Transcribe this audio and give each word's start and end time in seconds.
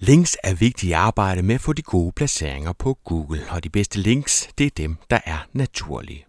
Links 0.00 0.36
er 0.44 0.54
vigtige 0.54 0.90
i 0.90 0.92
arbejde 0.92 1.42
med 1.42 1.54
at 1.54 1.60
få 1.60 1.72
de 1.72 1.82
gode 1.82 2.12
placeringer 2.12 2.72
på 2.72 2.94
Google, 3.04 3.40
og 3.50 3.64
de 3.64 3.68
bedste 3.70 3.98
links, 3.98 4.48
det 4.58 4.66
er 4.66 4.70
dem, 4.76 4.96
der 5.10 5.18
er 5.24 5.46
naturlige. 5.52 6.24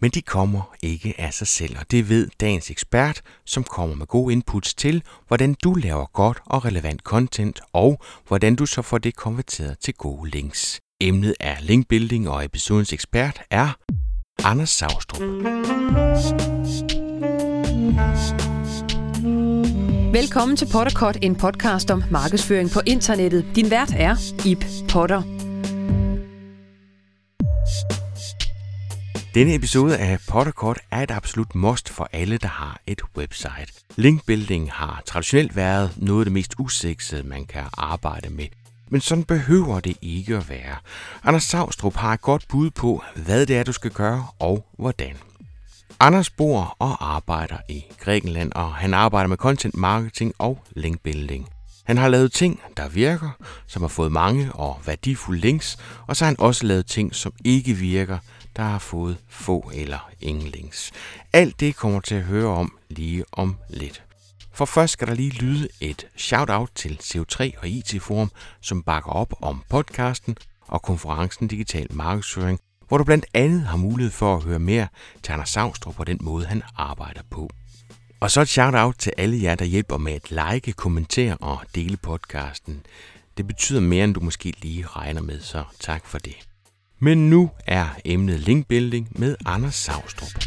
Men 0.00 0.10
de 0.10 0.22
kommer 0.22 0.74
ikke 0.82 1.14
af 1.18 1.34
sig 1.34 1.46
selv, 1.46 1.78
og 1.78 1.90
det 1.90 2.08
ved 2.08 2.28
dagens 2.40 2.70
ekspert, 2.70 3.22
som 3.46 3.64
kommer 3.64 3.96
med 3.96 4.06
gode 4.06 4.32
inputs 4.32 4.74
til, 4.74 5.02
hvordan 5.28 5.54
du 5.64 5.74
laver 5.74 6.06
godt 6.12 6.38
og 6.46 6.64
relevant 6.64 7.00
content, 7.00 7.60
og 7.72 8.00
hvordan 8.26 8.56
du 8.56 8.66
så 8.66 8.82
får 8.82 8.98
det 8.98 9.16
konverteret 9.16 9.78
til 9.78 9.94
gode 9.94 10.30
links. 10.30 10.80
Emnet 11.00 11.34
er 11.40 11.56
linkbuilding, 11.60 12.28
og 12.28 12.44
episodens 12.44 12.92
ekspert 12.92 13.42
er 13.50 13.76
Anders 14.44 14.70
Saustrup. 14.70 15.22
Velkommen 20.12 20.56
til 20.56 20.68
Potterkort, 20.72 21.18
en 21.22 21.36
podcast 21.36 21.90
om 21.90 22.04
markedsføring 22.10 22.70
på 22.70 22.80
internettet. 22.86 23.46
Din 23.56 23.70
vært 23.70 23.94
er 23.96 24.16
Ip 24.46 24.64
Potter. 24.90 25.22
Denne 29.34 29.54
episode 29.54 29.98
af 29.98 30.18
Potterkort 30.28 30.78
er 30.90 31.02
et 31.02 31.10
absolut 31.10 31.54
must 31.54 31.88
for 31.88 32.08
alle, 32.12 32.38
der 32.38 32.48
har 32.48 32.80
et 32.86 33.02
website. 33.16 33.84
Linkbuilding 33.96 34.72
har 34.72 35.02
traditionelt 35.06 35.56
været 35.56 35.90
noget 35.96 36.20
af 36.20 36.24
det 36.24 36.32
mest 36.32 36.54
usexede, 36.58 37.22
man 37.22 37.44
kan 37.44 37.64
arbejde 37.78 38.30
med. 38.30 38.46
Men 38.90 39.00
sådan 39.00 39.24
behøver 39.24 39.80
det 39.80 39.96
ikke 40.02 40.36
at 40.36 40.48
være. 40.48 40.76
Anders 41.24 41.44
Savstrup 41.44 41.96
har 41.96 42.12
et 42.12 42.20
godt 42.20 42.48
bud 42.48 42.70
på, 42.70 43.02
hvad 43.16 43.46
det 43.46 43.56
er, 43.56 43.62
du 43.62 43.72
skal 43.72 43.90
gøre 43.90 44.26
og 44.38 44.66
hvordan. 44.78 45.16
Anders 46.02 46.30
bor 46.30 46.76
og 46.78 47.14
arbejder 47.14 47.56
i 47.68 47.84
Grækenland, 47.98 48.52
og 48.52 48.74
han 48.74 48.94
arbejder 48.94 49.28
med 49.28 49.36
content 49.36 49.76
marketing 49.76 50.34
og 50.38 50.64
linkbuilding. 50.76 51.48
Han 51.84 51.96
har 51.96 52.08
lavet 52.08 52.32
ting, 52.32 52.60
der 52.76 52.88
virker, 52.88 53.30
som 53.66 53.82
har 53.82 53.88
fået 53.88 54.12
mange 54.12 54.52
og 54.52 54.80
værdifulde 54.86 55.40
links, 55.40 55.78
og 56.06 56.16
så 56.16 56.24
har 56.24 56.30
han 56.30 56.40
også 56.40 56.66
lavet 56.66 56.86
ting, 56.86 57.14
som 57.14 57.32
ikke 57.44 57.74
virker, 57.74 58.18
der 58.56 58.62
har 58.62 58.78
fået 58.78 59.16
få 59.28 59.70
eller 59.74 60.10
ingen 60.20 60.48
links. 60.48 60.92
Alt 61.32 61.60
det 61.60 61.76
kommer 61.76 62.00
til 62.00 62.14
at 62.14 62.22
høre 62.22 62.48
om 62.48 62.78
lige 62.90 63.24
om 63.32 63.56
lidt. 63.70 64.02
For 64.52 64.64
først 64.64 64.92
skal 64.92 65.08
der 65.08 65.14
lige 65.14 65.30
lyde 65.30 65.68
et 65.80 66.06
shout-out 66.16 66.70
til 66.74 66.98
CO3 67.02 67.50
og 67.60 67.68
IT 67.68 68.02
Forum, 68.02 68.30
som 68.60 68.82
bakker 68.82 69.10
op 69.10 69.32
om 69.42 69.62
podcasten 69.68 70.36
og 70.60 70.82
konferencen 70.82 71.48
Digital 71.48 71.86
Markedsføring, 71.90 72.60
hvor 72.92 72.98
du 72.98 73.04
blandt 73.04 73.26
andet 73.34 73.62
har 73.62 73.76
mulighed 73.76 74.10
for 74.10 74.36
at 74.36 74.42
høre 74.42 74.58
mere 74.58 74.88
til 75.22 75.32
Anders 75.32 75.48
Savstrup 75.48 75.94
på 75.94 76.04
den 76.04 76.18
måde, 76.20 76.46
han 76.46 76.62
arbejder 76.76 77.20
på. 77.30 77.50
Og 78.20 78.30
så 78.30 78.40
et 78.40 78.48
shout-out 78.48 78.94
til 78.98 79.12
alle 79.18 79.42
jer, 79.42 79.54
der 79.54 79.64
hjælper 79.64 79.96
med 79.96 80.12
at 80.12 80.30
like, 80.30 80.72
kommentere 80.72 81.36
og 81.36 81.58
dele 81.74 81.96
podcasten. 81.96 82.80
Det 83.36 83.46
betyder 83.46 83.80
mere, 83.80 84.04
end 84.04 84.14
du 84.14 84.20
måske 84.20 84.52
lige 84.62 84.86
regner 84.86 85.22
med, 85.22 85.40
så 85.40 85.64
tak 85.80 86.06
for 86.06 86.18
det. 86.18 86.34
Men 86.98 87.30
nu 87.30 87.50
er 87.66 87.86
emnet 88.04 88.40
linkbuilding 88.40 89.08
med 89.10 89.36
Anders 89.46 89.74
Savstrup. 89.74 90.44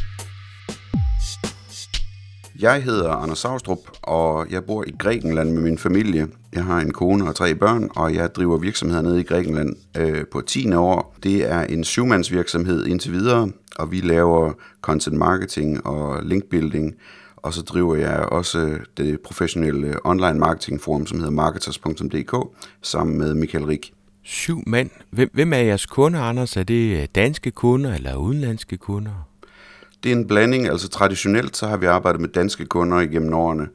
Jeg 2.60 2.84
hedder 2.84 3.10
Anders 3.10 3.40
Saustrup, 3.40 3.80
og 4.02 4.52
jeg 4.52 4.64
bor 4.64 4.84
i 4.88 4.92
Grækenland 5.00 5.52
med 5.52 5.62
min 5.62 5.78
familie. 5.78 6.28
Jeg 6.54 6.64
har 6.64 6.80
en 6.80 6.94
kone 6.94 7.30
og 7.30 7.36
tre 7.36 7.56
børn, 7.56 7.90
og 7.96 8.16
jeg 8.16 8.36
driver 8.36 8.58
virksomheder 8.58 9.02
nede 9.02 9.20
i 9.20 9.24
Grækenland 9.24 9.76
øh, 9.98 10.26
på 10.32 10.42
10. 10.42 10.74
år. 10.74 11.16
Det 11.24 11.52
er 11.52 11.62
en 11.62 11.84
syvmandsvirksomhed 11.84 12.86
indtil 12.86 13.12
videre, 13.12 13.52
og 13.76 13.92
vi 13.92 14.02
laver 14.02 14.54
content 14.82 15.18
marketing 15.18 15.86
og 15.86 16.24
linkbuilding. 16.24 16.96
Og 17.36 17.54
så 17.54 17.62
driver 17.62 17.96
jeg 17.96 18.20
også 18.20 18.78
det 18.98 19.20
professionelle 19.22 20.06
online 20.06 20.40
marketing 20.40 20.82
forum, 20.82 21.06
som 21.06 21.18
hedder 21.18 21.34
marketers.dk, 21.34 22.58
sammen 22.82 23.18
med 23.18 23.34
Michael 23.34 23.66
Rik. 23.66 23.94
Syv 24.24 24.64
mand. 24.68 24.90
Hvem, 25.10 25.30
hvem 25.34 25.54
er 25.54 25.58
jeres 25.58 25.86
kunder, 25.86 26.22
Anders? 26.22 26.58
Er 26.58 26.64
det 26.64 27.02
øh, 27.02 27.08
danske 27.16 27.52
kunder 27.52 27.94
eller 27.94 28.16
udenlandske 28.16 28.78
kunder? 28.78 29.28
Det 30.06 30.12
er 30.12 30.16
en 30.16 30.28
blanding, 30.28 30.68
altså 30.68 30.90
traditionelt 30.90 31.58
så 31.58 31.68
har 31.68 31.78
vi 31.78 31.86
arbejdet 31.86 32.22
med 32.22 32.30
danske 32.30 32.66
kunder 32.66 33.00
igennem 33.00 33.34
årene, 33.34 33.68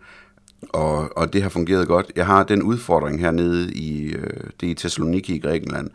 og, 0.69 1.17
og 1.17 1.33
det 1.33 1.43
har 1.43 1.49
fungeret 1.49 1.89
godt. 1.89 2.13
Jeg 2.17 2.27
har 2.27 2.45
den 2.45 2.63
udfordring 2.63 3.21
hernede 3.21 3.73
i, 3.73 4.13
øh, 4.13 4.41
det 4.61 4.67
er 4.67 4.71
i 4.71 4.75
Thessaloniki 4.75 5.35
i 5.35 5.39
Grækenland, 5.39 5.91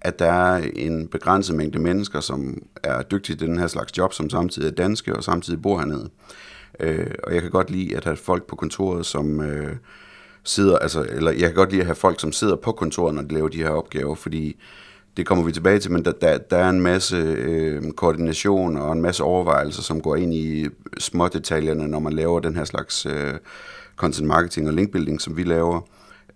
at 0.00 0.18
der 0.18 0.32
er 0.32 0.64
en 0.76 1.08
begrænset 1.08 1.56
mængde 1.56 1.78
mennesker, 1.78 2.20
som 2.20 2.62
er 2.82 3.02
dygtige 3.02 3.36
til 3.36 3.46
den 3.46 3.58
her 3.58 3.66
slags 3.66 3.98
job, 3.98 4.12
som 4.12 4.30
samtidig 4.30 4.68
er 4.68 4.74
danske 4.74 5.16
og 5.16 5.24
samtidig 5.24 5.62
bor 5.62 5.78
hernede. 5.78 6.10
Øh, 6.80 7.10
og 7.22 7.34
jeg 7.34 7.42
kan 7.42 7.50
godt 7.50 7.70
lide 7.70 7.96
at 7.96 8.04
have 8.04 8.16
folk 8.16 8.46
på 8.46 8.56
kontoret, 8.56 9.06
som 9.06 9.40
øh, 9.40 9.76
sidder, 10.44 10.78
altså, 10.78 11.06
eller 11.10 11.30
jeg 11.30 11.40
kan 11.40 11.54
godt 11.54 11.70
lide 11.70 11.80
at 11.80 11.86
have 11.86 11.94
folk, 11.94 12.20
som 12.20 12.32
sidder 12.32 12.56
på 12.56 12.72
kontoret, 12.72 13.14
når 13.14 13.22
de 13.22 13.34
laver 13.34 13.48
de 13.48 13.62
her 13.62 13.70
opgaver, 13.70 14.14
fordi 14.14 14.56
det 15.18 15.26
kommer 15.26 15.44
vi 15.44 15.52
tilbage 15.52 15.78
til, 15.78 15.92
men 15.92 16.04
der, 16.04 16.12
der, 16.12 16.38
der 16.38 16.56
er 16.56 16.70
en 16.70 16.80
masse 16.80 17.16
øh, 17.16 17.92
koordination 17.92 18.76
og 18.76 18.92
en 18.92 19.02
masse 19.02 19.24
overvejelser, 19.24 19.82
som 19.82 20.00
går 20.00 20.16
ind 20.16 20.34
i 20.34 20.66
små 20.98 21.28
detaljerne, 21.28 21.88
når 21.88 21.98
man 21.98 22.12
laver 22.12 22.40
den 22.40 22.56
her 22.56 22.64
slags 22.64 23.06
øh, 23.06 23.34
content 23.96 24.26
marketing 24.26 24.68
og 24.68 24.74
linkbuilding, 24.74 25.20
som 25.20 25.36
vi 25.36 25.42
laver, 25.42 25.80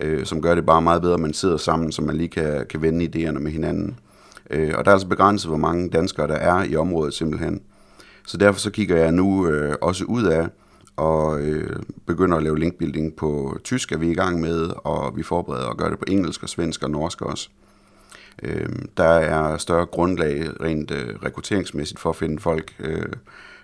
øh, 0.00 0.26
som 0.26 0.42
gør 0.42 0.54
det 0.54 0.66
bare 0.66 0.82
meget 0.82 1.02
bedre, 1.02 1.14
at 1.14 1.20
man 1.20 1.32
sidder 1.32 1.56
sammen, 1.56 1.92
så 1.92 2.02
man 2.02 2.16
lige 2.16 2.28
kan, 2.28 2.66
kan 2.70 2.82
vende 2.82 3.04
idéerne 3.04 3.38
med 3.38 3.52
hinanden. 3.52 3.98
Øh, 4.50 4.72
og 4.78 4.84
der 4.84 4.90
er 4.90 4.94
altså 4.94 5.08
begrænset, 5.08 5.48
hvor 5.50 5.58
mange 5.58 5.88
danskere 5.88 6.28
der 6.28 6.36
er 6.36 6.64
i 6.64 6.76
området 6.76 7.14
simpelthen. 7.14 7.60
Så 8.26 8.36
derfor 8.36 8.60
så 8.60 8.70
kigger 8.70 8.96
jeg 8.96 9.12
nu 9.12 9.48
øh, 9.48 9.74
også 9.80 10.04
ud 10.04 10.24
af, 10.24 10.46
og 10.96 11.40
øh, 11.40 11.76
begynder 12.06 12.36
at 12.36 12.42
lave 12.42 12.58
linkbuilding 12.58 13.16
på 13.16 13.58
tysk, 13.64 13.92
er 13.92 13.98
vi 13.98 14.10
i 14.10 14.14
gang 14.14 14.40
med, 14.40 14.70
og 14.76 15.16
vi 15.16 15.22
forbereder 15.22 15.68
at 15.68 15.76
gøre 15.76 15.90
det 15.90 15.98
på 15.98 16.04
engelsk 16.08 16.42
og 16.42 16.48
svensk 16.48 16.82
og 16.82 16.90
norsk 16.90 17.22
også. 17.22 17.48
Øh, 18.42 18.68
der 18.96 19.04
er 19.04 19.58
større 19.58 19.86
grundlag 19.86 20.48
rent 20.60 20.90
øh, 20.90 21.16
rekrutteringsmæssigt 21.24 22.00
for 22.00 22.10
at 22.10 22.16
finde 22.16 22.40
folk 22.40 22.74
øh, 22.80 23.06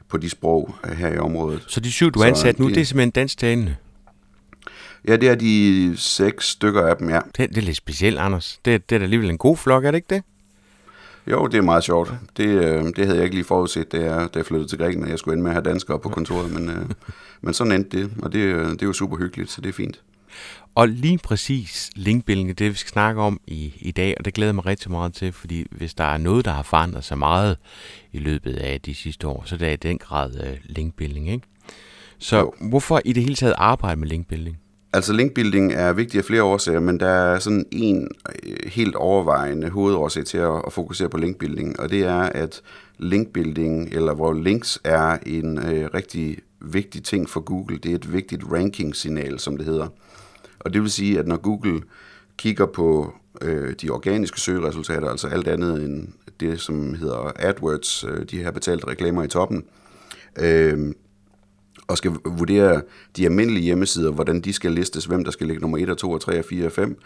på 0.09 0.17
de 0.17 0.31
sprog 0.31 0.75
øh, 0.85 0.97
her 0.97 1.15
i 1.15 1.19
området. 1.19 1.65
Så 1.67 1.81
de 1.81 1.93
syv, 1.93 2.11
du 2.11 2.21
har 2.21 2.27
ansat 2.27 2.59
nu, 2.59 2.69
de, 2.69 2.75
det 2.75 2.81
er 2.81 2.85
simpelthen 2.85 3.11
dansktalende? 3.11 3.77
Ja, 5.09 5.17
det 5.17 5.29
er 5.29 5.35
de 5.35 5.93
seks 5.97 6.49
stykker 6.49 6.87
af 6.87 6.97
dem, 6.97 7.11
ja. 7.11 7.21
Det, 7.37 7.51
det 7.51 7.59
er 7.59 7.63
lidt 7.63 7.77
specielt, 7.77 8.19
Anders. 8.19 8.61
Det, 8.65 8.91
det 8.91 8.95
er 8.95 8.99
da 8.99 9.05
alligevel 9.05 9.31
en 9.31 9.39
god 9.39 9.57
flok, 9.57 9.85
er 9.85 9.91
det 9.91 9.99
ikke 9.99 10.15
det? 10.15 10.23
Jo, 11.31 11.47
det 11.47 11.59
er 11.59 11.63
meget 11.63 11.85
sjovt. 11.85 12.13
Det, 12.37 12.47
øh, 12.47 12.85
det 12.85 12.99
havde 12.99 13.17
jeg 13.17 13.25
ikke 13.25 13.37
lige 13.37 13.45
forudset, 13.45 13.93
da 13.93 13.99
jeg, 13.99 14.29
da 14.35 14.39
jeg 14.39 14.47
flyttede 14.47 14.69
til 14.69 14.79
Grækenland. 14.79 15.11
Jeg 15.11 15.19
skulle 15.19 15.35
ind 15.35 15.43
med 15.43 15.51
at 15.51 15.55
have 15.55 15.65
danskere 15.65 15.99
på 15.99 16.09
kontoret, 16.09 16.53
men, 16.53 16.69
øh, 16.69 16.85
men 17.43 17.55
sådan 17.55 17.73
endte 17.73 17.99
det, 17.99 18.11
og 18.23 18.33
det, 18.33 18.39
øh, 18.39 18.67
det 18.71 18.83
er 18.83 18.87
jo 18.87 18.93
super 18.93 19.17
hyggeligt, 19.17 19.51
så 19.51 19.61
det 19.61 19.69
er 19.69 19.73
fint. 19.73 20.01
Og 20.75 20.89
lige 20.89 21.19
præcis 21.19 21.91
linkbuilding, 21.97 22.59
det 22.59 22.71
vi 22.71 22.77
skal 22.77 22.91
snakke 22.91 23.21
om 23.21 23.41
i, 23.47 23.73
i 23.81 23.91
dag, 23.91 24.15
og 24.19 24.25
det 24.25 24.35
glæder 24.35 24.53
mig 24.53 24.67
rigtig 24.67 24.91
meget 24.91 25.15
til, 25.15 25.33
fordi 25.33 25.67
hvis 25.71 25.95
der 25.95 26.05
er 26.05 26.19
noget, 26.19 26.45
der 26.45 26.51
har 26.51 26.63
forandret 26.63 27.05
sig 27.05 27.19
meget 27.19 27.57
i 28.13 28.19
løbet 28.19 28.57
af 28.57 28.81
de 28.81 28.95
sidste 28.95 29.27
år, 29.27 29.43
så 29.47 29.57
det 29.57 29.69
er 29.69 29.73
i 29.73 29.77
den 29.77 29.99
grad 29.99 30.31
uh, 30.41 30.57
linkbuilding, 30.65 31.31
ikke? 31.31 31.47
Så 32.19 32.39
jo. 32.39 32.53
hvorfor 32.61 33.01
i 33.05 33.13
det 33.13 33.23
hele 33.23 33.35
taget 33.35 33.55
arbejde 33.59 34.01
med 34.01 34.09
linkbuilding? 34.09 34.59
Altså 34.93 35.13
linkbuilding 35.13 35.73
er 35.73 35.93
vigtigt 35.93 36.21
af 36.21 36.25
flere 36.25 36.43
årsager, 36.43 36.81
men 36.81 37.01
der 37.01 37.09
er 37.09 37.39
sådan 37.39 37.67
en 37.73 38.09
øh, 38.43 38.57
helt 38.67 38.95
overvejende 38.95 39.69
hovedårsag 39.69 40.25
til 40.25 40.39
at, 40.39 40.63
at 40.67 40.73
fokusere 40.73 41.09
på 41.09 41.17
linkbuilding, 41.17 41.81
og 41.81 41.91
det 41.91 42.03
er, 42.03 42.21
at 42.21 42.61
linkbuilding, 42.99 43.89
eller 43.93 44.15
hvor 44.15 44.33
links 44.33 44.81
er 44.85 45.19
en 45.27 45.59
øh, 45.59 45.91
rigtig 45.95 46.39
vigtig 46.61 47.05
ting 47.05 47.29
for 47.29 47.41
Google. 47.41 47.79
Det 47.79 47.91
er 47.91 47.95
et 47.95 48.13
vigtigt 48.13 48.43
ranking-signal, 48.53 49.39
som 49.39 49.57
det 49.57 49.67
hedder. 49.67 49.89
Og 50.61 50.75
det 50.75 50.83
vil 50.83 50.91
sige, 50.91 51.19
at 51.19 51.27
når 51.27 51.37
Google 51.37 51.83
kigger 52.37 52.67
på 52.67 53.15
øh, 53.43 53.75
de 53.83 53.91
organiske 53.91 54.41
søgeresultater, 54.41 55.11
altså 55.11 55.29
alt 55.29 55.49
andet 55.49 55.85
end 55.85 56.09
det, 56.41 56.61
som 56.61 56.95
hedder 56.95 57.33
AdWords, 57.37 58.05
øh, 58.05 58.25
de 58.31 58.37
her 58.37 58.51
betalte 58.51 58.87
reklamer 58.87 59.23
i 59.23 59.29
toppen, 59.29 59.65
øh, 60.39 60.95
og 61.89 61.99
skal 61.99 62.11
vurdere 62.25 62.83
de 63.17 63.25
almindelige 63.25 63.65
hjemmesider, 63.65 64.13
hvordan 64.13 64.41
de 64.41 64.53
skal 64.53 64.73
listes, 64.73 65.05
hvem 65.05 65.25
der 65.25 65.31
skal 65.31 65.47
ligge 65.47 65.61
nummer 65.61 65.79
1 65.79 65.91
og 65.91 65.99
2 65.99 66.11
og 66.11 66.21
3 66.21 66.39
og 66.39 66.45
4 66.45 66.67
og 66.67 66.73
5, 66.73 66.99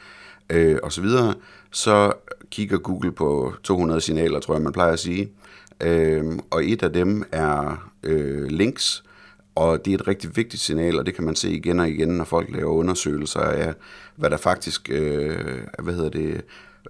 øh, 0.51 0.79
og 0.83 0.93
så 0.93 1.01
videre, 1.01 1.35
så 1.71 2.13
kigger 2.51 2.79
Google 2.79 3.13
på 3.13 3.55
200 3.63 4.01
signaler, 4.01 4.41
tror 4.41 4.55
jeg, 4.55 4.63
man 4.63 4.73
plejer 4.73 4.93
at 4.93 4.99
sige. 4.99 5.33
Øh, 5.81 6.25
og 6.51 6.65
et 6.65 6.83
af 6.83 6.93
dem 6.93 7.25
er 7.33 7.89
øh, 8.03 8.47
links, 8.47 9.05
og 9.55 9.85
det 9.85 9.91
er 9.91 9.95
et 9.95 10.09
rigtig 10.09 10.37
vigtigt 10.37 10.63
signal, 10.63 10.99
og 10.99 11.07
det 11.07 11.15
kan 11.15 11.25
man 11.25 11.35
se 11.35 11.51
igen 11.51 11.81
og 11.81 11.89
igen, 11.89 12.09
når 12.09 12.25
folk 12.25 12.49
laver 12.51 12.73
undersøgelser 12.73 13.41
af, 13.41 13.75
hvad 14.17 14.31
der 14.31 14.37
faktisk, 14.37 14.91
øh, 14.91 15.37
hvad 15.79 15.95
hedder 15.95 16.11
det, 16.11 16.41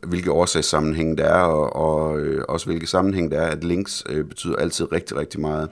hvilke 0.03 0.32
årsagssammenhæng 0.32 1.19
der 1.19 1.25
er, 1.25 1.43
og, 1.43 1.76
og 1.76 2.20
øh, 2.20 2.44
også 2.49 2.67
hvilke 2.67 2.87
sammenhæng 2.87 3.31
der 3.31 3.41
er, 3.41 3.47
at 3.47 3.64
links 3.64 4.05
øh, 4.09 4.25
betyder 4.25 4.56
altid 4.56 4.93
rigtig, 4.93 5.17
rigtig 5.17 5.41
meget. 5.41 5.70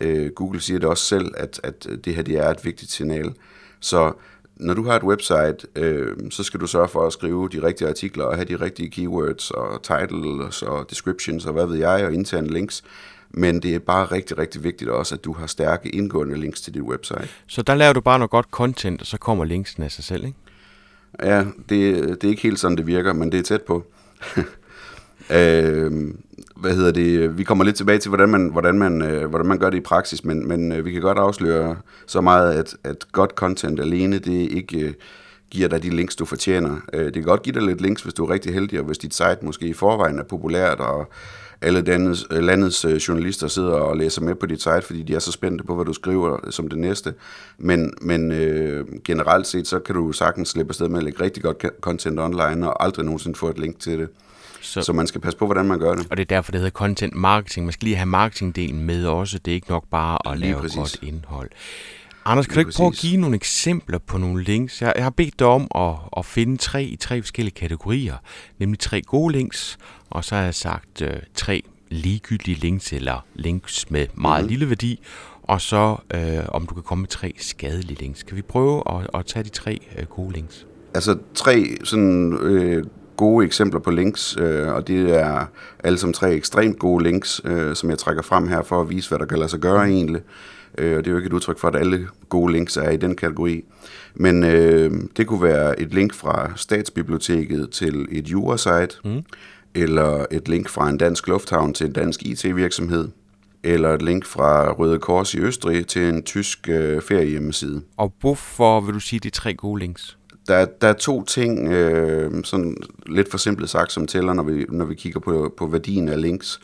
Øh, 0.00 0.30
Google 0.30 0.60
siger 0.60 0.78
det 0.78 0.88
også 0.88 1.04
selv, 1.04 1.32
at, 1.36 1.60
at 1.62 1.86
det 2.04 2.14
her 2.14 2.22
det 2.22 2.36
er 2.38 2.48
et 2.48 2.64
vigtigt 2.64 2.90
signal. 2.90 3.34
Så 3.80 4.12
når 4.56 4.74
du 4.74 4.82
har 4.82 4.96
et 4.96 5.02
website, 5.02 5.56
øh, 5.76 6.16
så 6.30 6.42
skal 6.42 6.60
du 6.60 6.66
sørge 6.66 6.88
for 6.88 7.06
at 7.06 7.12
skrive 7.12 7.48
de 7.48 7.62
rigtige 7.62 7.88
artikler 7.88 8.24
og 8.24 8.34
have 8.34 8.44
de 8.44 8.56
rigtige 8.56 8.90
keywords 8.90 9.50
og 9.50 9.82
titles 9.82 10.62
og 10.62 10.90
descriptions 10.90 11.46
og 11.46 11.52
hvad 11.52 11.66
ved 11.66 11.76
jeg, 11.76 12.04
og 12.06 12.14
interne 12.14 12.48
links. 12.48 12.84
Men 13.36 13.60
det 13.60 13.74
er 13.74 13.78
bare 13.78 14.04
rigtig, 14.04 14.38
rigtig 14.38 14.64
vigtigt 14.64 14.90
også, 14.90 15.14
at 15.14 15.24
du 15.24 15.32
har 15.32 15.46
stærke 15.46 15.88
indgående 15.88 16.36
links 16.36 16.60
til 16.60 16.74
dit 16.74 16.82
website. 16.82 17.28
Så 17.46 17.62
der 17.62 17.74
laver 17.74 17.92
du 17.92 18.00
bare 18.00 18.18
noget 18.18 18.30
godt 18.30 18.46
content, 18.50 19.00
og 19.00 19.06
så 19.06 19.18
kommer 19.18 19.44
linksene 19.44 19.84
af 19.84 19.92
sig 19.92 20.04
selv, 20.04 20.24
ikke? 20.24 20.38
Ja, 21.22 21.44
det, 21.68 22.08
det 22.08 22.24
er 22.24 22.28
ikke 22.28 22.42
helt 22.42 22.58
sådan, 22.58 22.76
det 22.76 22.86
virker, 22.86 23.12
men 23.12 23.32
det 23.32 23.38
er 23.38 23.42
tæt 23.42 23.62
på. 23.62 23.84
øh, 25.38 26.14
hvad 26.56 26.74
hedder 26.74 26.92
det? 26.92 27.38
Vi 27.38 27.44
kommer 27.44 27.64
lidt 27.64 27.76
tilbage 27.76 27.98
til, 27.98 28.08
hvordan 28.08 28.28
man, 28.28 28.48
hvordan 28.48 28.78
man, 28.78 29.02
øh, 29.02 29.28
hvordan 29.28 29.46
man 29.46 29.58
gør 29.58 29.70
det 29.70 29.78
i 29.78 29.80
praksis, 29.80 30.24
men, 30.24 30.48
men 30.48 30.72
øh, 30.72 30.84
vi 30.84 30.92
kan 30.92 31.02
godt 31.02 31.18
afsløre 31.18 31.76
så 32.06 32.20
meget, 32.20 32.52
at, 32.52 32.76
at 32.84 33.12
godt 33.12 33.30
content 33.30 33.80
alene, 33.80 34.18
det 34.18 34.32
ikke 34.32 34.80
øh, 34.80 34.94
giver 35.50 35.68
dig 35.68 35.82
de 35.82 35.90
links, 35.90 36.16
du 36.16 36.24
fortjener. 36.24 36.76
Øh, 36.92 37.04
det 37.04 37.14
kan 37.14 37.22
godt 37.22 37.42
give 37.42 37.54
dig 37.54 37.62
lidt 37.62 37.80
links, 37.80 38.02
hvis 38.02 38.14
du 38.14 38.24
er 38.24 38.30
rigtig 38.30 38.54
heldig, 38.54 38.78
og 38.78 38.84
hvis 38.84 38.98
dit 38.98 39.14
site 39.14 39.38
måske 39.42 39.66
i 39.66 39.72
forvejen 39.72 40.18
er 40.18 40.24
populært, 40.24 40.80
og 40.80 41.12
alle 41.64 41.82
landets, 41.82 42.26
øh, 42.30 42.42
landets 42.42 42.84
øh, 42.84 42.96
journalister 42.96 43.48
sidder 43.48 43.72
og 43.72 43.96
læser 43.96 44.22
med 44.22 44.34
på 44.34 44.46
dit 44.46 44.62
site, 44.62 44.82
fordi 44.82 45.02
de 45.02 45.14
er 45.14 45.18
så 45.18 45.32
spændte 45.32 45.64
på, 45.64 45.74
hvad 45.74 45.84
du 45.84 45.92
skriver 45.92 46.50
som 46.50 46.68
det 46.68 46.78
næste. 46.78 47.14
Men, 47.58 47.94
men 48.00 48.32
øh, 48.32 48.86
generelt 49.04 49.46
set, 49.46 49.66
så 49.66 49.78
kan 49.78 49.94
du 49.94 50.12
sagtens 50.12 50.48
slippe 50.48 50.70
afsted 50.70 50.88
med 50.88 50.98
at 50.98 51.04
lægge 51.04 51.24
rigtig 51.24 51.42
godt 51.42 51.64
content 51.80 52.20
online, 52.20 52.68
og 52.68 52.84
aldrig 52.84 53.04
nogensinde 53.04 53.38
få 53.38 53.48
et 53.48 53.58
link 53.58 53.78
til 53.78 53.98
det. 53.98 54.08
Så, 54.60 54.82
så 54.82 54.92
man 54.92 55.06
skal 55.06 55.20
passe 55.20 55.38
på, 55.38 55.46
hvordan 55.46 55.66
man 55.66 55.78
gør 55.78 55.94
det. 55.94 56.06
Og 56.10 56.16
det 56.16 56.22
er 56.22 56.36
derfor, 56.36 56.52
det 56.52 56.60
hedder 56.60 56.70
content 56.70 57.14
marketing. 57.14 57.66
Man 57.66 57.72
skal 57.72 57.86
lige 57.86 57.96
have 57.96 58.06
marketingdelen 58.06 58.84
med 58.84 59.06
også. 59.06 59.38
Det 59.38 59.50
er 59.50 59.54
ikke 59.54 59.70
nok 59.70 59.84
bare 59.90 60.32
at 60.32 60.38
lige 60.38 60.50
lave 60.50 60.60
præcis. 60.60 60.76
godt 60.76 60.98
indhold. 61.02 61.50
Anders, 62.26 62.46
kan 62.46 62.54
du 62.54 62.60
ikke 62.60 62.72
prøve 62.76 62.86
at 62.86 62.94
give 62.94 63.20
nogle 63.20 63.36
eksempler 63.36 63.98
på 63.98 64.18
nogle 64.18 64.42
links? 64.42 64.82
Jeg, 64.82 64.92
jeg 64.96 65.04
har 65.04 65.10
bedt 65.10 65.38
dig 65.38 65.46
om 65.46 65.68
at, 65.74 65.94
at 66.16 66.24
finde 66.26 66.56
tre 66.56 66.84
i 66.84 66.96
tre 66.96 67.22
forskellige 67.22 67.54
kategorier, 67.54 68.14
nemlig 68.58 68.78
tre 68.78 69.02
gode 69.02 69.32
links, 69.32 69.78
og 70.10 70.24
så 70.24 70.34
har 70.34 70.42
jeg 70.42 70.54
sagt 70.54 71.02
øh, 71.02 71.10
tre 71.34 71.62
ligegyldige 71.90 72.58
links, 72.60 72.92
eller 72.92 73.24
links 73.34 73.90
med 73.90 74.06
meget 74.14 74.42
mm-hmm. 74.42 74.48
lille 74.48 74.68
værdi, 74.68 75.00
og 75.42 75.60
så 75.60 75.96
øh, 76.14 76.44
om 76.48 76.66
du 76.66 76.74
kan 76.74 76.82
komme 76.82 77.02
med 77.02 77.08
tre 77.08 77.34
skadelige 77.38 78.00
links. 78.00 78.22
Kan 78.22 78.36
vi 78.36 78.42
prøve 78.42 78.82
at, 78.90 79.10
at 79.14 79.26
tage 79.26 79.42
de 79.42 79.48
tre 79.48 79.80
øh, 79.98 80.06
gode 80.06 80.32
links? 80.32 80.66
Altså 80.94 81.18
tre 81.34 81.76
sådan 81.84 82.38
øh, 82.40 82.84
gode 83.16 83.46
eksempler 83.46 83.80
på 83.80 83.90
links, 83.90 84.36
øh, 84.40 84.72
og 84.72 84.88
det 84.88 85.16
er 85.20 85.46
alle 85.84 85.98
som 85.98 86.12
tre 86.12 86.34
ekstremt 86.34 86.78
gode 86.78 87.04
links, 87.04 87.40
øh, 87.44 87.74
som 87.76 87.90
jeg 87.90 87.98
trækker 87.98 88.22
frem 88.22 88.48
her 88.48 88.62
for 88.62 88.80
at 88.80 88.90
vise, 88.90 89.08
hvad 89.08 89.18
der 89.18 89.26
kan 89.26 89.38
lade 89.38 89.48
sig 89.48 89.60
gøre 89.60 89.88
egentlig. 89.88 90.22
Øh, 90.78 90.96
og 90.96 91.04
det 91.04 91.06
er 91.06 91.10
jo 91.10 91.16
ikke 91.16 91.26
et 91.26 91.32
udtryk 91.32 91.58
for, 91.58 91.68
at 91.68 91.76
alle 91.76 92.08
gode 92.28 92.52
links 92.52 92.76
er 92.76 92.90
i 92.90 92.96
den 92.96 93.16
kategori. 93.16 93.64
Men 94.14 94.44
øh, 94.44 94.92
det 95.16 95.26
kunne 95.26 95.42
være 95.42 95.80
et 95.80 95.94
link 95.94 96.14
fra 96.14 96.50
Statsbiblioteket 96.56 97.70
til 97.70 98.06
et 98.10 98.28
jurasite, 98.28 98.96
mm. 99.04 99.22
eller 99.74 100.26
et 100.30 100.48
link 100.48 100.68
fra 100.68 100.88
en 100.88 100.98
dansk 100.98 101.28
lufthavn 101.28 101.74
til 101.74 101.86
en 101.86 101.92
dansk 101.92 102.22
IT-virksomhed, 102.22 103.08
eller 103.62 103.94
et 103.94 104.02
link 104.02 104.24
fra 104.24 104.72
Røde 104.72 104.98
Kors 104.98 105.34
i 105.34 105.38
Østrig 105.38 105.86
til 105.86 106.02
en 106.08 106.22
tysk 106.22 106.68
øh, 106.68 107.02
feriehjemmeside. 107.02 107.82
Og 107.96 108.12
hvorfor 108.20 108.80
vil 108.80 108.94
du 108.94 109.00
sige 109.00 109.20
de 109.20 109.30
tre 109.30 109.54
gode 109.54 109.80
links? 109.80 110.18
Der, 110.48 110.64
der 110.64 110.88
er 110.88 110.92
to 110.92 111.24
ting, 111.24 111.68
øh, 111.72 112.44
sådan 112.44 112.76
lidt 113.06 113.30
for 113.30 113.38
simpelt 113.38 113.70
sagt, 113.70 113.92
som 113.92 114.06
tæller, 114.06 114.32
når 114.32 114.42
vi, 114.42 114.66
når 114.68 114.84
vi 114.84 114.94
kigger 114.94 115.20
på, 115.20 115.54
på 115.56 115.66
værdien 115.66 116.08
af 116.08 116.20
links. 116.20 116.60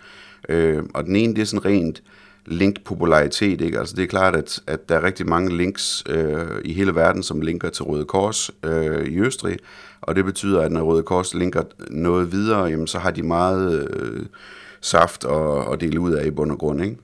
Øh, 0.48 0.82
og 0.94 1.04
den 1.04 1.16
ene, 1.16 1.34
det 1.34 1.42
er 1.42 1.46
sådan 1.46 1.64
rent 1.64 2.02
link-popularitet. 2.46 3.60
Ikke? 3.60 3.78
Altså 3.78 3.96
det 3.96 4.02
er 4.02 4.08
klart, 4.08 4.36
at, 4.36 4.60
at 4.66 4.88
der 4.88 4.96
er 4.96 5.02
rigtig 5.02 5.28
mange 5.28 5.56
links 5.56 6.04
øh, 6.08 6.60
i 6.64 6.72
hele 6.72 6.94
verden, 6.94 7.22
som 7.22 7.40
linker 7.40 7.68
til 7.68 7.84
Røde 7.84 8.04
Kors 8.04 8.50
øh, 8.64 9.06
i 9.06 9.18
Østrig, 9.18 9.56
og 10.00 10.16
det 10.16 10.24
betyder, 10.24 10.60
at 10.60 10.72
når 10.72 10.82
Røde 10.82 11.02
Kors 11.02 11.34
linker 11.34 11.62
noget 11.90 12.32
videre, 12.32 12.64
jamen, 12.64 12.86
så 12.86 12.98
har 12.98 13.10
de 13.10 13.22
meget 13.22 13.88
øh, 13.88 14.26
saft 14.80 15.24
at, 15.24 15.72
at 15.72 15.80
dele 15.80 16.00
ud 16.00 16.12
af 16.12 16.26
i 16.26 16.30
bund 16.30 16.52
og 16.52 16.58
grund. 16.58 16.84
Ikke? 16.84 16.96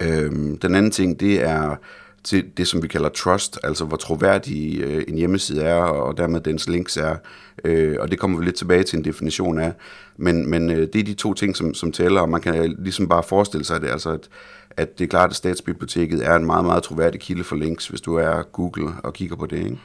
Øh, 0.00 0.30
den 0.62 0.74
anden 0.74 0.90
ting, 0.90 1.20
det 1.20 1.42
er 1.42 1.76
til 2.24 2.44
det, 2.56 2.68
som 2.68 2.82
vi 2.82 2.88
kalder 2.88 3.08
trust, 3.08 3.58
altså 3.62 3.84
hvor 3.84 3.96
troværdig 3.96 4.80
øh, 4.80 5.04
en 5.08 5.18
hjemmeside 5.18 5.62
er, 5.62 5.82
og 5.82 6.16
dermed 6.16 6.40
dens 6.40 6.68
links 6.68 6.96
er. 6.96 7.16
Øh, 7.64 7.96
og 8.00 8.10
det 8.10 8.18
kommer 8.18 8.38
vi 8.38 8.44
lidt 8.44 8.56
tilbage 8.56 8.82
til 8.82 8.96
en 8.96 9.04
definition 9.04 9.58
af. 9.58 9.72
Men, 10.16 10.50
men 10.50 10.70
øh, 10.70 10.88
det 10.92 10.96
er 10.96 11.04
de 11.04 11.14
to 11.14 11.34
ting, 11.34 11.56
som, 11.56 11.74
som 11.74 11.92
tæller, 11.92 12.20
og 12.20 12.28
man 12.28 12.40
kan 12.40 12.76
ligesom 12.78 13.08
bare 13.08 13.22
forestille 13.22 13.64
sig 13.64 13.80
det, 13.80 13.88
altså 13.88 14.10
at, 14.10 14.28
at 14.70 14.98
det 14.98 15.04
er 15.04 15.08
klart, 15.08 15.30
at 15.30 15.36
statsbiblioteket 15.36 16.26
er 16.26 16.36
en 16.36 16.46
meget, 16.46 16.64
meget 16.64 16.82
troværdig 16.82 17.20
kilde 17.20 17.44
for 17.44 17.56
links, 17.56 17.88
hvis 17.88 18.00
du 18.00 18.14
er 18.14 18.42
Google 18.42 18.92
og 19.04 19.12
kigger 19.12 19.36
på 19.36 19.46
det. 19.46 19.58
Ikke? 19.58 19.78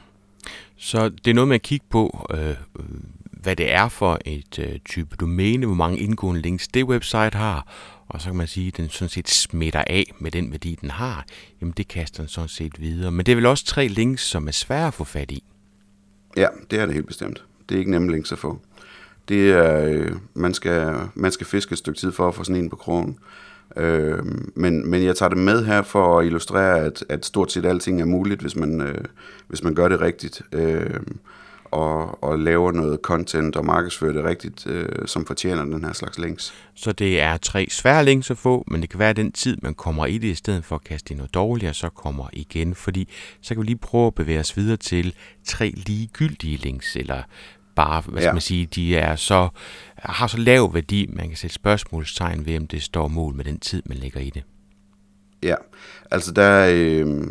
Så 0.76 1.08
det 1.08 1.30
er 1.30 1.34
noget 1.34 1.48
med 1.48 1.54
at 1.54 1.62
kigge 1.62 1.86
på, 1.90 2.26
øh, 2.34 2.54
hvad 3.32 3.56
det 3.56 3.72
er 3.72 3.88
for 3.88 4.18
et 4.24 4.58
øh, 4.58 4.78
type 4.84 5.16
domæne, 5.16 5.66
hvor 5.66 5.74
mange 5.74 5.98
indgående 5.98 6.40
links 6.40 6.68
det 6.68 6.84
website 6.84 7.36
har, 7.36 7.66
og 8.08 8.20
så 8.20 8.28
kan 8.28 8.36
man 8.36 8.46
sige, 8.46 8.68
at 8.68 8.76
den 8.76 8.88
sådan 8.88 9.08
set 9.08 9.28
smitter 9.28 9.84
af 9.86 10.12
med 10.18 10.30
den 10.30 10.50
værdi, 10.50 10.78
den 10.80 10.90
har, 10.90 11.24
jamen 11.60 11.74
det 11.76 11.88
kaster 11.88 12.22
den 12.22 12.28
sådan 12.28 12.48
set 12.48 12.80
videre. 12.80 13.10
Men 13.10 13.26
det 13.26 13.32
er 13.32 13.36
vel 13.36 13.46
også 13.46 13.64
tre 13.64 13.88
links, 13.88 14.22
som 14.22 14.48
er 14.48 14.52
svære 14.52 14.86
at 14.86 14.94
få 14.94 15.04
fat 15.04 15.30
i? 15.30 15.44
Ja, 16.36 16.46
det 16.70 16.80
er 16.80 16.86
det 16.86 16.94
helt 16.94 17.06
bestemt. 17.06 17.44
Det 17.68 17.74
er 17.74 17.78
ikke 17.78 17.90
nemme 17.90 18.10
links 18.10 18.32
at 18.32 18.38
få. 18.38 18.58
Det 19.28 19.52
er, 19.52 19.84
øh, 19.84 20.12
man, 20.34 20.54
skal, 20.54 20.94
man 21.14 21.32
skal 21.32 21.46
fiske 21.46 21.72
et 21.72 21.78
stykke 21.78 21.98
tid 21.98 22.12
for 22.12 22.28
at 22.28 22.34
få 22.34 22.44
sådan 22.44 22.62
en 22.62 22.70
på 22.70 22.76
krogen. 22.76 23.18
Øh, 23.76 24.18
men, 24.54 24.90
men 24.90 25.04
jeg 25.04 25.16
tager 25.16 25.28
det 25.28 25.38
med 25.38 25.64
her 25.64 25.82
for 25.82 26.18
at 26.18 26.26
illustrere, 26.26 26.80
at, 26.80 27.04
at 27.08 27.26
stort 27.26 27.52
set 27.52 27.66
alting 27.66 28.00
er 28.00 28.04
muligt, 28.04 28.40
hvis 28.40 28.56
man, 28.56 28.80
øh, 28.80 29.04
hvis 29.48 29.62
man 29.62 29.74
gør 29.74 29.88
det 29.88 30.00
rigtigt. 30.00 30.42
Øh, 30.52 31.00
og, 31.70 32.24
og 32.24 32.38
laver 32.38 32.72
noget 32.72 33.00
content 33.02 33.56
og 33.56 33.64
markedsfører 33.64 34.12
det 34.12 34.24
rigtigt, 34.24 34.66
øh, 34.66 34.88
som 35.06 35.26
fortjener 35.26 35.64
den 35.64 35.84
her 35.84 35.92
slags 35.92 36.18
links. 36.18 36.54
Så 36.74 36.92
det 36.92 37.20
er 37.20 37.36
tre 37.36 37.66
svære 37.70 38.04
links 38.04 38.30
at 38.30 38.38
få, 38.38 38.64
men 38.66 38.80
det 38.80 38.90
kan 38.90 38.98
være, 38.98 39.10
at 39.10 39.16
den 39.16 39.32
tid, 39.32 39.56
man 39.62 39.74
kommer 39.74 40.06
i 40.06 40.18
det, 40.18 40.28
i 40.28 40.34
stedet 40.34 40.64
for 40.64 40.74
at 40.74 40.84
kaste 40.84 41.14
i 41.14 41.16
noget 41.16 41.34
dårligere, 41.34 41.74
så 41.74 41.88
kommer 41.88 42.28
igen. 42.32 42.74
Fordi 42.74 43.08
så 43.40 43.54
kan 43.54 43.60
vi 43.60 43.66
lige 43.66 43.78
prøve 43.78 44.06
at 44.06 44.14
bevæge 44.14 44.40
os 44.40 44.56
videre 44.56 44.76
til 44.76 45.14
tre 45.44 45.72
ligegyldige 45.76 46.56
links, 46.56 46.96
eller 46.96 47.22
bare, 47.78 48.02
hvad 48.06 48.22
skal 48.22 48.28
ja. 48.28 48.32
man 48.32 48.40
sige, 48.40 48.66
de 48.66 48.96
er 48.96 49.16
så, 49.16 49.48
har 49.96 50.26
så 50.26 50.38
lav 50.38 50.74
værdi, 50.74 51.10
man 51.12 51.28
kan 51.28 51.36
sætte 51.36 51.54
spørgsmålstegn 51.54 52.46
ved, 52.46 52.56
om 52.56 52.66
det 52.66 52.82
står 52.82 53.08
mål 53.08 53.34
med 53.34 53.44
den 53.44 53.60
tid, 53.60 53.82
man 53.86 53.98
lægger 53.98 54.20
i 54.20 54.30
det. 54.30 54.42
Ja, 55.42 55.54
altså 56.10 56.32
der, 56.32 56.68
øh, 56.72 57.24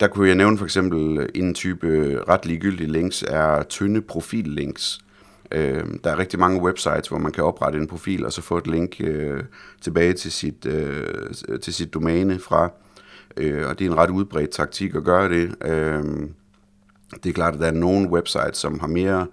der 0.00 0.08
kunne 0.08 0.28
jeg 0.28 0.36
nævne 0.36 0.58
for 0.58 0.64
eksempel 0.64 1.28
en 1.34 1.54
type 1.54 2.20
ret 2.28 2.46
ligegyldige 2.46 2.92
links 2.92 3.24
er 3.28 3.62
tynde 3.62 4.02
profillinks. 4.02 5.00
Øh, 5.52 5.84
der 6.04 6.10
er 6.10 6.18
rigtig 6.18 6.38
mange 6.38 6.62
websites, 6.62 7.08
hvor 7.08 7.18
man 7.18 7.32
kan 7.32 7.44
oprette 7.44 7.78
en 7.78 7.88
profil 7.88 8.26
og 8.26 8.32
så 8.32 8.42
få 8.42 8.58
et 8.58 8.66
link 8.66 8.96
øh, 9.00 9.42
tilbage 9.80 10.12
til 10.12 10.32
sit, 10.32 10.66
øh, 10.66 11.04
til 11.62 11.74
sit 11.74 11.94
domæne 11.94 12.38
fra. 12.38 12.70
Øh, 13.36 13.68
og 13.68 13.78
det 13.78 13.86
er 13.86 13.90
en 13.90 13.96
ret 13.96 14.10
udbredt 14.10 14.50
taktik 14.50 14.94
at 14.94 15.04
gøre 15.04 15.28
det. 15.28 15.54
Øh, 15.64 16.04
det 17.24 17.30
er 17.30 17.32
klart, 17.32 17.54
at 17.54 17.60
der 17.60 17.66
er 17.66 17.70
nogle 17.72 18.08
websites, 18.08 18.58
som 18.58 18.80
har 18.80 18.86
mere 18.86 19.26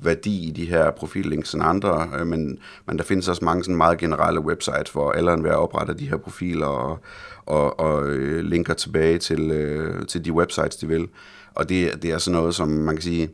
værdi 0.00 0.48
i 0.48 0.50
de 0.50 0.64
her 0.64 0.90
profillinks 0.90 1.54
end 1.54 1.62
andre, 1.62 2.08
øh, 2.18 2.26
men, 2.26 2.58
men 2.86 2.98
der 2.98 3.04
findes 3.04 3.28
også 3.28 3.44
mange 3.44 3.64
sådan 3.64 3.76
meget 3.76 3.98
generelle 3.98 4.40
websites, 4.40 4.90
hvor 4.92 5.12
alle 5.12 5.32
enhver 5.32 5.54
opretter 5.54 5.94
de 5.94 6.08
her 6.08 6.16
profiler 6.16 6.66
og, 6.66 6.98
og, 7.46 7.80
og 7.80 8.08
øh, 8.08 8.44
linker 8.44 8.74
tilbage 8.74 9.18
til, 9.18 9.50
øh, 9.50 10.06
til 10.06 10.24
de 10.24 10.32
websites, 10.32 10.76
de 10.76 10.88
vil. 10.88 11.08
Og 11.54 11.68
det, 11.68 12.02
det 12.02 12.10
er 12.10 12.18
sådan 12.18 12.40
noget, 12.40 12.54
som 12.54 12.68
man 12.68 12.94
kan 12.94 13.02
sige, 13.02 13.28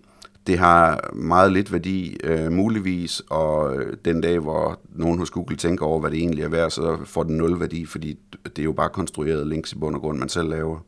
det 0.47 0.59
har 0.59 1.11
meget 1.12 1.52
lidt 1.52 1.73
værdi, 1.73 2.16
øh, 2.25 2.52
muligvis, 2.52 3.23
og 3.30 3.76
øh, 3.76 3.97
den 4.04 4.21
dag, 4.21 4.38
hvor 4.38 4.80
nogen 4.95 5.19
hos 5.19 5.30
Google 5.30 5.57
tænker 5.57 5.87
over, 5.87 6.00
hvad 6.00 6.11
det 6.11 6.19
egentlig 6.19 6.45
er 6.45 6.49
værd, 6.49 6.71
så 6.71 6.99
får 7.04 7.23
den 7.23 7.37
nul 7.37 7.61
værdi, 7.61 7.87
fordi 7.87 8.19
det 8.42 8.59
er 8.59 8.64
jo 8.64 8.73
bare 8.73 8.88
konstruerede 8.88 9.49
links 9.49 9.73
i 9.73 9.78
bund 9.78 9.95
og 9.95 10.00
grund, 10.00 10.19
man 10.19 10.28
selv 10.28 10.49
laver. 10.49 10.78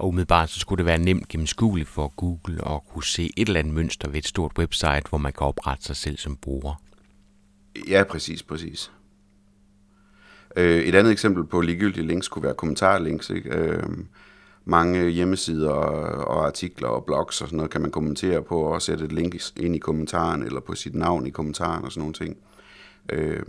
Og 0.00 0.08
umiddelbart 0.08 0.50
så 0.50 0.60
skulle 0.60 0.78
det 0.78 0.86
være 0.86 0.98
nemt 0.98 1.28
gennemskueligt 1.28 1.88
for 1.88 2.12
Google 2.16 2.68
at 2.68 2.80
kunne 2.92 3.04
se 3.04 3.30
et 3.36 3.48
eller 3.48 3.60
andet 3.60 3.74
mønster 3.74 4.08
ved 4.08 4.18
et 4.18 4.26
stort 4.26 4.52
website, 4.58 5.02
hvor 5.08 5.18
man 5.18 5.32
kan 5.32 5.46
oprette 5.46 5.84
sig 5.84 5.96
selv 5.96 6.16
som 6.16 6.36
bruger. 6.36 6.82
Ja, 7.88 8.04
præcis, 8.04 8.42
præcis. 8.42 8.90
Øh, 10.56 10.80
et 10.80 10.94
andet 10.94 11.12
eksempel 11.12 11.44
på 11.44 11.60
ligegyldige 11.60 12.06
links 12.06 12.28
kunne 12.28 12.42
være 12.42 12.54
kommentarlinks. 12.54 13.30
Ikke? 13.30 13.50
Øh, 13.50 13.82
mange 14.64 15.08
hjemmesider 15.08 15.70
og 15.70 16.46
artikler 16.46 16.88
og 16.88 17.04
blogs 17.04 17.40
og 17.40 17.48
sådan 17.48 17.56
noget 17.56 17.70
kan 17.70 17.80
man 17.80 17.90
kommentere 17.90 18.42
på 18.42 18.60
og 18.60 18.82
sætte 18.82 19.04
et 19.04 19.12
link 19.12 19.34
ind 19.56 19.76
i 19.76 19.78
kommentaren 19.78 20.42
eller 20.42 20.60
på 20.60 20.74
sit 20.74 20.94
navn 20.94 21.26
i 21.26 21.30
kommentaren 21.30 21.84
og 21.84 21.92
sådan 21.92 22.00
nogle 22.00 22.14
ting. 22.14 22.36
Øh, 23.08 23.42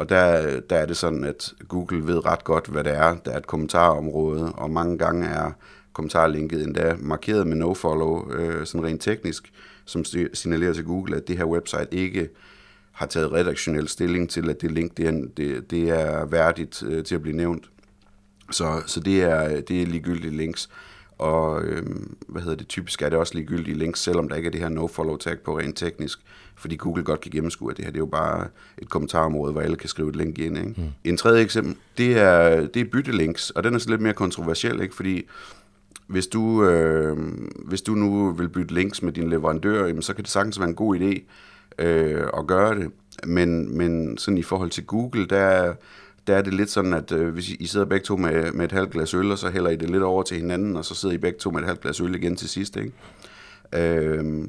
og 0.00 0.08
der, 0.08 0.60
der 0.60 0.76
er 0.76 0.86
det 0.86 0.96
sådan, 0.96 1.24
at 1.24 1.54
Google 1.68 2.06
ved 2.06 2.26
ret 2.26 2.44
godt, 2.44 2.66
hvad 2.66 2.84
det 2.84 2.94
er. 2.94 3.16
Der 3.24 3.30
er 3.30 3.36
et 3.36 3.46
kommentarområde, 3.46 4.52
og 4.52 4.70
mange 4.70 4.98
gange 4.98 5.26
er 5.26 5.50
kommentarlinket 5.92 6.64
endda 6.64 6.96
markeret 6.98 7.46
med 7.46 7.56
nofollow, 7.56 8.32
øh, 8.32 8.66
sådan 8.66 8.86
rent 8.86 9.02
teknisk, 9.02 9.52
som 9.84 10.04
signalerer 10.34 10.72
til 10.72 10.84
Google, 10.84 11.16
at 11.16 11.28
det 11.28 11.36
her 11.36 11.44
website 11.44 11.88
ikke 11.90 12.28
har 12.92 13.06
taget 13.06 13.32
redaktionel 13.32 13.88
stilling 13.88 14.30
til, 14.30 14.50
at 14.50 14.60
det 14.60 14.70
link 14.70 14.96
det 14.96 15.06
er, 15.06 15.22
det, 15.36 15.70
det 15.70 15.90
er 15.90 16.24
værdigt 16.24 16.82
øh, 16.86 17.04
til 17.04 17.14
at 17.14 17.22
blive 17.22 17.36
nævnt. 17.36 17.70
Så, 18.50 18.82
så 18.86 19.00
det, 19.00 19.22
er, 19.22 19.60
det 19.60 19.82
er 19.82 19.86
ligegyldige 19.86 20.36
links. 20.36 20.70
Og 21.18 21.62
øh, 21.62 21.82
hvad 22.28 22.42
hedder 22.42 22.56
det, 22.56 22.68
typisk 22.68 23.02
er 23.02 23.08
det 23.08 23.18
også 23.18 23.34
ligegyldige 23.34 23.78
links, 23.78 24.00
selvom 24.00 24.28
der 24.28 24.36
ikke 24.36 24.46
er 24.46 24.50
det 24.50 24.60
her 24.60 24.68
nofollow 24.68 25.16
tag 25.16 25.38
på 25.38 25.58
rent 25.58 25.76
teknisk, 25.76 26.20
fordi 26.60 26.76
Google 26.76 27.04
godt 27.04 27.20
kan 27.20 27.30
gennemskue, 27.30 27.70
at 27.70 27.76
det 27.76 27.84
her 27.84 27.92
det 27.92 27.96
er 27.96 28.02
jo 28.02 28.06
bare 28.06 28.46
et 28.78 28.88
kommentarområde, 28.88 29.52
hvor 29.52 29.60
alle 29.60 29.76
kan 29.76 29.88
skrive 29.88 30.08
et 30.08 30.16
link 30.16 30.38
ind. 30.38 30.58
Ikke? 30.58 30.74
Mm. 30.76 30.86
En 31.04 31.16
tredje 31.16 31.42
eksempel, 31.42 31.76
det 31.98 32.18
er, 32.18 32.66
det 32.66 32.80
er 32.80 32.84
byttelinks, 32.84 33.50
og 33.50 33.64
den 33.64 33.74
er 33.74 33.78
så 33.78 33.90
lidt 33.90 34.00
mere 34.00 34.12
kontroversiel, 34.12 34.80
ikke? 34.80 34.94
fordi 34.94 35.26
hvis 36.06 36.26
du, 36.26 36.64
øh, 36.64 37.16
hvis 37.64 37.82
du 37.82 37.94
nu 37.94 38.32
vil 38.32 38.48
bytte 38.48 38.74
links 38.74 39.02
med 39.02 39.12
din 39.12 39.30
leverandør, 39.30 39.86
jamen, 39.86 40.02
så 40.02 40.14
kan 40.14 40.24
det 40.24 40.30
sagtens 40.30 40.60
være 40.60 40.68
en 40.68 40.74
god 40.74 40.96
idé 40.96 41.22
øh, 41.84 42.26
at 42.38 42.46
gøre 42.46 42.74
det. 42.74 42.90
Men, 43.24 43.78
men 43.78 44.18
sådan 44.18 44.38
i 44.38 44.42
forhold 44.42 44.70
til 44.70 44.86
Google, 44.86 45.26
der, 45.26 45.74
der 46.26 46.36
er 46.36 46.42
det 46.42 46.54
lidt 46.54 46.70
sådan, 46.70 46.92
at 46.92 47.12
øh, 47.12 47.28
hvis 47.28 47.48
I 47.48 47.66
sidder 47.66 47.86
begge 47.86 48.04
to 48.04 48.16
med, 48.16 48.52
med 48.52 48.64
et 48.64 48.72
halvt 48.72 48.90
glas 48.90 49.14
øl, 49.14 49.32
og 49.32 49.38
så 49.38 49.50
hælder 49.50 49.70
I 49.70 49.76
det 49.76 49.90
lidt 49.90 50.02
over 50.02 50.22
til 50.22 50.36
hinanden, 50.36 50.76
og 50.76 50.84
så 50.84 50.94
sidder 50.94 51.14
I 51.14 51.18
begge 51.18 51.38
to 51.38 51.50
med 51.50 51.60
et 51.60 51.66
halvt 51.66 51.80
glas 51.80 52.00
øl 52.00 52.14
igen 52.14 52.36
til 52.36 52.48
sidst, 52.48 52.76
ikke? 52.76 52.92
Øh, 53.74 54.48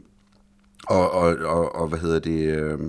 og, 0.88 1.12
og, 1.12 1.38
og, 1.38 1.76
og 1.76 1.88
hvad 1.88 2.00
hedder 2.00 2.20
det... 2.20 2.58
Øh, 2.58 2.80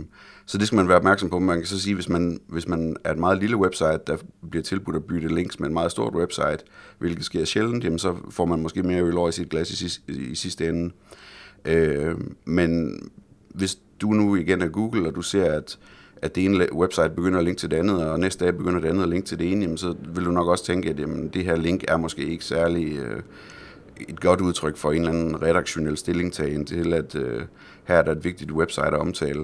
så 0.46 0.58
det 0.58 0.66
skal 0.66 0.76
man 0.76 0.88
være 0.88 0.96
opmærksom 0.96 1.30
på. 1.30 1.38
Man 1.38 1.58
kan 1.58 1.66
så 1.66 1.80
sige, 1.80 1.94
hvis 1.94 2.08
man, 2.08 2.40
hvis 2.48 2.68
man 2.68 2.96
er 3.04 3.12
et 3.12 3.18
meget 3.18 3.38
lille 3.38 3.56
website, 3.56 4.00
der 4.06 4.16
bliver 4.50 4.62
tilbudt 4.62 4.96
at 4.96 5.04
bytte 5.04 5.34
links 5.34 5.60
med 5.60 5.68
et 5.68 5.72
meget 5.72 5.90
stort 5.90 6.14
website, 6.14 6.58
hvilket 6.98 7.24
sker 7.24 7.44
sjældent, 7.44 7.84
jamen 7.84 7.98
så 7.98 8.16
får 8.30 8.44
man 8.44 8.62
måske 8.62 8.82
mere 8.82 9.02
øl 9.02 9.16
over 9.16 9.28
i 9.28 9.32
sit 9.32 9.48
glas 9.48 9.82
i, 9.82 10.00
i 10.08 10.34
sidste 10.34 10.68
ende. 10.68 10.92
Øh, 11.64 12.14
men 12.44 12.98
hvis 13.48 13.78
du 14.00 14.10
nu 14.10 14.36
igen 14.36 14.62
er 14.62 14.68
Google, 14.68 15.08
og 15.08 15.14
du 15.14 15.22
ser, 15.22 15.52
at, 15.52 15.78
at 16.22 16.34
det 16.34 16.44
ene 16.44 16.74
website 16.74 17.10
begynder 17.10 17.38
at 17.38 17.44
linke 17.44 17.58
til 17.60 17.70
det 17.70 17.76
andet, 17.76 18.06
og 18.06 18.20
næste 18.20 18.44
dag 18.44 18.56
begynder 18.56 18.80
det 18.80 18.88
andet 18.88 19.02
at 19.02 19.08
linke 19.08 19.26
til 19.26 19.38
det 19.38 19.52
ene, 19.52 19.62
jamen 19.62 19.76
så 19.76 19.94
vil 20.14 20.24
du 20.24 20.30
nok 20.30 20.48
også 20.48 20.64
tænke, 20.64 20.90
at 20.90 21.00
jamen, 21.00 21.28
det 21.28 21.44
her 21.44 21.56
link 21.56 21.84
er 21.88 21.96
måske 21.96 22.26
ikke 22.26 22.44
særlig 22.44 22.96
øh, 22.96 23.22
et 24.08 24.20
godt 24.20 24.40
udtryk 24.40 24.76
for 24.76 24.92
en 24.92 24.98
eller 24.98 25.12
anden 25.12 25.42
redaktionel 25.42 25.96
stillingtagen 25.96 26.64
til, 26.64 26.92
at 26.92 27.14
øh, 27.14 27.42
her 27.84 27.96
er 27.96 28.02
der 28.02 28.12
et 28.12 28.24
vigtigt 28.24 28.52
website 28.52 28.86
at 28.86 28.94
omtale. 28.94 29.40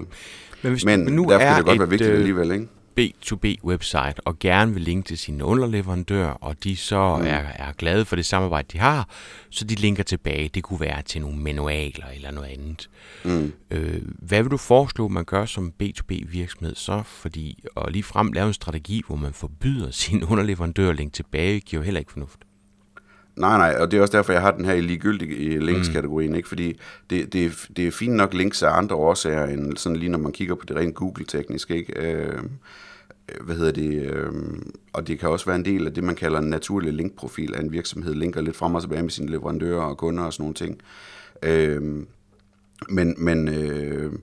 Men, 0.61 0.71
hvis 0.71 0.85
men 0.85 0.99
nu 0.99 1.23
derfor 1.23 1.45
er 1.45 1.55
det 1.55 1.65
godt 1.65 1.75
et, 1.75 1.79
være 1.79 1.89
vigtigt 1.89 2.09
øh, 2.09 2.17
alligevel, 2.17 2.51
ikke? 2.51 2.67
B2B-website 2.99 4.19
og 4.25 4.39
gerne 4.39 4.73
vil 4.73 4.81
linke 4.81 5.07
til 5.07 5.17
sin 5.17 5.41
underleverandør, 5.41 6.27
og 6.27 6.63
de 6.63 6.75
så 6.75 7.17
mm. 7.17 7.25
er, 7.25 7.43
er 7.55 7.71
glade 7.77 8.05
for 8.05 8.15
det 8.15 8.25
samarbejde, 8.25 8.67
de 8.73 8.77
har, 8.77 9.09
så 9.49 9.65
de 9.65 9.75
linker 9.75 10.03
tilbage. 10.03 10.49
Det 10.53 10.63
kunne 10.63 10.79
være 10.79 11.01
til 11.01 11.21
nogle 11.21 11.37
manualer 11.37 12.05
eller 12.15 12.31
noget 12.31 12.47
andet. 12.47 12.89
Mm. 13.23 13.53
Øh, 13.71 14.01
hvad 14.05 14.43
vil 14.43 14.51
du 14.51 14.57
foreslå, 14.57 15.07
man 15.07 15.25
gør 15.25 15.45
som 15.45 15.73
B2B-virksomhed 15.83 16.75
så? 16.75 17.03
Fordi 17.05 17.63
at 17.77 17.91
lige 17.91 18.03
frem 18.03 18.31
lave 18.31 18.47
en 18.47 18.53
strategi, 18.53 19.01
hvor 19.07 19.15
man 19.15 19.33
forbyder 19.33 19.91
sin 20.01 20.23
underleverandør 20.23 20.89
at 20.89 20.95
linke 20.95 21.13
tilbage, 21.13 21.59
giver 21.59 21.81
jo 21.81 21.85
heller 21.85 21.99
ikke 21.99 22.11
fornuft. 22.11 22.39
Nej, 23.39 23.57
nej, 23.57 23.75
og 23.79 23.91
det 23.91 23.97
er 23.97 24.01
også 24.01 24.17
derfor, 24.17 24.33
jeg 24.33 24.41
har 24.41 24.51
den 24.51 24.65
her 24.65 24.73
i 24.73 24.81
ligegyldige 24.81 25.59
links-kategorien, 25.65 26.35
ikke? 26.35 26.47
fordi 26.47 26.79
det, 27.09 27.33
det, 27.33 27.45
er, 27.45 27.49
det 27.77 27.87
er 27.87 27.91
fint 27.91 28.15
nok 28.15 28.33
links 28.33 28.63
af 28.63 28.77
andre 28.77 28.95
årsager, 28.95 29.45
end 29.45 29.77
sådan 29.77 29.95
lige 29.95 30.09
når 30.09 30.19
man 30.19 30.31
kigger 30.31 30.55
på 30.55 30.65
det 30.65 30.77
rent 30.77 30.95
Google-teknisk, 30.95 31.71
ikke? 31.71 31.93
Øh, 31.99 32.43
hvad 33.41 33.55
hedder 33.55 33.71
det, 33.71 34.01
øh, 34.01 34.31
og 34.93 35.07
det 35.07 35.19
kan 35.19 35.29
også 35.29 35.45
være 35.45 35.55
en 35.55 35.65
del 35.65 35.87
af 35.87 35.93
det, 35.93 36.03
man 36.03 36.15
kalder 36.15 36.39
en 36.39 36.49
naturlig 36.49 36.93
linkprofil 36.93 37.55
af 37.55 37.59
en 37.59 37.71
virksomhed, 37.71 38.13
linker 38.13 38.41
lidt 38.41 38.55
frem 38.55 38.75
og 38.75 38.81
tilbage 38.81 39.03
med 39.03 39.09
sine 39.09 39.31
leverandører 39.31 39.81
og 39.81 39.97
kunder 39.97 40.23
og 40.23 40.33
sådan 40.33 40.43
nogle 40.43 40.55
ting. 40.55 40.81
Øh, 41.43 41.81
men 42.89 43.15
men 43.17 43.47
øh, 43.47 44.13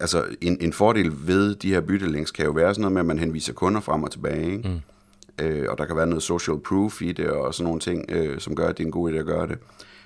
altså 0.00 0.24
en, 0.40 0.58
en 0.60 0.72
fordel 0.72 1.12
ved 1.26 1.54
de 1.54 1.68
her 1.68 1.80
byttelinks 1.80 2.30
kan 2.30 2.44
jo 2.44 2.50
være 2.50 2.74
sådan 2.74 2.82
noget 2.82 2.92
med, 2.92 3.00
at 3.00 3.06
man 3.06 3.18
henviser 3.18 3.52
kunder 3.52 3.80
frem 3.80 4.02
og 4.02 4.10
tilbage, 4.10 4.52
ikke? 4.52 4.68
Mm 4.68 4.80
øh, 5.40 5.64
og 5.68 5.78
der 5.78 5.86
kan 5.86 5.96
være 5.96 6.06
noget 6.06 6.22
social 6.22 6.60
proof 6.60 7.02
i 7.02 7.12
det, 7.12 7.30
og 7.30 7.54
sådan 7.54 7.64
nogle 7.64 7.80
ting, 7.80 8.04
øh, 8.08 8.40
som 8.40 8.56
gør, 8.56 8.68
at 8.68 8.78
det 8.78 8.82
er 8.82 8.86
en 8.86 8.92
god 8.92 9.12
idé 9.12 9.16
at 9.16 9.26
gøre 9.26 9.46
det. 9.46 9.58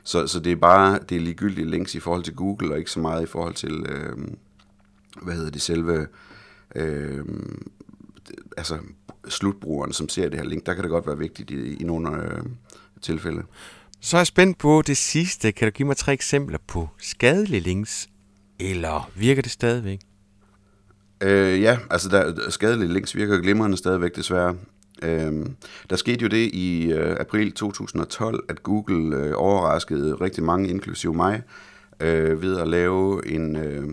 Så, 0.04 0.26
så 0.26 0.40
det 0.40 0.52
er 0.52 0.56
bare 0.56 0.98
det 1.08 1.16
er 1.16 1.20
ligegyldige 1.20 1.70
links 1.70 1.94
i 1.94 2.00
forhold 2.00 2.22
til 2.22 2.34
Google, 2.34 2.72
og 2.72 2.78
ikke 2.78 2.90
så 2.90 3.00
meget 3.00 3.22
i 3.22 3.26
forhold 3.26 3.54
til, 3.54 3.86
øh, 3.88 4.16
hvad 5.22 5.34
hedder 5.34 5.50
det, 5.50 5.62
selve, 5.62 6.06
øh, 6.74 7.24
altså 8.56 8.78
slutbrugeren, 9.28 9.92
som 9.92 10.08
ser 10.08 10.28
det 10.28 10.38
her 10.38 10.46
link. 10.46 10.66
Der 10.66 10.74
kan 10.74 10.82
det 10.82 10.90
godt 10.90 11.06
være 11.06 11.18
vigtigt 11.18 11.50
i, 11.50 11.74
i 11.74 11.84
nogle 11.84 12.22
øh, 12.22 12.42
tilfælde. 13.02 13.42
Så 14.00 14.16
er 14.16 14.20
jeg 14.20 14.26
spændt 14.26 14.58
på 14.58 14.82
det 14.82 14.96
sidste. 14.96 15.52
Kan 15.52 15.68
du 15.68 15.72
give 15.72 15.86
mig 15.86 15.96
tre 15.96 16.12
eksempler 16.12 16.58
på 16.66 16.88
skadelige 16.98 17.60
links, 17.60 18.08
eller 18.58 19.10
virker 19.14 19.42
det 19.42 19.50
stadigvæk? 19.50 20.00
Øh, 21.20 21.62
ja, 21.62 21.78
altså 21.90 22.08
der, 22.08 22.50
skadelige 22.50 22.92
links 22.92 23.16
virker 23.16 23.38
glimrende 23.38 23.76
stadigvæk 23.76 24.16
desværre. 24.16 24.56
Øhm, 25.02 25.56
der 25.90 25.96
skete 25.96 26.22
jo 26.22 26.28
det 26.28 26.50
i 26.52 26.92
øh, 26.92 27.16
april 27.20 27.52
2012, 27.52 28.44
at 28.48 28.62
Google 28.62 29.16
øh, 29.16 29.32
overraskede 29.36 30.14
rigtig 30.14 30.44
mange, 30.44 30.68
inklusive 30.68 31.14
mig, 31.14 31.42
øh, 32.00 32.42
ved 32.42 32.58
at 32.58 32.68
lave 32.68 33.28
en, 33.28 33.56
øh, 33.56 33.88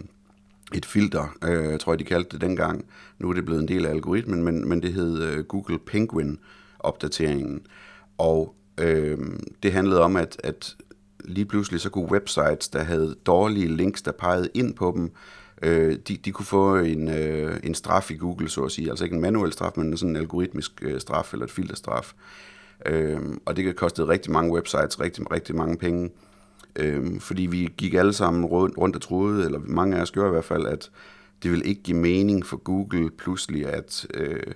et 0.73 0.85
filter, 0.85 1.37
øh, 1.43 1.79
tror 1.79 1.91
jeg 1.91 1.99
de 1.99 2.03
kaldte 2.03 2.29
det 2.31 2.41
dengang. 2.41 2.85
Nu 3.19 3.29
er 3.29 3.33
det 3.33 3.45
blevet 3.45 3.61
en 3.61 3.67
del 3.67 3.85
af 3.85 3.89
algoritmen, 3.89 4.43
men, 4.43 4.69
men 4.69 4.81
det 4.81 4.93
hed 4.93 5.23
øh, 5.23 5.43
Google 5.43 5.79
Penguin-opdateringen. 5.79 7.61
Og 8.17 8.55
øh, 8.77 9.17
det 9.63 9.71
handlede 9.71 10.01
om, 10.01 10.15
at, 10.15 10.41
at 10.43 10.75
lige 11.25 11.45
pludselig 11.45 11.81
så 11.81 11.89
kunne 11.89 12.11
websites, 12.11 12.67
der 12.67 12.83
havde 12.83 13.15
dårlige 13.25 13.75
links, 13.75 14.01
der 14.01 14.11
pegede 14.11 14.49
ind 14.53 14.73
på 14.73 14.93
dem, 14.95 15.11
øh, 15.61 15.97
de, 16.07 16.17
de 16.17 16.31
kunne 16.31 16.45
få 16.45 16.75
en, 16.75 17.09
øh, 17.09 17.59
en 17.63 17.75
straf 17.75 18.11
i 18.11 18.15
Google, 18.15 18.49
så 18.49 18.63
at 18.63 18.71
sige. 18.71 18.89
Altså 18.89 19.03
ikke 19.03 19.15
en 19.15 19.21
manuel 19.21 19.53
straf, 19.53 19.71
men 19.75 19.97
sådan 19.97 20.09
en 20.09 20.15
algoritmisk 20.15 20.71
øh, 20.81 20.99
straf 20.99 21.33
eller 21.33 21.45
et 21.45 21.51
filterstraf. 21.51 22.13
Øh, 22.85 23.19
og 23.45 23.55
det 23.55 23.75
kostede 23.75 24.07
rigtig 24.07 24.31
mange 24.31 24.53
websites 24.53 24.99
rigtig, 24.99 25.31
rigtig 25.31 25.55
mange 25.55 25.77
penge. 25.77 26.09
Øh, 26.75 27.19
fordi 27.19 27.45
vi 27.45 27.73
gik 27.77 27.93
alle 27.93 28.13
sammen 28.13 28.45
rundt, 28.45 28.77
rundt 28.77 28.95
og 28.95 29.01
troede, 29.01 29.45
eller 29.45 29.59
mange 29.59 29.97
af 29.97 30.01
os 30.01 30.11
gjorde 30.11 30.29
i 30.29 30.31
hvert 30.31 30.45
fald, 30.45 30.65
at 30.65 30.89
det 31.43 31.51
vil 31.51 31.67
ikke 31.67 31.83
give 31.83 31.97
mening 31.97 32.45
for 32.45 32.57
Google 32.57 33.11
pludselig 33.11 33.67
at, 33.67 34.07
øh, 34.13 34.53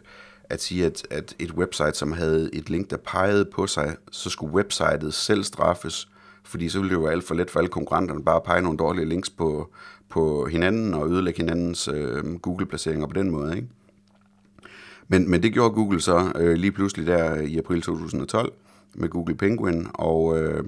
at 0.50 0.62
sige, 0.62 0.86
at, 0.86 1.08
at 1.10 1.36
et 1.40 1.52
website, 1.52 1.94
som 1.94 2.12
havde 2.12 2.50
et 2.54 2.70
link, 2.70 2.90
der 2.90 2.98
pegede 2.98 3.46
på 3.46 3.68
sig, 3.68 3.96
så 4.12 4.30
skulle 4.30 4.54
websitet 4.54 5.14
selv 5.14 5.44
straffes, 5.44 6.08
fordi 6.44 6.70
så 6.70 6.80
ville 6.80 6.90
det 6.90 6.96
jo 6.96 7.04
være 7.04 7.12
alt 7.12 7.24
for 7.24 7.36
let 7.36 7.50
for 7.50 7.60
alle 7.60 7.70
konkurrenterne 7.70 8.24
bare 8.24 8.36
at 8.36 8.44
pege 8.44 8.62
nogle 8.62 8.78
dårlige 8.78 9.06
links 9.06 9.30
på, 9.30 9.70
på 10.10 10.46
hinanden 10.46 10.94
og 10.94 11.10
ødelægge 11.10 11.38
hinandens 11.38 11.88
øh, 11.88 12.36
Google-placeringer 12.36 13.08
på 13.08 13.14
den 13.14 13.32
måde. 13.32 13.56
Ikke? 13.56 13.68
Men, 15.08 15.30
men 15.30 15.44
det 15.44 15.54
gjorde 15.54 15.74
Google 15.74 16.02
så 16.02 16.32
øh, 16.36 16.54
lige 16.54 16.72
pludselig 16.72 17.08
der 17.08 17.36
i 17.36 17.58
april 17.58 17.82
2012 17.82 18.54
med 18.94 19.10
Google 19.10 19.36
Penguin, 19.36 19.88
og, 19.94 20.40
øh, 20.40 20.64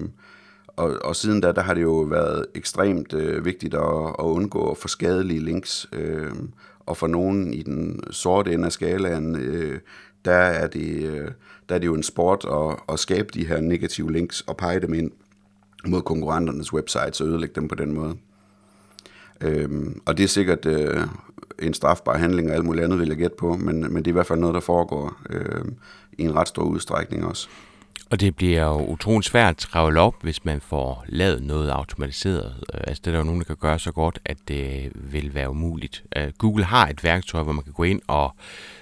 og, 0.76 0.98
og 1.04 1.16
siden 1.16 1.40
da, 1.40 1.52
der 1.52 1.62
har 1.62 1.74
det 1.74 1.82
jo 1.82 1.94
været 1.94 2.46
ekstremt 2.54 3.12
øh, 3.12 3.44
vigtigt 3.44 3.74
at, 3.74 4.06
at 4.18 4.24
undgå 4.24 4.74
få 4.74 4.88
skadelige 4.88 5.40
links, 5.40 5.86
øh, 5.92 6.32
og 6.80 6.96
for 6.96 7.06
nogen 7.06 7.54
i 7.54 7.62
den 7.62 8.00
sorte 8.10 8.52
ende 8.52 8.66
af 8.66 8.72
skalaen, 8.72 9.36
øh, 9.36 9.80
der, 10.24 10.32
er 10.32 10.66
det, 10.66 11.02
øh, 11.02 11.30
der 11.68 11.74
er 11.74 11.78
det 11.78 11.86
jo 11.86 11.94
en 11.94 12.02
sport 12.02 12.44
at, 12.52 12.76
at 12.94 12.98
skabe 12.98 13.28
de 13.34 13.46
her 13.46 13.60
negative 13.60 14.12
links 14.12 14.40
og 14.40 14.56
pege 14.56 14.80
dem 14.80 14.94
ind 14.94 15.10
mod 15.90 16.02
konkurrenternes 16.02 16.72
websites 16.72 17.20
og 17.20 17.26
ødelægge 17.26 17.54
dem 17.54 17.68
på 17.68 17.74
den 17.74 17.92
måde. 17.92 18.16
Øhm, 19.40 20.00
og 20.06 20.16
det 20.16 20.24
er 20.24 20.28
sikkert 20.28 20.66
øh, 20.66 21.06
en 21.58 21.74
strafbar 21.74 22.18
handling 22.18 22.48
og 22.48 22.54
alt 22.54 22.64
muligt 22.64 22.84
andet, 22.84 22.98
vil 22.98 23.08
jeg 23.08 23.16
gætte 23.16 23.36
på, 23.38 23.56
men, 23.56 23.80
men 23.80 23.96
det 23.96 24.06
er 24.06 24.12
i 24.12 24.12
hvert 24.12 24.26
fald 24.26 24.38
noget, 24.38 24.54
der 24.54 24.60
foregår 24.60 25.16
øh, 25.30 25.64
i 26.18 26.22
en 26.22 26.34
ret 26.34 26.48
stor 26.48 26.62
udstrækning 26.62 27.26
også. 27.26 27.48
Og 28.10 28.20
det 28.20 28.36
bliver 28.36 28.64
jo 28.64 28.86
utroligt 28.86 29.26
svært 29.26 29.50
at 29.50 29.56
travle 29.56 30.00
op, 30.00 30.14
hvis 30.22 30.44
man 30.44 30.60
får 30.60 31.04
lavet 31.08 31.42
noget 31.42 31.70
automatiseret. 31.70 32.54
Øh, 32.74 32.80
altså 32.86 33.00
det 33.04 33.06
er 33.06 33.12
der 33.12 33.18
jo 33.18 33.24
nogen, 33.24 33.40
der 33.40 33.44
kan 33.44 33.56
gøre 33.56 33.78
så 33.78 33.92
godt, 33.92 34.18
at 34.24 34.36
det 34.48 34.92
vil 34.94 35.34
være 35.34 35.50
umuligt. 35.50 36.04
Uh, 36.16 36.32
Google 36.38 36.64
har 36.64 36.88
et 36.88 37.04
værktøj, 37.04 37.42
hvor 37.42 37.52
man 37.52 37.64
kan 37.64 37.72
gå 37.72 37.82
ind 37.82 38.00
og 38.06 38.34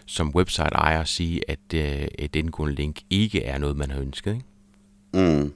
som 0.06 0.34
website-ejer 0.34 1.04
sige, 1.04 1.50
at 1.50 1.58
uh, 1.74 1.80
et 2.18 2.36
indgående 2.36 2.74
link 2.74 3.00
ikke 3.10 3.44
er 3.44 3.58
noget, 3.58 3.76
man 3.76 3.90
har 3.90 4.00
ønsket. 4.00 4.34
Ikke? 4.34 5.38
Mm. 5.40 5.52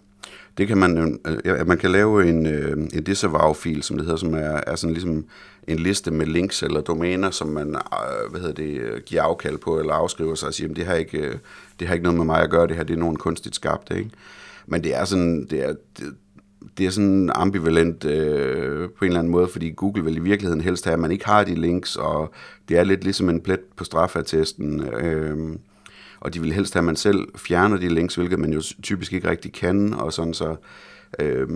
Det 0.59 0.69
kan 0.69 0.79
man, 0.79 1.21
øh, 1.45 1.67
man 1.67 1.79
kan 1.79 1.91
lave 1.91 2.29
en, 2.29 2.47
øh, 2.47 2.73
en 2.73 3.05
disavow-fil, 3.05 3.83
som 3.83 3.97
det 3.97 4.07
hedder, 4.07 4.19
som 4.19 4.35
er, 4.35 4.61
er 4.67 4.77
sådan 4.77 4.95
ligesom 4.95 5.25
en 5.67 5.79
liste 5.79 6.11
med 6.11 6.27
links 6.27 6.63
eller 6.63 6.81
domæner, 6.81 7.31
som 7.31 7.49
man 7.49 7.75
øh, 7.75 8.31
hvad 8.31 8.41
hedder 8.41 8.55
det, 8.55 8.81
øh, 8.81 9.01
giver 9.07 9.23
afkald 9.23 9.59
på 9.59 9.79
eller 9.79 9.93
afskriver 9.93 10.35
sig 10.35 10.49
og 10.49 10.55
siger, 10.55 10.75
det 10.75 10.87
har, 10.87 10.95
ikke, 10.95 11.19
øh, 11.19 11.35
det 11.81 11.89
har 11.89 11.95
ikke 11.95 12.05
noget 12.05 12.19
med 12.19 12.27
mig 12.27 12.43
at 12.43 12.51
gøre, 12.51 12.67
det 12.67 12.77
her 12.77 12.85
det 12.85 12.95
er 12.95 12.99
nogen 12.99 13.17
kunstigt 13.17 13.55
skabt. 13.55 13.93
Ikke? 13.97 14.11
Men 14.67 14.85
det 14.85 14.95
er 14.95 15.05
sådan, 15.05 15.47
det 15.51 15.65
er, 15.65 15.75
det, 15.99 16.15
det 16.79 16.87
er 16.87 16.91
sådan 16.91 17.31
ambivalent 17.35 18.05
øh, 18.05 18.89
på 18.99 19.05
en 19.05 19.09
eller 19.09 19.19
anden 19.19 19.31
måde, 19.31 19.49
fordi 19.49 19.71
Google 19.71 20.05
vil 20.05 20.17
i 20.17 20.21
virkeligheden 20.21 20.61
helst 20.61 20.85
have, 20.85 20.93
at 20.93 21.01
man 21.01 21.13
ikke 21.13 21.27
har 21.27 21.45
de 21.45 21.55
links, 21.55 21.97
og 21.97 22.33
det 22.69 22.79
er 22.79 22.85
lidt 22.85 23.05
ligesom 23.05 23.29
en 23.29 23.41
plet 23.41 23.61
på 23.77 23.85
straffattesten. 23.85 24.81
Øh, 24.81 25.57
og 26.21 26.35
de 26.35 26.41
vil 26.41 26.53
helst 26.53 26.75
have, 26.75 26.81
at 26.81 26.85
man 26.85 26.97
selv 26.97 27.29
fjerner 27.37 27.77
de 27.77 27.89
links, 27.89 28.15
hvilket 28.15 28.39
man 28.39 28.53
jo 28.53 28.63
typisk 28.83 29.13
ikke 29.13 29.31
rigtig 29.31 29.53
kan, 29.53 29.95
og 29.95 30.13
sådan 30.13 30.35
så... 30.35 30.57
Øh, 31.19 31.49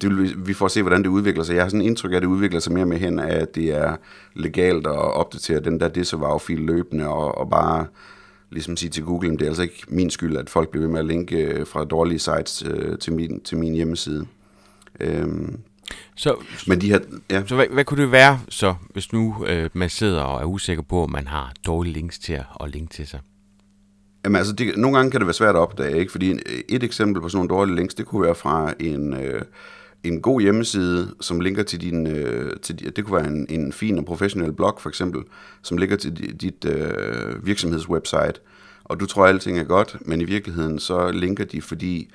det 0.00 0.10
vil, 0.10 0.46
vi 0.46 0.54
får 0.54 0.68
se, 0.68 0.82
hvordan 0.82 1.02
det 1.02 1.08
udvikler 1.08 1.44
sig. 1.44 1.54
Jeg 1.54 1.62
har 1.62 1.68
sådan 1.68 1.80
en 1.80 1.86
indtryk 1.86 2.12
af, 2.12 2.16
at 2.16 2.22
det 2.22 2.28
udvikler 2.28 2.60
sig 2.60 2.72
mere 2.72 2.86
med 2.86 2.98
hen, 2.98 3.18
at 3.18 3.54
det 3.54 3.64
er 3.76 3.96
legalt 4.34 4.86
at 4.86 4.92
opdatere 4.92 5.60
den 5.60 5.80
der 5.80 5.88
disavow-fil 5.88 6.58
løbende, 6.58 7.08
og, 7.08 7.38
og 7.38 7.50
bare 7.50 7.86
ligesom 8.50 8.76
sige 8.76 8.90
til 8.90 9.04
Google, 9.04 9.30
det 9.30 9.42
er 9.42 9.46
altså 9.46 9.62
ikke 9.62 9.82
min 9.88 10.10
skyld, 10.10 10.36
at 10.36 10.50
folk 10.50 10.68
bliver 10.68 10.86
ved 10.86 10.92
med 10.92 11.00
at 11.00 11.06
linke 11.06 11.36
øh, 11.36 11.66
fra 11.66 11.84
dårlige 11.84 12.18
sites 12.18 12.64
øh, 12.66 12.98
til, 12.98 13.12
min, 13.12 13.40
til 13.40 13.58
min 13.58 13.74
hjemmeside. 13.74 14.26
Øhm, 15.00 15.58
så, 16.16 16.34
Men 16.66 16.80
de 16.80 16.88
her, 16.88 17.00
ja. 17.30 17.42
så 17.46 17.54
hvad, 17.54 17.66
hvad 17.72 17.84
kunne 17.84 18.02
det 18.02 18.12
være, 18.12 18.40
så, 18.48 18.74
hvis 18.92 19.12
nu 19.12 19.44
øh, 19.46 19.70
man 19.72 19.90
sidder 19.90 20.22
og 20.22 20.40
er 20.40 20.44
usikker 20.44 20.82
på, 20.82 21.02
om 21.02 21.10
man 21.10 21.26
har 21.26 21.52
dårlige 21.66 21.92
links 21.92 22.18
til 22.18 22.32
at, 22.32 22.44
at 22.60 22.70
linke 22.70 22.94
til 22.94 23.06
sig? 23.06 23.20
Jamen 24.24 24.36
altså, 24.36 24.52
det, 24.52 24.76
nogle 24.76 24.96
gange 24.96 25.10
kan 25.10 25.20
det 25.20 25.26
være 25.26 25.34
svært 25.34 25.54
at 25.54 25.60
opdage, 25.60 25.98
ikke? 25.98 26.12
Fordi 26.12 26.38
et 26.68 26.82
eksempel 26.82 27.22
på 27.22 27.28
sådan 27.28 27.38
nogle 27.38 27.48
dårlige 27.48 27.76
links, 27.76 27.94
det 27.94 28.06
kunne 28.06 28.22
være 28.22 28.34
fra 28.34 28.74
en, 28.80 29.14
øh, 29.14 29.42
en 30.04 30.22
god 30.22 30.40
hjemmeside, 30.40 31.14
som 31.20 31.40
linker 31.40 31.62
til 31.62 31.80
din, 31.80 32.06
øh, 32.06 32.56
til, 32.62 32.96
det 32.96 33.04
kunne 33.04 33.16
være 33.16 33.32
en, 33.32 33.46
en 33.48 33.72
fin 33.72 33.98
og 33.98 34.04
professionel 34.04 34.52
blog 34.52 34.78
for 34.80 34.88
eksempel, 34.88 35.22
som 35.62 35.78
linker 35.78 35.96
til 35.96 36.40
dit 36.40 36.64
øh, 36.64 37.46
virksomhedswebsite, 37.46 38.34
og 38.84 39.00
du 39.00 39.06
tror, 39.06 39.24
at 39.24 39.28
alting 39.28 39.58
er 39.58 39.64
godt, 39.64 39.96
men 40.00 40.20
i 40.20 40.24
virkeligheden 40.24 40.78
så 40.78 41.10
linker 41.10 41.44
de, 41.44 41.62
fordi 41.62 42.10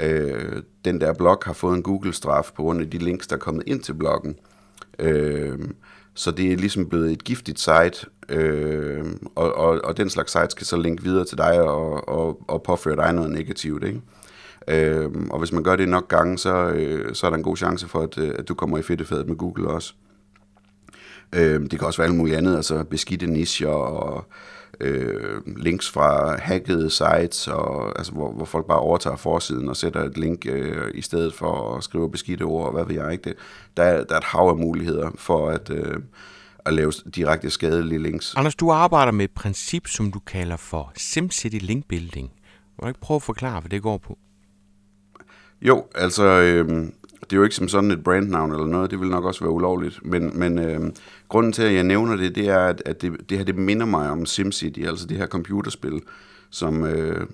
øh, 0.00 0.62
den 0.84 1.00
der 1.00 1.12
blog 1.12 1.42
har 1.44 1.52
fået 1.52 1.76
en 1.76 1.82
Google-straf 1.82 2.52
på 2.56 2.62
grund 2.62 2.80
af 2.80 2.90
de 2.90 2.98
links, 2.98 3.26
der 3.26 3.36
er 3.36 3.40
kommet 3.40 3.64
ind 3.66 3.80
til 3.80 3.94
bloggen. 3.94 4.36
Øh, 4.98 5.58
så 6.14 6.30
det 6.30 6.52
er 6.52 6.56
ligesom 6.56 6.88
blevet 6.88 7.12
et 7.12 7.24
giftigt 7.24 7.60
site, 7.60 8.06
øh, 8.30 9.04
og, 9.34 9.54
og, 9.54 9.80
og 9.84 9.96
den 9.96 10.10
slags 10.10 10.32
sites 10.32 10.54
kan 10.54 10.66
så 10.66 10.76
linke 10.76 11.02
videre 11.02 11.24
til 11.24 11.38
dig 11.38 11.60
og, 11.60 12.08
og, 12.08 12.40
og 12.48 12.62
påføre 12.62 12.96
dig 12.96 13.12
noget 13.12 13.30
negativt. 13.30 13.84
Ikke? 13.84 14.00
Øh, 14.68 15.10
og 15.30 15.38
hvis 15.38 15.52
man 15.52 15.62
gør 15.62 15.76
det 15.76 15.88
nok 15.88 16.08
gange, 16.08 16.38
så, 16.38 16.68
øh, 16.68 17.14
så 17.14 17.26
er 17.26 17.30
der 17.30 17.36
en 17.36 17.42
god 17.42 17.56
chance 17.56 17.88
for, 17.88 18.00
at, 18.00 18.18
øh, 18.18 18.34
at 18.38 18.48
du 18.48 18.54
kommer 18.54 18.78
i 18.78 18.82
fedtefadet 18.82 19.28
med 19.28 19.36
Google 19.36 19.68
også. 19.68 19.94
Øh, 21.34 21.60
det 21.60 21.70
kan 21.70 21.86
også 21.86 22.02
være 22.02 22.08
alt 22.08 22.18
muligt 22.18 22.36
andet, 22.36 22.56
altså 22.56 22.84
beskidte 22.84 23.26
nischer 23.26 23.68
og 23.68 24.24
øh, 24.80 25.40
links 25.46 25.90
fra 25.90 26.36
hackede 26.36 26.90
sites, 26.90 27.48
og, 27.48 27.98
altså, 27.98 28.12
hvor, 28.12 28.32
hvor 28.32 28.44
folk 28.44 28.66
bare 28.66 28.78
overtager 28.78 29.16
forsiden 29.16 29.68
og 29.68 29.76
sætter 29.76 30.04
et 30.04 30.18
link 30.18 30.46
øh, 30.46 30.90
i 30.94 31.02
stedet 31.02 31.34
for 31.34 31.76
at 31.76 31.84
skrive 31.84 32.10
beskidte 32.10 32.42
ord, 32.42 32.66
og 32.66 32.72
hvad 32.72 32.84
ved 32.84 32.94
jeg 32.94 33.12
ikke. 33.12 33.24
Det, 33.24 33.34
der, 33.76 33.82
er, 33.82 34.04
der 34.04 34.14
er 34.14 34.18
et 34.18 34.24
hav 34.24 34.48
af 34.48 34.56
muligheder 34.56 35.10
for 35.14 35.48
at, 35.48 35.70
øh, 35.70 35.96
at 36.66 36.74
lave 36.74 36.92
direkte 37.14 37.50
skadelige 37.50 38.02
links. 38.02 38.34
Anders, 38.36 38.54
du 38.54 38.70
arbejder 38.70 39.12
med 39.12 39.24
et 39.24 39.30
princip, 39.30 39.86
som 39.86 40.12
du 40.12 40.18
kalder 40.18 40.56
for 40.56 40.92
SimCity 40.96 41.58
Link 41.60 41.84
Building. 41.88 42.30
Må 42.78 42.82
du 42.82 42.88
ikke 42.88 43.00
prøve 43.00 43.16
at 43.16 43.22
forklare, 43.22 43.60
hvad 43.60 43.70
det 43.70 43.82
går 43.82 43.98
på? 43.98 44.18
Jo, 45.62 45.84
altså, 45.94 46.24
øh, 46.24 46.68
det 47.20 47.32
er 47.32 47.36
jo 47.36 47.42
ikke 47.42 47.54
som 47.54 47.68
sådan 47.68 47.90
et 47.90 48.04
brandnavn 48.04 48.52
eller 48.52 48.66
noget, 48.66 48.90
det 48.90 49.00
vil 49.00 49.08
nok 49.08 49.24
også 49.24 49.40
være 49.40 49.50
ulovligt, 49.50 50.04
men, 50.04 50.38
men 50.38 50.58
øh, 50.58 50.80
grunden 51.28 51.52
til, 51.52 51.62
at 51.62 51.74
jeg 51.74 51.84
nævner 51.84 52.16
det, 52.16 52.34
det 52.34 52.48
er, 52.48 52.58
at, 52.58 52.82
at 52.86 53.02
det, 53.02 53.30
det 53.30 53.38
her, 53.38 53.44
det 53.44 53.56
minder 53.56 53.86
mig 53.86 54.10
om 54.10 54.26
SimCity, 54.26 54.80
altså 54.80 55.06
det 55.06 55.16
her 55.16 55.26
computerspil, 55.26 56.02
som 56.50 56.84
øh, 56.84 57.26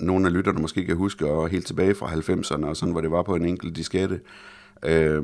nogle 0.00 0.26
af 0.26 0.32
lytterne 0.32 0.60
måske 0.60 0.84
kan 0.84 0.96
huske, 0.96 1.30
og 1.30 1.48
helt 1.48 1.66
tilbage 1.66 1.94
fra 1.94 2.06
90'erne, 2.06 2.66
og 2.66 2.76
sådan, 2.76 2.92
hvor 2.92 3.00
det 3.00 3.10
var 3.10 3.22
på 3.22 3.34
en 3.34 3.44
enkelt 3.44 3.76
diskette. 3.76 4.20
Øh, 4.84 5.22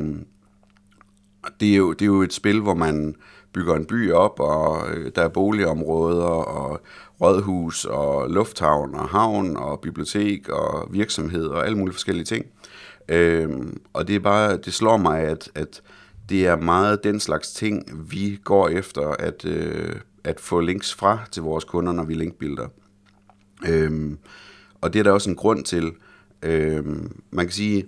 det, 1.60 1.72
er 1.72 1.76
jo, 1.76 1.92
det 1.92 2.02
er 2.02 2.06
jo 2.06 2.22
et 2.22 2.32
spil, 2.32 2.60
hvor 2.60 2.74
man 2.74 3.14
bygger 3.56 3.74
en 3.74 3.86
by 3.86 4.12
op, 4.12 4.40
og 4.40 4.90
øh, 4.90 5.10
der 5.14 5.22
er 5.22 5.28
boligområder, 5.28 6.24
og 6.24 6.80
rådhus, 7.20 7.84
og 7.84 8.30
lufthavn, 8.30 8.94
og 8.94 9.08
havn, 9.08 9.56
og 9.56 9.80
bibliotek, 9.80 10.48
og 10.48 10.88
virksomhed, 10.90 11.46
og 11.46 11.66
alle 11.66 11.78
mulige 11.78 11.94
forskellige 11.94 12.24
ting. 12.24 12.46
Øhm, 13.08 13.80
og 13.92 14.08
det 14.08 14.14
er 14.14 14.20
bare, 14.20 14.56
det 14.56 14.74
slår 14.74 14.96
mig, 14.96 15.20
at, 15.20 15.50
at 15.54 15.82
det 16.28 16.46
er 16.46 16.56
meget 16.56 17.04
den 17.04 17.20
slags 17.20 17.52
ting, 17.52 17.84
vi 18.10 18.40
går 18.44 18.68
efter 18.68 19.08
at, 19.08 19.44
øh, 19.44 19.96
at 20.24 20.40
få 20.40 20.60
links 20.60 20.94
fra 20.94 21.18
til 21.30 21.42
vores 21.42 21.64
kunder, 21.64 21.92
når 21.92 22.04
vi 22.04 22.14
linkbilder. 22.14 22.68
Øhm, 23.68 24.18
og 24.80 24.92
det 24.92 24.98
er 24.98 25.02
der 25.02 25.12
også 25.12 25.30
en 25.30 25.36
grund 25.36 25.64
til. 25.64 25.92
Øhm, 26.42 27.20
man 27.30 27.46
kan 27.46 27.52
sige, 27.52 27.84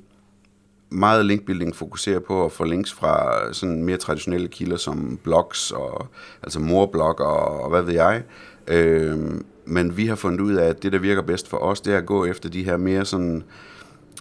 meget 0.91 1.27
linkbuilding 1.27 1.77
fokuserer 1.77 2.21
på 2.21 2.45
at 2.45 2.53
få 2.53 2.65
links 2.65 2.93
fra 2.93 3.53
sådan 3.53 3.83
mere 3.83 3.97
traditionelle 3.97 4.49
kilder 4.49 4.77
som 4.77 5.19
blogs, 5.23 5.71
og, 5.71 6.07
altså 6.43 6.61
morblog 6.61 7.21
og, 7.21 7.63
og 7.63 7.71
hvad 7.71 7.83
ved 7.83 7.95
jeg. 7.95 8.23
Øh, 8.69 9.19
men 9.65 9.97
vi 9.97 10.07
har 10.07 10.15
fundet 10.15 10.41
ud 10.41 10.55
af, 10.55 10.69
at 10.69 10.83
det, 10.83 10.93
der 10.93 10.99
virker 10.99 11.23
bedst 11.23 11.49
for 11.49 11.57
os, 11.57 11.81
det 11.81 11.95
er 11.95 11.99
at 11.99 12.07
gå 12.07 12.25
efter 12.25 12.49
de 12.49 12.65
her 12.65 12.77
mere 12.77 13.05
sådan 13.05 13.43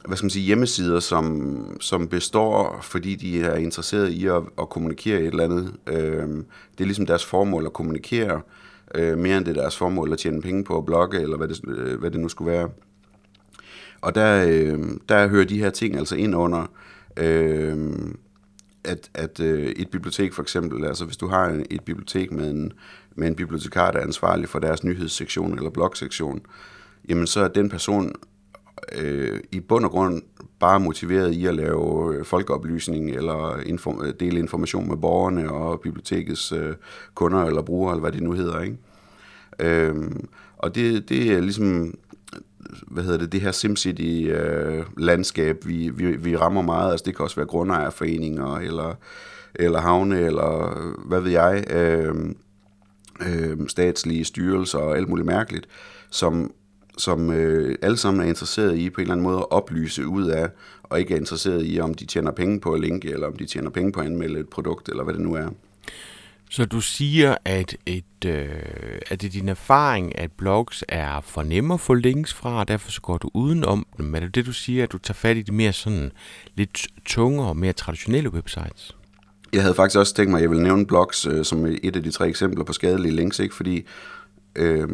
hvad 0.06 0.18
skal 0.18 0.26
man 0.26 0.30
sige, 0.30 0.46
hjemmesider, 0.46 1.00
som, 1.00 1.78
som 1.80 2.08
består, 2.08 2.80
fordi 2.82 3.16
de 3.16 3.42
er 3.42 3.56
interesseret 3.56 4.10
i 4.10 4.28
at, 4.28 4.44
at 4.60 4.70
kommunikere 4.70 5.20
et 5.20 5.28
eller 5.28 5.44
andet. 5.44 5.74
Øh, 5.88 6.28
det 6.78 6.82
er 6.82 6.86
ligesom 6.86 7.06
deres 7.06 7.26
formål 7.26 7.66
at 7.66 7.74
kommunikere, 7.74 8.42
øh, 8.96 9.18
mere 9.18 9.38
end 9.38 9.46
det 9.46 9.58
er 9.58 9.62
deres 9.62 9.78
formål 9.78 10.14
at 10.14 10.20
tjene 10.20 10.42
penge 10.42 10.64
på 10.64 10.78
at 10.78 10.86
blogge, 10.86 11.20
eller 11.20 11.38
hvad 11.38 11.48
det, 11.48 11.62
øh, 11.68 12.00
hvad 12.00 12.12
det 12.12 12.20
nu 12.20 12.30
skulle 12.30 12.52
være. 12.52 12.70
Og 14.02 14.16
der, 14.16 14.46
øh, 14.48 14.80
der 15.10 15.28
hører 15.28 15.46
de 15.46 15.60
her 15.60 15.70
ting 15.70 15.98
altså 15.98 16.16
ind 16.16 16.36
under, 16.36 16.72
øh, 17.18 17.98
at, 18.84 19.10
at 19.14 19.40
øh, 19.40 19.68
et 19.68 19.90
bibliotek 19.90 20.34
for 20.34 20.42
eksempel, 20.42 20.86
altså 20.86 21.06
hvis 21.06 21.18
du 21.18 21.28
har 21.28 21.64
et 21.70 21.84
bibliotek 21.84 22.32
med 22.32 22.52
en, 22.52 22.74
med 23.16 23.28
en 23.28 23.36
bibliotekar, 23.36 23.92
der 23.92 24.00
er 24.00 24.04
ansvarlig 24.04 24.50
for 24.50 24.60
deres 24.60 24.84
nyhedssektion 24.84 25.58
eller 25.58 25.70
blogsektion, 25.70 26.42
jamen 27.10 27.28
så 27.28 27.40
er 27.42 27.48
den 27.48 27.70
person 27.70 28.16
øh, 28.96 29.40
i 29.52 29.60
bund 29.60 29.86
og 29.86 29.92
grund 29.92 30.22
bare 30.60 30.80
motiveret 30.80 31.34
i 31.34 31.46
at 31.46 31.56
lave 31.56 32.16
øh, 32.16 32.26
folkeoplysning 32.26 33.12
eller 33.12 33.58
inform- 33.58 34.12
dele 34.20 34.40
information 34.40 34.90
med 34.90 34.98
borgerne 34.98 35.52
og 35.52 35.82
bibliotekets 35.82 36.52
øh, 36.52 36.76
kunder 37.16 37.44
eller 37.44 37.62
brugere, 37.62 37.94
eller 37.94 38.02
hvad 38.02 38.12
det 38.12 38.24
nu 38.24 38.32
hedder. 38.32 38.62
Ikke? 38.62 38.78
Øhm, 39.60 40.28
og 40.58 40.76
det, 40.76 41.10
det 41.10 41.32
er 41.32 41.40
ligesom 41.40 41.94
hvad 42.88 43.04
hedder 43.04 43.18
det, 43.18 43.32
det 43.32 43.42
her 43.42 43.52
SimCity-landskab, 43.52 45.58
øh, 45.64 45.70
vi, 45.70 45.90
vi, 45.90 46.16
vi 46.16 46.36
rammer 46.36 46.62
meget. 46.62 46.92
Altså 46.92 47.04
det 47.06 47.16
kan 47.16 47.24
også 47.24 47.36
være 47.36 47.46
grundejerforeninger, 47.46 48.56
eller, 48.56 48.96
eller 49.56 49.80
havne, 49.80 50.20
eller 50.20 50.78
øh, 50.78 50.94
hvad 51.08 51.22
ved 51.22 51.32
jeg, 51.32 51.64
øh, 51.70 52.16
øh, 53.28 53.58
statslige 53.68 54.26
styrelser 54.26 54.80
og 54.80 54.98
alt 54.98 55.10
muligt 55.10 55.26
mærkeligt, 55.26 55.68
som 56.10 56.52
som 56.98 57.32
øh, 57.32 57.76
alle 57.82 57.98
sammen 57.98 58.22
er 58.22 58.30
interesseret 58.30 58.78
i 58.78 58.90
på 58.90 59.02
en 59.02 59.04
eller 59.04 59.14
anden 59.14 59.24
måde 59.24 59.38
at 59.38 59.52
oplyse 59.52 60.08
ud 60.08 60.28
af, 60.28 60.50
og 60.84 61.00
ikke 61.00 61.14
er 61.14 61.18
interesseret 61.18 61.64
i, 61.66 61.80
om 61.80 61.94
de 61.94 62.06
tjener 62.06 62.32
penge 62.32 62.60
på 62.60 62.74
at 62.74 62.82
linke, 62.82 63.12
eller 63.12 63.28
om 63.28 63.36
de 63.36 63.46
tjener 63.46 63.70
penge 63.70 63.92
på 63.92 64.00
at 64.00 64.06
anmelde 64.06 64.40
et 64.40 64.50
produkt, 64.50 64.90
eller 64.90 65.04
hvad 65.04 65.14
det 65.14 65.22
nu 65.22 65.34
er. 65.34 65.50
Så 66.50 66.66
du 66.66 66.82
siger, 66.82 67.36
at, 67.46 67.78
et, 67.86 68.26
øh, 68.26 68.50
at 69.08 69.22
det 69.22 69.28
er 69.28 69.32
din 69.32 69.50
erfaring, 69.50 70.20
at 70.20 70.32
blogs 70.32 70.84
er 70.88 71.22
for 71.22 71.44
nemme 71.44 71.74
at 71.74 71.80
få 71.80 71.94
links 71.94 72.34
fra, 72.34 72.60
og 72.60 72.68
derfor 72.68 72.92
så 72.92 73.02
går 73.02 73.18
du 73.18 73.30
udenom 73.34 73.88
dem. 73.98 74.16
Er 74.16 74.20
det 74.20 74.36
det, 74.36 74.46
du 74.46 74.54
siger, 74.54 74.84
at 74.84 74.92
du 74.92 74.98
tager 74.98 75.14
fat 75.14 75.38
i 75.38 75.42
de 75.42 75.54
mere 75.54 75.74
sådan 75.74 76.12
lidt 76.56 76.88
tungere 77.06 77.48
og 77.48 77.58
mere 77.58 77.74
traditionelle 77.74 78.34
websites? 78.34 78.96
Jeg 79.54 79.62
havde 79.62 79.76
faktisk 79.76 80.00
også 80.00 80.14
tænkt 80.14 80.32
mig, 80.32 80.38
at 80.38 80.42
jeg 80.42 80.50
ville 80.50 80.64
nævne 80.64 80.86
blogs 80.86 81.26
øh, 81.26 81.46
som 81.46 81.66
et 81.66 81.96
af 81.96 82.04
de 82.04 82.12
tre 82.12 82.28
eksempler 82.28 82.64
på 82.64 82.74
skadelige 82.74 83.16
links, 83.16 83.40
ikke? 83.40 83.56
fordi 83.56 83.86
øh, 84.56 84.88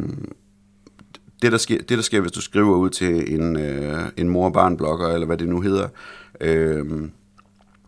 det, 1.42 1.52
der 1.52 1.58
sker, 1.58 1.78
det, 1.78 1.98
der 1.98 2.02
sker, 2.02 2.22
hvis 2.22 2.32
du 2.32 2.42
skriver 2.42 2.76
ud 2.76 2.90
til 2.90 3.34
en, 3.34 3.56
øh, 3.56 4.04
en 4.18 4.30
mor-barn-blogger, 4.30 5.08
eller 5.08 5.26
hvad 5.26 5.38
det 5.38 5.50
nu 5.50 5.62
hedder, 5.62 5.88
øh, 6.42 7.10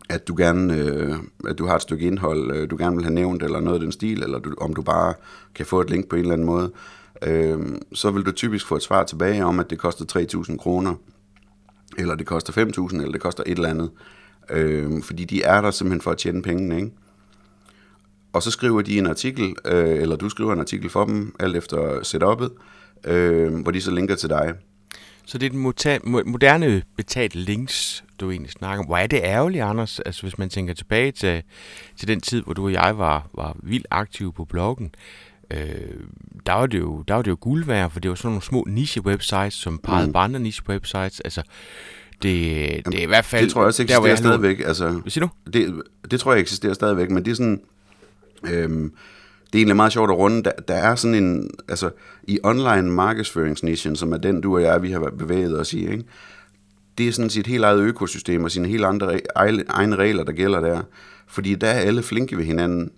at 0.08 0.28
du 0.28 0.34
gerne, 0.36 0.74
øh, 0.74 1.14
at 1.48 1.58
du 1.58 1.66
har 1.66 1.76
et 1.76 1.82
stykke 1.82 2.06
indhold, 2.06 2.56
øh, 2.56 2.70
du 2.70 2.76
gerne 2.76 2.96
vil 2.96 3.04
have 3.04 3.14
nævnt, 3.14 3.42
eller 3.42 3.60
noget 3.60 3.76
af 3.76 3.80
den 3.80 3.92
stil, 3.92 4.22
eller 4.22 4.38
du, 4.38 4.54
om 4.60 4.74
du 4.74 4.82
bare 4.82 5.14
kan 5.54 5.66
få 5.66 5.80
et 5.80 5.90
link 5.90 6.08
på 6.08 6.16
en 6.16 6.22
eller 6.22 6.32
anden 6.32 6.46
måde, 6.46 6.72
øh, 7.22 7.58
så 7.92 8.10
vil 8.10 8.26
du 8.26 8.32
typisk 8.32 8.66
få 8.66 8.76
et 8.76 8.82
svar 8.82 9.04
tilbage 9.04 9.44
om, 9.44 9.60
at 9.60 9.70
det 9.70 9.78
koster 9.78 10.04
3.000 10.48 10.56
kroner, 10.56 10.94
eller 11.98 12.14
det 12.14 12.26
koster 12.26 12.52
5.000, 12.52 12.96
eller 12.96 13.12
det 13.12 13.20
koster 13.20 13.42
et 13.46 13.56
eller 13.56 13.68
andet. 13.68 13.90
Øh, 14.50 15.02
fordi 15.02 15.24
de 15.24 15.42
er 15.42 15.60
der 15.60 15.70
simpelthen 15.70 16.00
for 16.00 16.10
at 16.10 16.18
tjene 16.18 16.42
pengene, 16.42 16.76
ikke? 16.76 16.90
Og 18.32 18.42
så 18.42 18.50
skriver 18.50 18.82
de 18.82 18.98
en 18.98 19.06
artikel, 19.06 19.54
øh, 19.64 20.00
eller 20.00 20.16
du 20.16 20.28
skriver 20.28 20.52
en 20.52 20.60
artikel 20.60 20.90
for 20.90 21.04
dem, 21.04 21.34
alt 21.40 21.56
efter 21.56 21.78
setup'et, 22.00 22.50
øh, 23.10 23.54
hvor 23.54 23.70
de 23.70 23.80
så 23.80 23.90
linker 23.90 24.14
til 24.14 24.28
dig. 24.28 24.54
Så 25.26 25.38
det 25.38 25.46
er 25.46 25.50
den 25.50 25.60
moderne 26.26 26.82
betalt 26.96 27.34
links, 27.34 28.04
du 28.20 28.30
egentlig 28.30 28.52
snakker 28.52 28.78
om. 28.78 28.86
Hvor 28.86 28.96
er 28.96 29.06
det 29.06 29.20
ærgerligt, 29.22 29.64
Anders, 29.64 30.00
altså 30.00 30.22
hvis 30.22 30.38
man 30.38 30.48
tænker 30.48 30.74
tilbage 30.74 31.12
til, 31.12 31.42
til 31.96 32.08
den 32.08 32.20
tid, 32.20 32.42
hvor 32.42 32.52
du 32.52 32.64
og 32.64 32.72
jeg 32.72 32.98
var, 32.98 33.28
var 33.34 33.56
vildt 33.62 33.86
aktive 33.90 34.32
på 34.32 34.44
bloggen. 34.44 34.94
Øh, 35.50 35.60
der, 36.46 36.52
var 36.52 36.66
det 36.66 36.78
jo, 36.78 37.04
der 37.08 37.14
var 37.14 37.22
det 37.22 37.30
jo 37.30 37.36
guld 37.40 37.64
værd, 37.64 37.90
for 37.90 38.00
det 38.00 38.08
var 38.08 38.14
sådan 38.14 38.28
nogle 38.28 38.42
små 38.42 38.66
niche-websites, 38.68 39.50
som 39.50 39.78
pegede 39.78 40.06
mm. 40.06 40.12
på 40.12 40.18
andre 40.18 40.40
niche-websites. 40.40 41.20
Altså, 41.24 41.42
det, 42.22 42.86
det 42.86 42.94
er 42.98 43.02
i 43.02 43.06
hvert 43.06 43.24
fald... 43.24 43.44
Det 43.44 43.52
tror 43.52 43.60
jeg 43.60 43.66
også 43.66 43.82
eksisterer 43.82 44.08
der, 44.08 44.16
stadigvæk. 44.16 44.60
Altså, 44.60 44.90
Hvad 44.90 45.10
siger 45.10 45.26
du? 45.26 45.50
Det, 45.52 45.82
det 46.10 46.20
tror 46.20 46.32
jeg 46.32 46.40
eksisterer 46.40 46.74
stadigvæk, 46.74 47.10
men 47.10 47.24
det 47.24 47.30
er 47.30 47.34
sådan... 47.34 47.60
Øh, 48.44 48.90
det 49.46 49.54
er 49.54 49.58
egentlig 49.58 49.76
meget 49.76 49.92
sjovt 49.92 50.10
at 50.10 50.16
runde. 50.16 50.42
Der, 50.42 50.52
der 50.68 50.74
er 50.74 50.94
sådan 50.94 51.14
en, 51.14 51.50
altså 51.68 51.90
i 52.24 52.38
online 52.42 52.90
markedsføringsnichen, 52.90 53.96
som 53.96 54.12
er 54.12 54.16
den, 54.16 54.40
du 54.40 54.54
og 54.56 54.62
jeg, 54.62 54.82
vi 54.82 54.90
har 54.90 55.12
bevæget 55.18 55.60
os 55.60 55.72
i, 55.72 55.90
ikke? 55.90 56.04
Det 56.98 57.08
er 57.08 57.12
sådan 57.12 57.30
sit 57.30 57.46
helt 57.46 57.64
eget 57.64 57.80
økosystem 57.80 58.44
og 58.44 58.50
sine 58.50 58.68
helt 58.68 58.84
andre 58.84 59.20
egne 59.68 59.96
regler, 59.96 60.24
der 60.24 60.32
gælder 60.32 60.60
der. 60.60 60.82
Fordi 61.26 61.54
der 61.54 61.66
er 61.66 61.80
alle 61.80 62.02
flinke 62.02 62.36
ved 62.36 62.44
hinanden. 62.44 62.90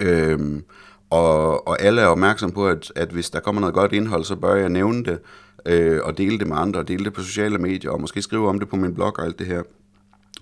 Øhm, 0.00 0.64
og, 1.10 1.68
og 1.68 1.82
alle 1.82 2.00
er 2.00 2.06
opmærksom 2.06 2.52
på, 2.52 2.68
at, 2.68 2.92
at 2.96 3.08
hvis 3.08 3.30
der 3.30 3.40
kommer 3.40 3.60
noget 3.60 3.74
godt 3.74 3.92
indhold, 3.92 4.24
så 4.24 4.36
bør 4.36 4.54
jeg 4.54 4.68
nævne 4.68 5.04
det, 5.04 5.18
øh, 5.66 6.00
og 6.04 6.18
dele 6.18 6.38
det 6.38 6.46
med 6.46 6.56
andre, 6.56 6.80
og 6.80 6.88
dele 6.88 7.04
det 7.04 7.12
på 7.12 7.22
sociale 7.22 7.58
medier, 7.58 7.90
og 7.90 8.00
måske 8.00 8.22
skrive 8.22 8.48
om 8.48 8.58
det 8.58 8.68
på 8.68 8.76
min 8.76 8.94
blog 8.94 9.18
og 9.18 9.24
alt 9.24 9.38
det 9.38 9.46
her. 9.46 9.62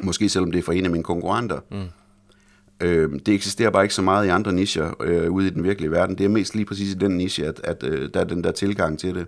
Måske 0.01 0.29
selvom 0.29 0.53
det 0.53 0.59
er 0.59 0.63
for 0.63 0.73
en 0.73 0.85
af 0.85 0.91
mine 0.91 1.05
konkurrenter. 1.05 1.61
Mm. 1.71 1.77
Øh, 2.81 3.11
det 3.27 3.35
eksisterer 3.35 3.71
bare 3.71 3.83
ikke 3.83 3.95
så 3.95 4.03
meget 4.03 4.27
i 4.27 4.29
andre 4.29 4.53
nicher 4.53 5.03
øh, 5.03 5.31
ude 5.31 5.47
i 5.47 5.51
den 5.51 5.65
virkelige 5.65 5.91
verden. 5.91 6.19
Det 6.19 6.25
er 6.25 6.29
mest 6.29 6.55
lige 6.55 6.65
præcis 6.65 6.91
i 6.91 6.99
den 6.99 7.11
niche, 7.17 7.47
at, 7.47 7.61
at 7.65 7.85
øh, 7.85 8.11
der 8.15 8.21
er 8.21 8.25
den 8.25 8.45
der 8.45 8.53
tilgang 8.53 8.99
til 8.99 9.15
det. 9.15 9.21
Øh, 9.21 9.27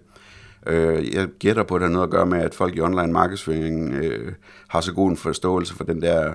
Øh, 0.67 1.15
jeg 1.15 1.29
gætter 1.39 1.63
på, 1.63 1.75
at 1.75 1.81
det 1.81 1.89
har 1.89 1.93
noget 1.93 2.07
at 2.07 2.11
gøre 2.11 2.27
med, 2.27 2.39
at 2.39 2.55
folk 2.55 2.77
i 2.77 2.81
online 2.81 3.13
markedsføring 3.13 3.95
øh, 3.95 4.33
har 4.69 4.81
så 4.81 4.93
god 4.93 5.11
en 5.11 5.17
forståelse 5.17 5.75
for 5.75 5.85
den 5.85 6.03
der, 6.03 6.35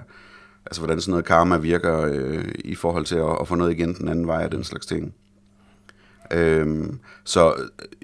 altså 0.66 0.82
hvordan 0.82 1.02
sådan 1.02 1.12
noget 1.12 1.26
karma 1.26 1.58
virker 1.58 2.02
øh, 2.12 2.46
i 2.66 2.76
forhold 2.76 3.06
til 3.06 3.16
at, 3.16 3.38
at 3.42 3.48
få 3.48 3.56
noget 3.56 3.72
igen 3.72 3.94
den 3.94 4.08
anden 4.08 4.28
vej 4.28 4.44
af 4.44 4.52
den 4.52 4.64
slags 4.64 4.86
ting. 4.86 5.14
Øhm, 6.34 6.84
øh, 6.84 6.94
så 7.24 7.54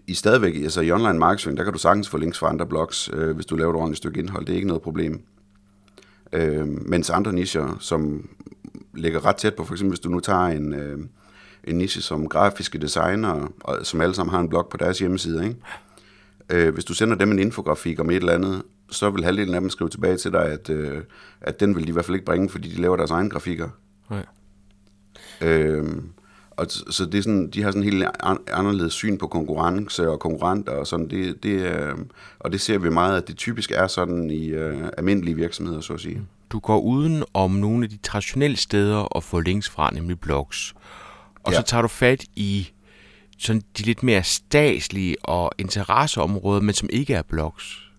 i 0.08 0.14
stadigvæk, 0.14 0.56
altså 0.56 0.82
i 0.82 0.92
online 0.92 1.20
markedsføring, 1.20 1.58
der 1.58 1.64
kan 1.64 1.74
du 1.74 1.80
sagtens 1.80 2.10
få 2.10 2.18
links 2.18 2.40
fra 2.40 2.50
andre 2.50 2.66
blogs, 2.66 3.10
øh, 3.14 3.36
hvis 3.36 3.46
du 3.46 3.56
laver 3.56 3.70
et 3.70 3.76
ordentligt 3.76 3.98
stykke 3.98 4.20
indhold. 4.20 4.46
Det 4.46 4.52
er 4.52 4.56
ikke 4.56 4.68
noget 4.68 4.84
problem. 4.84 5.22
Øh, 6.34 6.68
mens 6.68 7.10
andre 7.10 7.34
nicher, 7.34 7.78
som 7.80 8.30
ligger 8.94 9.26
ret 9.26 9.36
tæt 9.36 9.56
på, 9.56 9.64
for 9.64 9.74
eksempel 9.74 9.92
hvis 9.92 10.00
du 10.00 10.10
nu 10.10 10.20
tager 10.20 10.46
en, 10.46 10.74
øh, 10.74 11.00
en 11.64 11.76
niche 11.76 12.02
som 12.02 12.30
grafiske 12.30 12.78
designer, 12.78 13.48
og, 13.60 13.86
som 13.86 14.02
alle 14.02 14.16
sammen 14.16 14.34
har 14.34 14.40
en 14.40 14.50
blog 14.50 14.68
på 14.70 14.78
deres 14.78 15.00
hjemmeside, 15.00 15.44
ikke? 15.44 15.60
Øh, 16.50 16.74
hvis 16.74 16.86
du 16.86 16.94
sender 16.94 17.16
dem 17.16 17.32
en 17.32 17.40
infografik 17.40 18.00
om 18.00 18.10
et 18.10 18.16
eller 18.16 18.34
andet, 18.34 18.64
så 18.92 19.10
vil 19.10 19.24
halvdelen 19.24 19.56
af 19.56 19.62
dem 19.62 19.70
skrive 19.70 19.90
tilbage 19.90 20.18
til 20.18 20.32
dig, 20.32 20.46
at, 20.46 20.70
øh, 20.70 21.02
at 21.42 21.60
den 21.60 21.76
vil 21.76 21.84
de 21.84 21.90
i 21.90 21.92
hvert 21.92 22.06
fald 22.06 22.16
ikke 22.16 22.26
bringe, 22.26 22.50
fordi 22.50 22.70
de 22.70 22.82
laver 22.82 22.96
deres 22.96 23.12
egne 23.12 23.30
grafikker. 23.30 23.70
Nej. 24.10 24.26
Øh, 25.42 25.86
og 26.52 26.66
så 26.70 27.06
det 27.06 27.18
er 27.18 27.22
sådan, 27.22 27.50
de 27.50 27.64
har 27.64 27.72
sådan 27.72 27.84
en 27.84 27.90
helt 27.90 28.06
anderledes 28.52 28.94
syn 28.94 29.18
på 29.18 29.28
konkurrence 29.28 30.10
og 30.10 30.20
konkurrenter 30.20 30.72
og 30.72 30.88
sådan. 30.88 31.08
Det, 31.10 31.44
det, 31.44 31.50
øh, 31.50 31.96
og 32.40 32.52
det 32.52 32.62
ser 32.62 32.78
vi 32.78 32.90
meget, 32.90 33.18
at 33.18 33.28
det 33.28 33.38
typisk 33.38 33.72
er 33.72 33.88
sådan 33.88 34.30
i 34.30 34.48
øh, 34.48 34.84
almindelige 34.98 35.36
virksomheder, 35.36 35.82
så 35.82 35.94
at 35.94 36.00
sige. 36.00 36.22
Du 36.50 36.60
går 36.60 36.80
uden 36.80 37.24
om 37.34 37.52
nogle 37.52 37.84
af 37.84 37.90
de 37.90 37.98
traditionelle 37.98 38.58
steder 38.58 39.18
at 39.18 39.24
få 39.24 39.40
links 39.40 39.70
fra, 39.70 39.92
nemlig 39.94 40.20
blogs. 40.20 40.76
Og 41.44 41.52
ja. 41.52 41.58
så 41.58 41.64
tager 41.64 41.82
du 41.82 41.88
fat 41.88 42.26
i 42.36 42.70
sådan 43.38 43.62
de 43.78 43.84
lidt 43.84 44.04
mere 44.04 44.24
statslige 44.24 45.16
og 45.24 45.52
interesseområder, 45.58 46.62
men 46.62 46.74
som 46.74 46.90
ikke 46.92 47.14
er 47.14 47.22
blogs. 47.22 47.90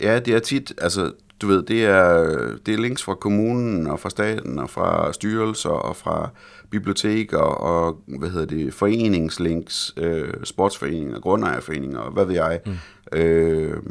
Ja, 0.00 0.18
det 0.18 0.34
er 0.34 0.38
tit, 0.38 0.72
altså 0.78 1.12
du 1.40 1.46
ved, 1.46 1.62
det 1.62 1.84
er, 1.84 2.24
det 2.66 2.74
er 2.74 2.78
links 2.78 3.02
fra 3.02 3.14
kommunen 3.14 3.86
og 3.86 4.00
fra 4.00 4.10
staten 4.10 4.58
og 4.58 4.70
fra 4.70 5.12
styrelser 5.12 5.70
og 5.70 5.96
fra 5.96 6.30
biblioteker 6.70 7.38
og, 7.38 8.02
hvad 8.06 8.30
hedder 8.30 8.46
det, 8.46 8.74
foreningslinks, 8.74 9.94
øh, 9.96 10.34
sportsforeninger, 10.44 11.20
grundejerforeninger, 11.20 12.10
hvad 12.10 12.24
ved 12.24 12.34
jeg. 12.34 12.60
Mm. 12.66 12.72
Øh, 13.18 13.82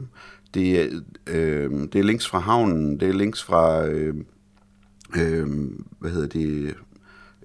det, 0.53 0.81
er, 0.81 0.87
øh, 1.27 1.71
det 1.71 1.95
er 1.95 2.03
links 2.03 2.27
fra 2.27 2.39
havnen, 2.39 2.99
det 2.99 3.09
er 3.09 3.13
links 3.13 3.43
fra, 3.43 3.85
øh, 3.85 4.15
øh, 5.17 5.47
hvad 5.99 6.11
hedder 6.11 6.27
det, 6.27 6.75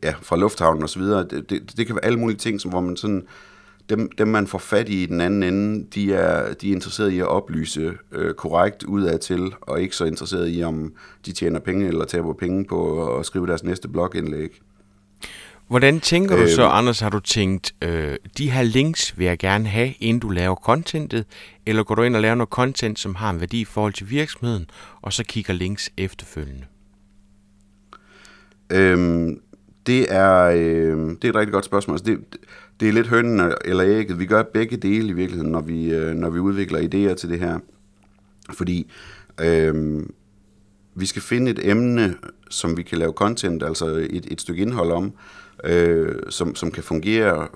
ja, 0.05 0.15
fra 0.23 0.37
lufthavnen 0.37 0.83
og 0.83 0.89
så 0.89 0.99
videre. 0.99 1.27
Det, 1.31 1.51
det, 1.51 1.77
det 1.77 1.87
kan 1.87 1.95
være 1.95 2.05
alle 2.05 2.19
mulige 2.19 2.37
ting, 2.37 2.61
som, 2.61 2.71
hvor 2.71 2.81
man 2.81 2.97
sådan, 2.97 3.27
dem, 3.89 4.11
dem 4.19 4.29
man 4.29 4.47
får 4.47 4.59
fat 4.59 4.89
i 4.89 5.03
i 5.03 5.07
den 5.07 5.21
anden 5.21 5.43
ende, 5.43 5.87
de 5.95 6.15
er, 6.15 6.55
de 6.55 6.69
er 6.71 6.75
interesseret 6.75 7.11
i 7.11 7.19
at 7.19 7.27
oplyse 7.27 7.93
øh, 8.13 8.35
korrekt 8.35 8.83
udad 8.83 9.19
til, 9.19 9.53
og 9.61 9.83
ikke 9.83 9.97
så 9.97 10.05
interesseret 10.05 10.57
i, 10.57 10.63
om 10.63 10.93
de 11.27 11.33
tjener 11.33 11.61
penge 11.61 11.89
eller 11.89 12.05
taber 12.05 12.33
penge 12.33 12.65
på 12.65 13.07
at 13.19 13.27
skrive 13.27 13.47
deres 13.47 13.65
næste 13.65 13.89
blogindlæg. 13.89 14.61
Hvordan 15.69 16.01
tænker 16.01 16.37
du 16.37 16.49
så, 16.49 16.63
øh, 16.63 16.79
Anders, 16.79 17.01
har 17.01 17.11
du 17.11 17.21
tænkt, 17.21 17.75
øh, 17.83 18.17
de 18.39 18.51
her 18.51 18.63
links 18.63 19.19
vil 19.19 19.27
jeg 19.27 19.39
gerne 19.39 19.69
have, 19.69 19.95
inden 20.01 20.21
du 20.21 20.29
laver 20.29 20.55
contentet, 20.55 21.25
eller 21.67 21.83
går 21.83 21.95
du 21.95 22.03
ind 22.03 22.17
og 22.17 22.23
laver 22.23 22.35
noget 22.35 22.49
content, 22.49 22.99
som 22.99 23.15
har 23.15 23.31
en 23.31 23.41
værdi 23.41 23.61
i 23.61 23.65
forhold 23.65 23.93
til 23.93 24.11
virksomheden, 24.11 24.67
og 25.03 25.13
så 25.13 25.25
kigger 25.25 25.53
links 25.53 25.91
efterfølgende? 25.97 26.65
Øhm, 28.71 29.41
det, 29.87 30.07
er, 30.15 30.45
øh, 30.45 30.99
det 30.99 31.25
er 31.25 31.29
et 31.29 31.35
rigtig 31.35 31.53
godt 31.53 31.65
spørgsmål. 31.65 31.95
Altså 31.95 32.05
det, 32.05 32.39
det 32.81 32.89
er 32.89 32.93
lidt 32.93 33.07
hønnen 33.07 33.53
eller 33.65 33.85
ægget. 33.87 34.19
Vi 34.19 34.27
gør 34.27 34.43
begge 34.43 34.77
dele 34.77 35.09
i 35.09 35.13
virkeligheden, 35.13 35.53
når 35.53 35.61
vi, 35.61 35.95
øh, 35.95 36.15
når 36.15 36.31
vi 36.31 36.39
udvikler 36.39 36.79
idéer 36.79 37.15
til 37.15 37.29
det 37.29 37.39
her. 37.39 37.59
Fordi 38.53 38.93
øh, 39.41 40.03
vi 40.95 41.07
skal 41.07 41.23
finde 41.23 41.51
et 41.51 41.61
emne, 41.63 42.15
som 42.51 42.77
vi 42.77 42.83
kan 42.83 42.99
lave 42.99 43.13
content, 43.13 43.63
altså 43.63 43.87
et, 43.87 44.27
et 44.31 44.41
stykke 44.41 44.63
indhold 44.63 44.93
om, 44.93 45.13
øh, 45.65 46.15
som, 46.29 46.55
som 46.55 46.71
kan 46.71 46.83
fungere. 46.83 47.49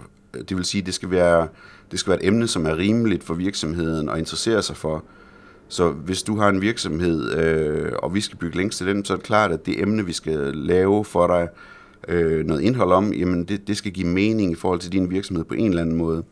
Det 0.49 0.57
vil 0.57 0.65
sige, 0.65 0.83
det 0.83 0.95
skal 0.95 1.11
være 1.11 1.49
det 1.91 1.99
skal 1.99 2.11
være 2.11 2.23
et 2.23 2.27
emne, 2.27 2.49
som 2.49 2.67
er 2.67 2.77
rimeligt 2.77 3.25
for 3.25 3.35
virksomheden 3.35 4.09
og 4.09 4.19
interessere 4.19 4.63
sig 4.63 4.77
for. 4.77 5.05
Så 5.69 5.91
hvis 5.91 6.23
du 6.23 6.37
har 6.37 6.49
en 6.49 6.61
virksomhed, 6.61 7.35
øh, 7.39 7.93
og 8.03 8.15
vi 8.15 8.21
skal 8.21 8.39
bygge 8.39 8.57
links 8.57 8.77
til 8.77 8.87
den, 8.87 9.05
så 9.05 9.13
er 9.13 9.17
det 9.17 9.27
klart, 9.27 9.53
at 9.53 9.67
det 9.67 9.83
emne, 9.83 10.07
vi 10.07 10.13
skal 10.13 10.39
lave 10.55 11.05
for 11.05 11.27
dig, 11.27 11.49
øh, 12.09 12.47
noget 12.47 12.61
indhold 12.61 12.93
om, 12.93 13.13
jamen 13.13 13.45
det, 13.45 13.69
det 13.69 13.77
skal 13.77 13.93
give 13.93 14.07
mening 14.07 14.53
i 14.53 14.55
forhold 14.55 14.81
til 14.81 14.93
din 14.93 15.11
virksomhed 15.11 15.45
på 15.45 15.55
en 15.55 15.69
eller 15.69 15.83
anden 15.83 15.97
måde. 15.97 16.25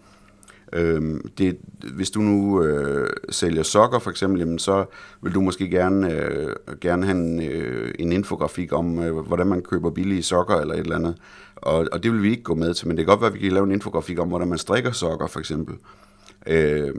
Øh, 0.72 1.20
det, 1.38 1.58
hvis 1.94 2.10
du 2.10 2.20
nu 2.20 2.62
øh, 2.62 3.10
sælger 3.30 3.62
sokker 3.62 3.98
for 3.98 4.10
eksempel, 4.10 4.38
jamen 4.40 4.58
så 4.58 4.84
vil 5.22 5.34
du 5.34 5.40
måske 5.40 5.70
gerne, 5.70 6.12
øh, 6.12 6.54
gerne 6.80 7.06
have 7.06 7.18
en, 7.18 7.42
øh, 7.42 7.94
en 7.98 8.12
infografik 8.12 8.72
om, 8.72 8.98
øh, 8.98 9.18
hvordan 9.18 9.46
man 9.46 9.62
køber 9.62 9.90
billige 9.90 10.22
sokker 10.22 10.54
eller 10.54 10.74
et 10.74 10.80
eller 10.80 10.96
andet. 10.96 11.16
Og, 11.56 11.86
og 11.92 12.02
det 12.02 12.12
vil 12.12 12.22
vi 12.22 12.30
ikke 12.30 12.42
gå 12.42 12.54
med 12.54 12.74
til, 12.74 12.88
men 12.88 12.96
det 12.96 13.06
kan 13.06 13.12
godt 13.12 13.20
være, 13.20 13.30
at 13.30 13.34
vi 13.34 13.38
kan 13.38 13.52
lave 13.52 13.66
en 13.66 13.72
infografik 13.72 14.18
om, 14.18 14.28
hvordan 14.28 14.48
man 14.48 14.58
strikker 14.58 14.92
sokker 14.92 15.26
for 15.26 15.40
eksempel. 15.40 15.74
Øh, 16.46 16.94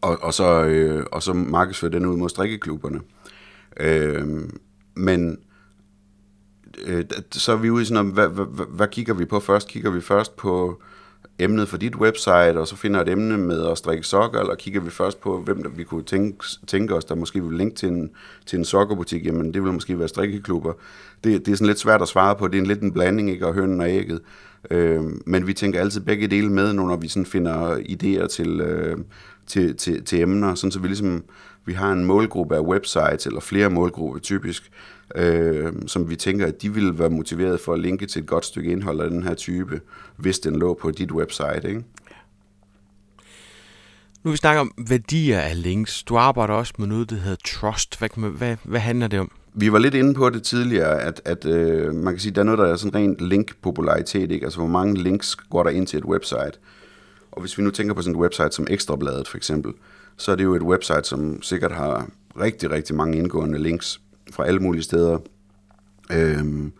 og, 0.00 0.18
og, 0.22 0.34
så, 0.34 0.64
øh, 0.64 1.06
og 1.12 1.22
så 1.22 1.32
markedsføre 1.32 1.90
den 1.90 2.06
ud 2.06 2.16
mod 2.16 2.28
strikkeklubberne. 2.28 3.00
Øh, 3.80 4.26
men 4.94 5.38
øh, 6.86 7.04
så 7.30 7.52
er 7.52 7.56
vi 7.56 7.70
ude 7.70 7.82
i 7.82 7.84
sådan, 7.84 8.06
hvad, 8.06 8.28
hvad, 8.28 8.66
hvad, 8.68 8.88
kigger 8.88 9.14
vi 9.14 9.24
på 9.24 9.40
først? 9.40 9.68
Kigger 9.68 9.90
vi 9.90 10.00
først 10.00 10.36
på 10.36 10.80
emnet 11.38 11.68
for 11.68 11.76
dit 11.76 11.96
website, 11.96 12.60
og 12.60 12.68
så 12.68 12.76
finder 12.76 13.00
et 13.00 13.08
emne 13.08 13.38
med 13.38 13.66
at 13.66 13.78
strikke 13.78 14.06
sokker, 14.06 14.40
eller 14.40 14.54
kigger 14.54 14.80
vi 14.80 14.90
først 14.90 15.20
på, 15.20 15.40
hvem 15.40 15.62
der, 15.62 15.70
vi 15.70 15.84
kunne 15.84 16.02
tænke, 16.02 16.44
tænke 16.66 16.94
os, 16.94 17.04
der 17.04 17.14
måske 17.14 17.44
vil 17.44 17.58
linke 17.58 17.76
til 17.76 17.88
en, 17.88 18.10
til 18.46 18.58
en 18.58 18.64
sokkerbutik, 18.64 19.26
jamen 19.26 19.54
det 19.54 19.64
vil 19.64 19.72
måske 19.72 19.98
være 19.98 20.08
strikkeklubber. 20.08 20.72
Det, 21.24 21.46
det 21.46 21.52
er 21.52 21.56
sådan 21.56 21.66
lidt 21.66 21.78
svært 21.78 22.02
at 22.02 22.08
svare 22.08 22.36
på, 22.36 22.48
det 22.48 22.54
er 22.54 22.60
en 22.60 22.66
lidt 22.66 22.82
en 22.82 22.92
blanding, 22.92 23.30
ikke, 23.30 23.46
og 23.46 23.54
hønnen 23.54 23.80
og 23.80 23.90
ægget. 23.90 24.20
Øh, 24.70 25.02
men 25.26 25.46
vi 25.46 25.54
tænker 25.54 25.80
altid 25.80 26.00
begge 26.00 26.26
dele 26.26 26.52
med, 26.52 26.72
når 26.72 26.96
vi 26.96 27.08
sådan 27.08 27.26
finder 27.26 27.76
idéer 27.76 28.26
til, 28.26 28.60
øh, 28.60 28.98
til, 29.48 29.76
til, 29.76 30.04
til 30.04 30.20
emner, 30.20 30.54
sådan 30.54 30.72
så 30.72 30.80
vi 30.80 30.86
ligesom, 30.86 31.24
vi 31.64 31.72
har 31.72 31.92
en 31.92 32.04
målgruppe 32.04 32.56
af 32.56 32.60
websites, 32.60 33.26
eller 33.26 33.40
flere 33.40 33.70
målgrupper 33.70 34.20
typisk, 34.20 34.70
øh, 35.14 35.72
som 35.86 36.10
vi 36.10 36.16
tænker, 36.16 36.46
at 36.46 36.62
de 36.62 36.74
ville 36.74 36.98
være 36.98 37.10
motiveret 37.10 37.60
for 37.60 37.72
at 37.72 37.80
linke 37.80 38.06
til 38.06 38.22
et 38.22 38.26
godt 38.26 38.44
stykke 38.44 38.70
indhold 38.70 39.00
af 39.00 39.10
den 39.10 39.22
her 39.22 39.34
type, 39.34 39.80
hvis 40.16 40.38
den 40.38 40.56
lå 40.56 40.78
på 40.80 40.90
dit 40.90 41.12
website. 41.12 41.68
Ikke? 41.68 41.84
Nu 44.24 44.30
vi 44.30 44.36
snakker 44.36 44.60
om 44.60 44.72
værdier 44.88 45.40
af 45.40 45.62
links. 45.62 46.02
Du 46.02 46.16
arbejder 46.16 46.54
også 46.54 46.72
med 46.78 46.86
noget, 46.86 47.10
der 47.10 47.16
hedder 47.16 47.36
trust. 47.44 47.98
Hvad, 47.98 48.30
hvad, 48.30 48.56
hvad 48.64 48.80
handler 48.80 49.06
det 49.06 49.20
om? 49.20 49.30
Vi 49.54 49.72
var 49.72 49.78
lidt 49.78 49.94
inde 49.94 50.14
på 50.14 50.30
det 50.30 50.42
tidligere, 50.42 51.00
at, 51.02 51.20
at 51.24 51.46
øh, 51.46 51.94
man 51.94 52.14
kan 52.14 52.20
sige, 52.20 52.32
der 52.32 52.40
er 52.40 52.44
noget, 52.44 52.58
der 52.58 52.66
er 52.66 52.76
sådan 52.76 52.94
rent 52.94 53.20
link-popularitet. 53.20 54.30
Ikke? 54.30 54.44
Altså, 54.44 54.58
hvor 54.58 54.68
mange 54.68 55.02
links 55.02 55.36
går 55.36 55.62
der 55.62 55.70
ind 55.70 55.86
til 55.86 55.98
et 55.98 56.04
website? 56.04 56.52
Og 57.38 57.42
hvis 57.42 57.58
vi 57.58 57.62
nu 57.62 57.70
tænker 57.70 57.94
på 57.94 58.02
sådan 58.02 58.14
et 58.14 58.20
website 58.20 58.50
som 58.50 58.66
Ekstrabladet 58.70 59.28
for 59.28 59.36
eksempel, 59.36 59.72
så 60.16 60.32
er 60.32 60.36
det 60.36 60.44
jo 60.44 60.54
et 60.54 60.62
website, 60.62 61.04
som 61.04 61.42
sikkert 61.42 61.72
har 61.72 62.08
rigtig, 62.40 62.70
rigtig 62.70 62.96
mange 62.96 63.18
indgående 63.18 63.58
links 63.58 64.00
fra 64.32 64.46
alle 64.46 64.60
mulige 64.60 64.82
steder. 64.82 65.18
Øhm, 66.12 66.72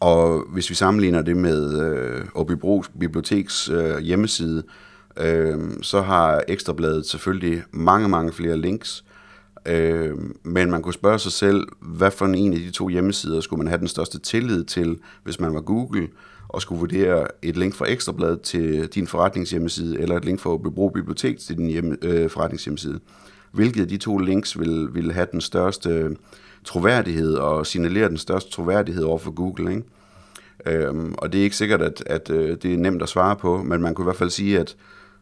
og 0.00 0.44
hvis 0.52 0.70
vi 0.70 0.74
sammenligner 0.74 1.22
det 1.22 1.36
med 1.36 1.80
øh, 1.82 2.24
Åbybro 2.34 2.84
Biblioteks 3.00 3.68
øh, 3.68 3.98
hjemmeside, 3.98 4.62
øh, 5.16 5.58
så 5.82 6.00
har 6.00 6.42
Ekstrabladet 6.48 7.06
selvfølgelig 7.06 7.62
mange, 7.70 8.08
mange 8.08 8.32
flere 8.32 8.56
links. 8.56 9.04
Øh, 9.66 10.14
men 10.42 10.70
man 10.70 10.82
kunne 10.82 10.94
spørge 10.94 11.18
sig 11.18 11.32
selv, 11.32 11.66
hvad 11.80 12.10
for 12.10 12.26
en 12.26 12.52
af 12.52 12.58
de 12.58 12.70
to 12.70 12.88
hjemmesider 12.88 13.40
skulle 13.40 13.58
man 13.58 13.68
have 13.68 13.80
den 13.80 13.88
største 13.88 14.18
tillid 14.18 14.64
til, 14.64 14.98
hvis 15.22 15.40
man 15.40 15.54
var 15.54 15.60
Google, 15.60 16.08
og 16.52 16.62
skulle 16.62 16.78
vurdere 16.78 17.26
et 17.42 17.56
link 17.56 17.74
fra 17.74 17.90
Ekstrabladet 17.90 18.40
til 18.40 18.88
din 18.88 19.06
forretningshjemmeside, 19.06 20.00
eller 20.00 20.16
et 20.16 20.24
link 20.24 20.40
fra 20.40 20.50
Åbybro 20.50 20.88
Bibliotek 20.88 21.38
til 21.38 21.56
din 21.56 21.66
hjemme, 21.66 21.96
øh, 22.02 22.30
forretningshjemmeside. 22.30 23.00
Hvilket 23.52 23.82
af 23.82 23.88
de 23.88 23.96
to 23.96 24.18
links 24.18 24.58
vil, 24.58 24.88
vil 24.94 25.12
have 25.12 25.26
den 25.32 25.40
største 25.40 26.16
troværdighed 26.64 27.34
og 27.34 27.66
signalere 27.66 28.08
den 28.08 28.18
største 28.18 28.50
troværdighed 28.50 29.04
over 29.04 29.18
for 29.18 29.30
Google. 29.30 29.70
Ikke? 29.70 29.84
Øhm, 30.66 31.14
og 31.18 31.32
det 31.32 31.40
er 31.40 31.44
ikke 31.44 31.56
sikkert, 31.56 31.82
at, 31.82 32.02
at 32.06 32.30
øh, 32.30 32.56
det 32.62 32.72
er 32.72 32.78
nemt 32.78 33.02
at 33.02 33.08
svare 33.08 33.36
på, 33.36 33.62
men 33.62 33.82
man 33.82 33.94
kunne 33.94 34.04
i 34.04 34.06
hvert 34.06 34.16
fald 34.16 34.30
sige, 34.30 34.58
at, 34.58 34.76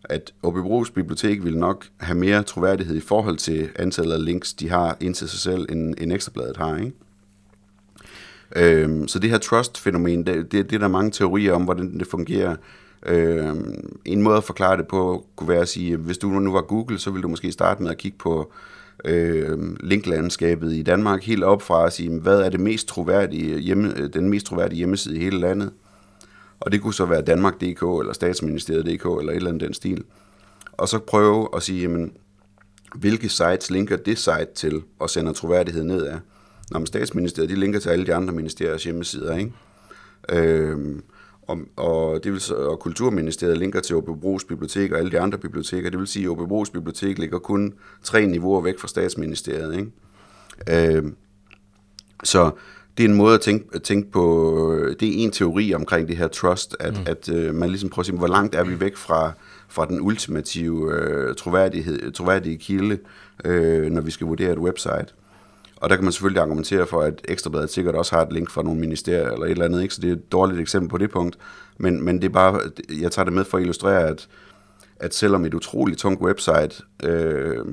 at 0.04 0.32
Åbybros 0.42 0.90
Bibliotek 0.90 1.44
vil 1.44 1.58
nok 1.58 1.86
have 2.00 2.18
mere 2.18 2.42
troværdighed 2.42 2.96
i 2.96 3.00
forhold 3.00 3.36
til 3.36 3.68
antallet 3.76 4.12
af 4.12 4.24
links, 4.24 4.52
de 4.52 4.68
har 4.68 4.96
ind 5.00 5.14
til 5.14 5.28
sig 5.28 5.38
selv, 5.38 5.66
end, 5.68 5.94
end 5.98 6.12
Ekstrabladet 6.12 6.56
har. 6.56 6.76
Ikke? 6.76 6.92
Øhm, 8.56 9.08
så 9.08 9.18
det 9.18 9.30
her 9.30 9.38
trust-fænomen, 9.38 10.26
det, 10.26 10.52
det, 10.52 10.70
det 10.70 10.76
er 10.76 10.80
der 10.80 10.88
mange 10.88 11.10
teorier 11.10 11.52
om, 11.52 11.62
hvordan 11.62 11.98
det 11.98 12.06
fungerer. 12.06 12.56
Øhm, 13.06 13.98
en 14.04 14.22
måde 14.22 14.36
at 14.36 14.44
forklare 14.44 14.76
det 14.76 14.88
på 14.88 15.26
kunne 15.36 15.48
være 15.48 15.60
at 15.60 15.68
sige, 15.68 15.96
hvis 15.96 16.18
du 16.18 16.28
nu 16.28 16.52
var 16.52 16.62
Google, 16.62 16.98
så 16.98 17.10
ville 17.10 17.22
du 17.22 17.28
måske 17.28 17.52
starte 17.52 17.82
med 17.82 17.90
at 17.90 17.98
kigge 17.98 18.18
på 18.18 18.52
øh, 19.04 19.58
linklandskabet 19.80 20.72
i 20.72 20.82
Danmark 20.82 21.22
helt 21.22 21.44
op 21.44 21.62
fra 21.62 21.86
at 21.86 21.92
sige, 21.92 22.20
hvad 22.20 22.40
er 22.40 22.48
det 22.48 22.60
mest 22.60 22.88
troværdige 22.88 23.58
hjemme, 23.58 24.08
den 24.08 24.28
mest 24.28 24.46
troværdige 24.46 24.78
hjemmeside 24.78 25.16
i 25.16 25.18
hele 25.18 25.38
landet. 25.38 25.70
Og 26.60 26.72
det 26.72 26.82
kunne 26.82 26.94
så 26.94 27.04
være 27.04 27.22
Danmark.dk 27.22 27.82
eller 27.82 28.12
Statsministeriet.dk 28.12 29.04
eller 29.04 29.32
et 29.32 29.36
eller 29.36 29.48
andet 29.48 29.66
den 29.66 29.74
stil. 29.74 30.04
Og 30.72 30.88
så 30.88 30.98
prøve 30.98 31.48
at 31.56 31.62
sige, 31.62 31.80
jamen, 31.80 32.12
hvilke 32.94 33.28
sites 33.28 33.70
linker 33.70 33.96
det 33.96 34.18
site 34.18 34.48
til 34.54 34.82
og 34.98 35.10
sender 35.10 35.32
troværdighed 35.32 35.84
nedad. 35.84 36.18
Når 36.70 36.84
Statsministeriet, 36.84 37.50
de 37.50 37.54
linker 37.54 37.80
til 37.80 37.88
alle 37.88 38.06
de 38.06 38.14
andre 38.14 38.34
ministeriers 38.34 38.84
hjemmesider, 38.84 39.36
ikke? 39.36 39.52
Øhm, 40.28 41.02
og, 41.42 41.58
og, 41.76 42.24
det 42.24 42.32
vil, 42.32 42.40
så, 42.40 42.54
og 42.54 42.78
Kulturministeriet 42.78 43.58
linker 43.58 43.80
til 43.80 43.96
Åbebros 43.96 44.44
Bibliotek 44.44 44.92
og 44.92 44.98
alle 44.98 45.10
de 45.10 45.20
andre 45.20 45.38
biblioteker. 45.38 45.90
Det 45.90 45.98
vil 45.98 46.06
sige, 46.06 46.24
at 46.24 46.28
Åbebros 46.28 46.70
Bibliotek 46.70 47.18
ligger 47.18 47.38
kun 47.38 47.74
tre 48.02 48.26
niveauer 48.26 48.60
væk 48.60 48.78
fra 48.78 48.88
Statsministeriet. 48.88 49.76
Ikke? 49.78 50.96
Øhm, 50.96 51.16
så 52.24 52.50
det 52.98 53.04
er 53.04 53.08
en 53.08 53.14
måde 53.14 53.34
at 53.34 53.40
tænke, 53.40 53.66
at 53.74 53.82
tænke 53.82 54.10
på, 54.10 54.84
det 55.00 55.08
er 55.08 55.12
en 55.24 55.30
teori 55.30 55.74
omkring 55.74 56.08
det 56.08 56.16
her 56.16 56.28
trust, 56.28 56.76
at, 56.80 56.94
mm. 56.94 57.04
at 57.06 57.28
uh, 57.28 57.54
man 57.54 57.68
ligesom 57.68 57.90
prøver 57.90 58.02
at 58.02 58.06
sige, 58.06 58.18
hvor 58.18 58.26
langt 58.26 58.54
er 58.54 58.64
vi 58.64 58.80
væk 58.80 58.96
fra, 58.96 59.32
fra 59.68 59.86
den 59.86 60.00
ultimative 60.00 60.86
uh, 60.86 61.34
troværdighed, 61.34 62.12
troværdige 62.12 62.58
kilde, 62.58 62.98
uh, 63.44 63.82
når 63.82 64.00
vi 64.00 64.10
skal 64.10 64.26
vurdere 64.26 64.52
et 64.52 64.58
website. 64.58 65.06
Og 65.80 65.90
der 65.90 65.96
kan 65.96 66.04
man 66.04 66.12
selvfølgelig 66.12 66.42
argumentere 66.42 66.86
for, 66.86 67.02
at 67.02 67.20
Ekstrabladet 67.28 67.70
sikkert 67.70 67.94
også 67.94 68.14
har 68.14 68.22
et 68.22 68.32
link 68.32 68.50
fra 68.50 68.62
nogle 68.62 68.80
ministerier 68.80 69.30
eller 69.30 69.46
et 69.46 69.50
eller 69.50 69.64
andet, 69.64 69.82
ikke? 69.82 69.94
så 69.94 70.00
det 70.00 70.08
er 70.08 70.12
et 70.12 70.32
dårligt 70.32 70.60
eksempel 70.60 70.90
på 70.90 70.98
det 70.98 71.10
punkt. 71.10 71.38
Men, 71.78 72.02
men 72.02 72.16
det 72.16 72.24
er 72.24 72.32
bare, 72.32 72.60
jeg 73.00 73.12
tager 73.12 73.24
det 73.24 73.32
med 73.32 73.44
for 73.44 73.56
at 73.58 73.62
illustrere, 73.62 74.08
at, 74.08 74.28
at 74.96 75.14
selvom 75.14 75.44
et 75.44 75.54
utroligt 75.54 75.98
tungt 75.98 76.20
website 76.20 76.82
øh, 77.02 77.66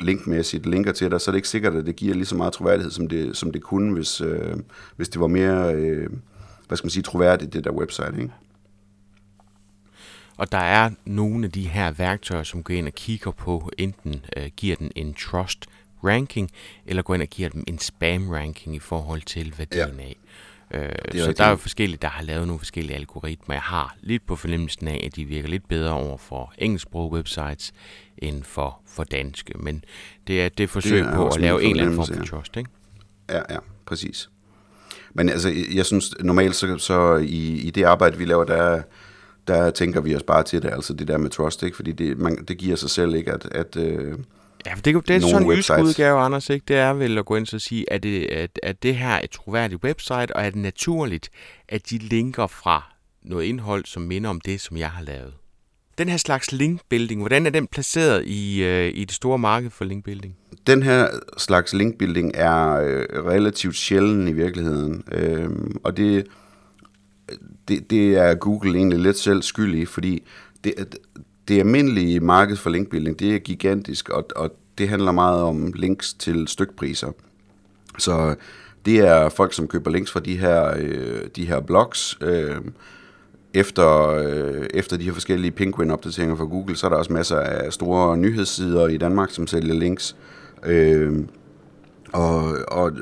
linkmæssigt 0.00 0.66
linker 0.66 0.92
til 0.92 1.10
dig, 1.10 1.20
så 1.20 1.30
er 1.30 1.32
det 1.32 1.38
ikke 1.38 1.48
sikkert, 1.48 1.74
at 1.74 1.86
det 1.86 1.96
giver 1.96 2.14
lige 2.14 2.26
så 2.26 2.36
meget 2.36 2.52
troværdighed, 2.52 2.90
som 2.90 3.08
det, 3.08 3.36
som 3.36 3.50
det 3.50 3.62
kunne, 3.62 3.92
hvis, 3.92 4.20
øh, 4.20 4.56
hvis 4.96 5.08
det 5.08 5.20
var 5.20 5.26
mere, 5.26 5.74
øh, 5.74 6.10
hvad 6.68 6.76
skal 6.76 6.86
man 6.86 6.90
sige, 6.90 7.02
troværdigt, 7.02 7.52
det 7.52 7.64
der 7.64 7.72
website, 7.72 8.12
ikke? 8.18 8.32
Og 10.36 10.52
der 10.52 10.58
er 10.58 10.90
nogle 11.04 11.44
af 11.44 11.52
de 11.52 11.68
her 11.68 11.90
værktøjer, 11.90 12.42
som 12.42 12.62
går 12.62 12.74
ind 12.74 12.86
og 12.86 12.92
kigger 12.92 13.30
på, 13.30 13.70
enten 13.78 14.24
øh, 14.36 14.50
giver 14.56 14.76
den 14.76 14.92
en 14.96 15.14
trust 15.14 15.66
ranking, 16.04 16.50
eller 16.86 17.02
gå 17.02 17.14
ind 17.14 17.22
og 17.22 17.28
giver 17.28 17.48
dem 17.48 17.64
en 17.66 17.78
spam 17.78 18.30
ranking 18.30 18.76
i 18.76 18.78
forhold 18.78 19.22
til 19.22 19.54
værdien 19.58 19.98
ja. 19.98 20.04
af. 20.04 20.16
Øh, 20.74 21.22
så 21.24 21.32
der 21.32 21.44
er 21.44 21.50
jo 21.50 21.56
forskellige, 21.56 21.98
der 22.02 22.08
har 22.08 22.22
lavet 22.22 22.46
nogle 22.46 22.58
forskellige 22.58 22.96
algoritmer. 22.96 23.54
Jeg 23.54 23.62
har 23.62 23.96
lidt 24.00 24.26
på 24.26 24.36
fornemmelsen 24.36 24.88
af, 24.88 25.02
at 25.06 25.16
de 25.16 25.24
virker 25.24 25.48
lidt 25.48 25.68
bedre 25.68 25.92
over 25.92 26.16
for 26.16 26.52
engelsksprogede 26.58 27.12
websites 27.12 27.72
end 28.18 28.42
for, 28.42 28.80
for 28.86 29.04
danske. 29.04 29.52
Men 29.58 29.84
det 30.26 30.42
er 30.42 30.48
det 30.48 30.70
forsøg 30.70 31.04
det 31.04 31.14
på 31.14 31.28
at 31.28 31.40
lave 31.40 31.62
en 31.62 31.70
eller 31.70 31.82
anden 31.82 31.96
form 31.96 32.16
for 32.16 32.24
trust, 32.24 32.56
ikke? 32.56 32.70
Ja, 33.30 33.40
ja, 33.50 33.58
præcis. 33.86 34.30
Men 35.14 35.28
altså, 35.28 35.52
jeg 35.74 35.86
synes 35.86 36.14
normalt, 36.20 36.56
så, 36.56 36.78
så 36.78 37.16
i, 37.16 37.60
i 37.60 37.70
det 37.70 37.84
arbejde, 37.84 38.18
vi 38.18 38.24
laver, 38.24 38.44
der, 38.44 38.82
der 39.48 39.70
tænker 39.70 40.00
vi 40.00 40.16
os 40.16 40.22
bare 40.22 40.42
til 40.42 40.62
det, 40.62 40.70
altså 40.72 40.92
det 40.92 41.08
der 41.08 41.18
med 41.18 41.30
trust, 41.30 41.62
ikke? 41.62 41.76
Fordi 41.76 41.92
det, 41.92 42.18
man, 42.18 42.44
det 42.44 42.58
giver 42.58 42.76
sig 42.76 42.90
selv 42.90 43.14
ikke, 43.14 43.32
at, 43.32 43.48
at 43.52 43.76
øh, 43.76 44.18
Ja, 44.66 44.74
for 44.74 44.82
det, 44.82 45.08
det 45.08 45.16
er 45.16 45.20
sådan 45.20 45.42
en 45.42 45.52
jysk 45.52 45.70
udgave, 45.70 46.20
Anders, 46.20 46.50
ikke? 46.50 46.64
Det 46.68 46.76
er 46.76 46.92
vel 46.92 47.18
at 47.18 47.24
gå 47.24 47.36
ind 47.36 47.54
og 47.54 47.60
sige, 47.60 47.92
at 47.92 48.02
det, 48.02 48.26
at, 48.26 48.60
at 48.62 48.82
det 48.82 48.96
her 48.96 49.08
er 49.08 49.20
et 49.24 49.30
troværdigt 49.30 49.84
website, 49.84 50.36
og 50.36 50.44
er 50.44 50.50
det 50.50 50.58
naturligt, 50.58 51.30
at 51.68 51.90
de 51.90 51.98
linker 51.98 52.46
fra 52.46 52.94
noget 53.22 53.44
indhold, 53.44 53.84
som 53.84 54.02
minder 54.02 54.30
om 54.30 54.40
det, 54.40 54.60
som 54.60 54.76
jeg 54.76 54.90
har 54.90 55.02
lavet. 55.02 55.34
Den 55.98 56.08
her 56.08 56.16
slags 56.16 56.52
linkbuilding, 56.52 57.20
hvordan 57.20 57.46
er 57.46 57.50
den 57.50 57.66
placeret 57.66 58.24
i, 58.26 58.62
øh, 58.62 58.92
i 58.94 59.04
det 59.04 59.14
store 59.14 59.38
marked 59.38 59.70
for 59.70 59.84
linkbuilding? 59.84 60.36
Den 60.66 60.82
her 60.82 61.08
slags 61.38 61.74
linkbuilding 61.74 62.32
er 62.34 62.72
øh, 62.72 63.26
relativt 63.26 63.76
sjælden 63.76 64.28
i 64.28 64.32
virkeligheden, 64.32 65.04
øh, 65.12 65.50
og 65.84 65.96
det, 65.96 66.26
det, 67.68 67.90
det 67.90 68.14
er 68.14 68.34
Google 68.34 68.78
egentlig 68.78 68.98
lidt 68.98 69.18
selv 69.18 69.42
skyld 69.42 69.74
i, 69.74 69.84
fordi 69.84 70.22
det, 70.64 70.98
det 71.48 71.58
almindelige 71.58 72.20
marked 72.20 72.56
for 72.56 72.70
linkbuilding, 72.70 73.18
det 73.18 73.34
er 73.34 73.38
gigantisk, 73.38 74.08
og, 74.08 74.26
og 74.36 74.50
det 74.78 74.88
handler 74.88 75.12
meget 75.12 75.42
om 75.42 75.72
links 75.76 76.14
til 76.14 76.48
stykpriser. 76.48 77.12
Så 77.98 78.34
det 78.86 78.98
er 78.98 79.28
folk, 79.28 79.52
som 79.52 79.68
køber 79.68 79.90
links 79.90 80.10
fra 80.10 80.20
de 80.20 80.36
her, 80.36 80.74
øh, 80.76 81.20
de 81.36 81.44
her 81.44 81.60
blogs. 81.60 82.18
Øh, 82.20 82.56
efter, 83.54 84.08
øh, 84.08 84.66
efter 84.74 84.96
de 84.96 85.04
her 85.04 85.12
forskellige 85.12 85.50
Penguin-opdateringer 85.50 86.36
fra 86.36 86.44
Google, 86.44 86.76
så 86.76 86.86
er 86.86 86.90
der 86.90 86.96
også 86.96 87.12
masser 87.12 87.36
af 87.36 87.72
store 87.72 88.16
nyhedssider 88.16 88.88
i 88.88 88.96
Danmark, 88.96 89.30
som 89.30 89.46
sælger 89.46 89.74
links. 89.74 90.16
Øh, 90.64 91.12
og, 92.12 92.58
og 92.68 92.92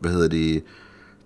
hvad 0.00 0.12
hedder 0.12 0.28
det 0.28 0.62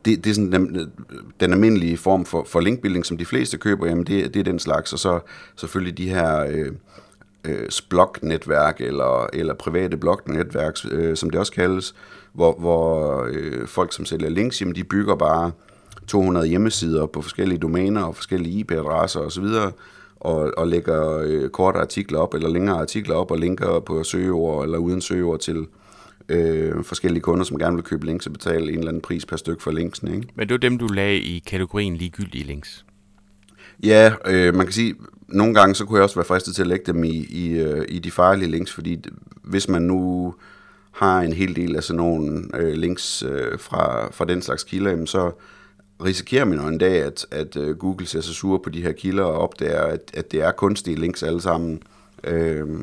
det, 0.04 0.24
det 0.24 0.30
er 0.30 0.34
sådan 0.34 0.52
den, 0.52 0.92
den 1.40 1.52
almindelige 1.52 1.96
form 1.96 2.24
for, 2.24 2.44
for 2.44 2.60
linkbuilding, 2.60 3.06
som 3.06 3.16
de 3.16 3.24
fleste 3.24 3.58
køber, 3.58 3.86
jamen 3.86 4.06
det, 4.06 4.34
det 4.34 4.40
er 4.40 4.44
den 4.44 4.58
slags, 4.58 4.92
og 4.92 4.98
så 4.98 5.20
selvfølgelig 5.56 5.98
de 5.98 6.08
her 6.08 6.40
øh, 6.40 6.72
øh, 7.44 7.68
blog-netværk, 7.88 8.80
eller, 8.80 9.26
eller 9.32 9.54
private 9.54 9.96
blog-netværk, 9.96 10.76
øh, 10.90 11.16
som 11.16 11.30
det 11.30 11.40
også 11.40 11.52
kaldes, 11.52 11.94
hvor, 12.32 12.56
hvor 12.58 13.26
øh, 13.30 13.66
folk, 13.66 13.92
som 13.92 14.04
sælger 14.04 14.28
links, 14.28 14.60
jamen 14.60 14.74
de 14.74 14.84
bygger 14.84 15.14
bare 15.16 15.50
200 16.06 16.46
hjemmesider 16.46 17.06
på 17.06 17.22
forskellige 17.22 17.58
domæner 17.58 18.02
og 18.02 18.16
forskellige 18.16 18.58
IP-adresser 18.58 19.20
osv., 19.20 19.46
og, 20.20 20.52
og 20.56 20.68
lægger 20.68 21.18
øh, 21.18 21.48
korte 21.48 21.78
artikler 21.78 22.18
op, 22.18 22.34
eller 22.34 22.48
længere 22.48 22.80
artikler 22.80 23.14
op, 23.14 23.30
og 23.30 23.38
linker 23.38 23.80
på 23.80 24.04
søgeord 24.04 24.64
eller 24.64 24.78
uden 24.78 25.00
søgeord 25.00 25.40
til, 25.40 25.66
øh, 26.28 26.84
forskellige 26.84 27.22
kunder, 27.22 27.44
som 27.44 27.58
gerne 27.58 27.76
vil 27.76 27.84
købe 27.84 28.06
links 28.06 28.26
og 28.26 28.32
betale 28.32 28.72
en 28.72 28.78
eller 28.78 28.88
anden 28.88 29.02
pris 29.02 29.26
per 29.26 29.36
stykke 29.36 29.62
for 29.62 29.70
linksene. 29.70 30.16
Ikke? 30.16 30.28
Men 30.34 30.48
det 30.48 30.54
var 30.54 30.58
dem, 30.58 30.78
du 30.78 30.86
lagde 30.86 31.18
i 31.18 31.38
kategorien 31.46 31.96
ligegyldige 31.96 32.44
links? 32.44 32.84
Ja, 33.82 34.12
øh, 34.26 34.54
man 34.54 34.66
kan 34.66 34.72
sige, 34.72 34.94
nogle 35.28 35.54
gange 35.54 35.74
så 35.74 35.84
kunne 35.84 35.96
jeg 35.96 36.04
også 36.04 36.16
være 36.16 36.24
fristet 36.24 36.54
til 36.54 36.62
at 36.62 36.68
lægge 36.68 36.92
dem 36.92 37.04
i, 37.04 37.26
i, 37.30 37.48
øh, 37.48 37.84
i 37.88 37.98
de 37.98 38.10
farlige 38.10 38.50
links, 38.50 38.72
fordi 38.72 39.04
hvis 39.42 39.68
man 39.68 39.82
nu 39.82 40.34
har 40.92 41.20
en 41.20 41.32
hel 41.32 41.56
del 41.56 41.76
af 41.76 41.82
sådan 41.82 41.96
nogle 41.96 42.48
øh, 42.54 42.72
links 42.72 43.22
øh, 43.22 43.58
fra, 43.58 44.10
fra 44.12 44.24
den 44.24 44.42
slags 44.42 44.64
kilder, 44.64 44.90
jamen 44.90 45.06
så 45.06 45.32
risikerer 46.04 46.44
man 46.44 46.58
jo 46.58 46.66
en 46.66 46.78
dag, 46.78 47.02
at, 47.02 47.26
at 47.30 47.56
uh, 47.56 47.76
Google 47.76 48.06
ser 48.06 48.20
sig 48.20 48.34
sur 48.34 48.58
på 48.58 48.70
de 48.70 48.82
her 48.82 48.92
kilder 48.92 49.24
og 49.24 49.38
opdager, 49.38 49.82
at, 49.82 50.10
at 50.14 50.32
det 50.32 50.42
er 50.42 50.50
kunstige 50.50 50.96
links 51.00 51.22
alle 51.22 51.40
sammen. 51.40 51.72
Øh, 51.72 51.97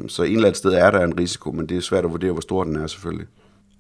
så 0.08 0.24
en 0.24 0.32
eller 0.32 0.48
anden 0.48 0.56
sted 0.56 0.74
er 0.74 0.92
der 0.92 1.04
en 1.04 1.20
risiko, 1.20 1.52
men 1.52 1.70
det 1.70 1.78
er 1.78 1.82
svært 1.82 2.06
at 2.06 2.12
vurdere, 2.12 2.32
hvor 2.32 2.42
stor 2.42 2.64
den 2.64 2.76
er 2.76 2.88
selvfølgelig. 2.88 3.28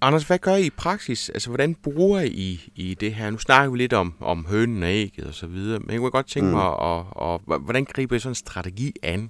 Anders, 0.02 0.24
hvad 0.24 0.38
gør 0.38 0.56
I 0.56 0.66
i 0.66 0.70
praksis? 0.70 1.30
Altså, 1.30 1.50
hvordan 1.50 1.76
bruger 1.84 2.22
I 2.22 2.72
i 2.76 2.98
det 3.00 3.14
her? 3.14 3.30
Nu 3.30 3.38
snakker 3.38 3.72
vi 3.72 3.78
lidt 3.78 3.94
om, 3.94 4.14
om 4.20 4.46
hønen 4.50 4.84
og 4.84 4.90
ægget 4.90 5.28
og 5.28 5.34
så 5.34 5.48
videre, 5.48 5.80
men 5.80 5.92
jeg 5.92 6.00
kunne 6.00 6.12
godt 6.12 6.28
tænke 6.28 6.48
mm. 6.48 6.54
mig, 6.54 6.66
at, 6.66 6.74
og, 6.78 7.08
og, 7.12 7.42
hvordan 7.60 7.86
griber 7.86 8.16
I 8.16 8.20
sådan 8.20 8.32
en 8.32 8.36
strategi 8.36 8.94
an? 9.04 9.30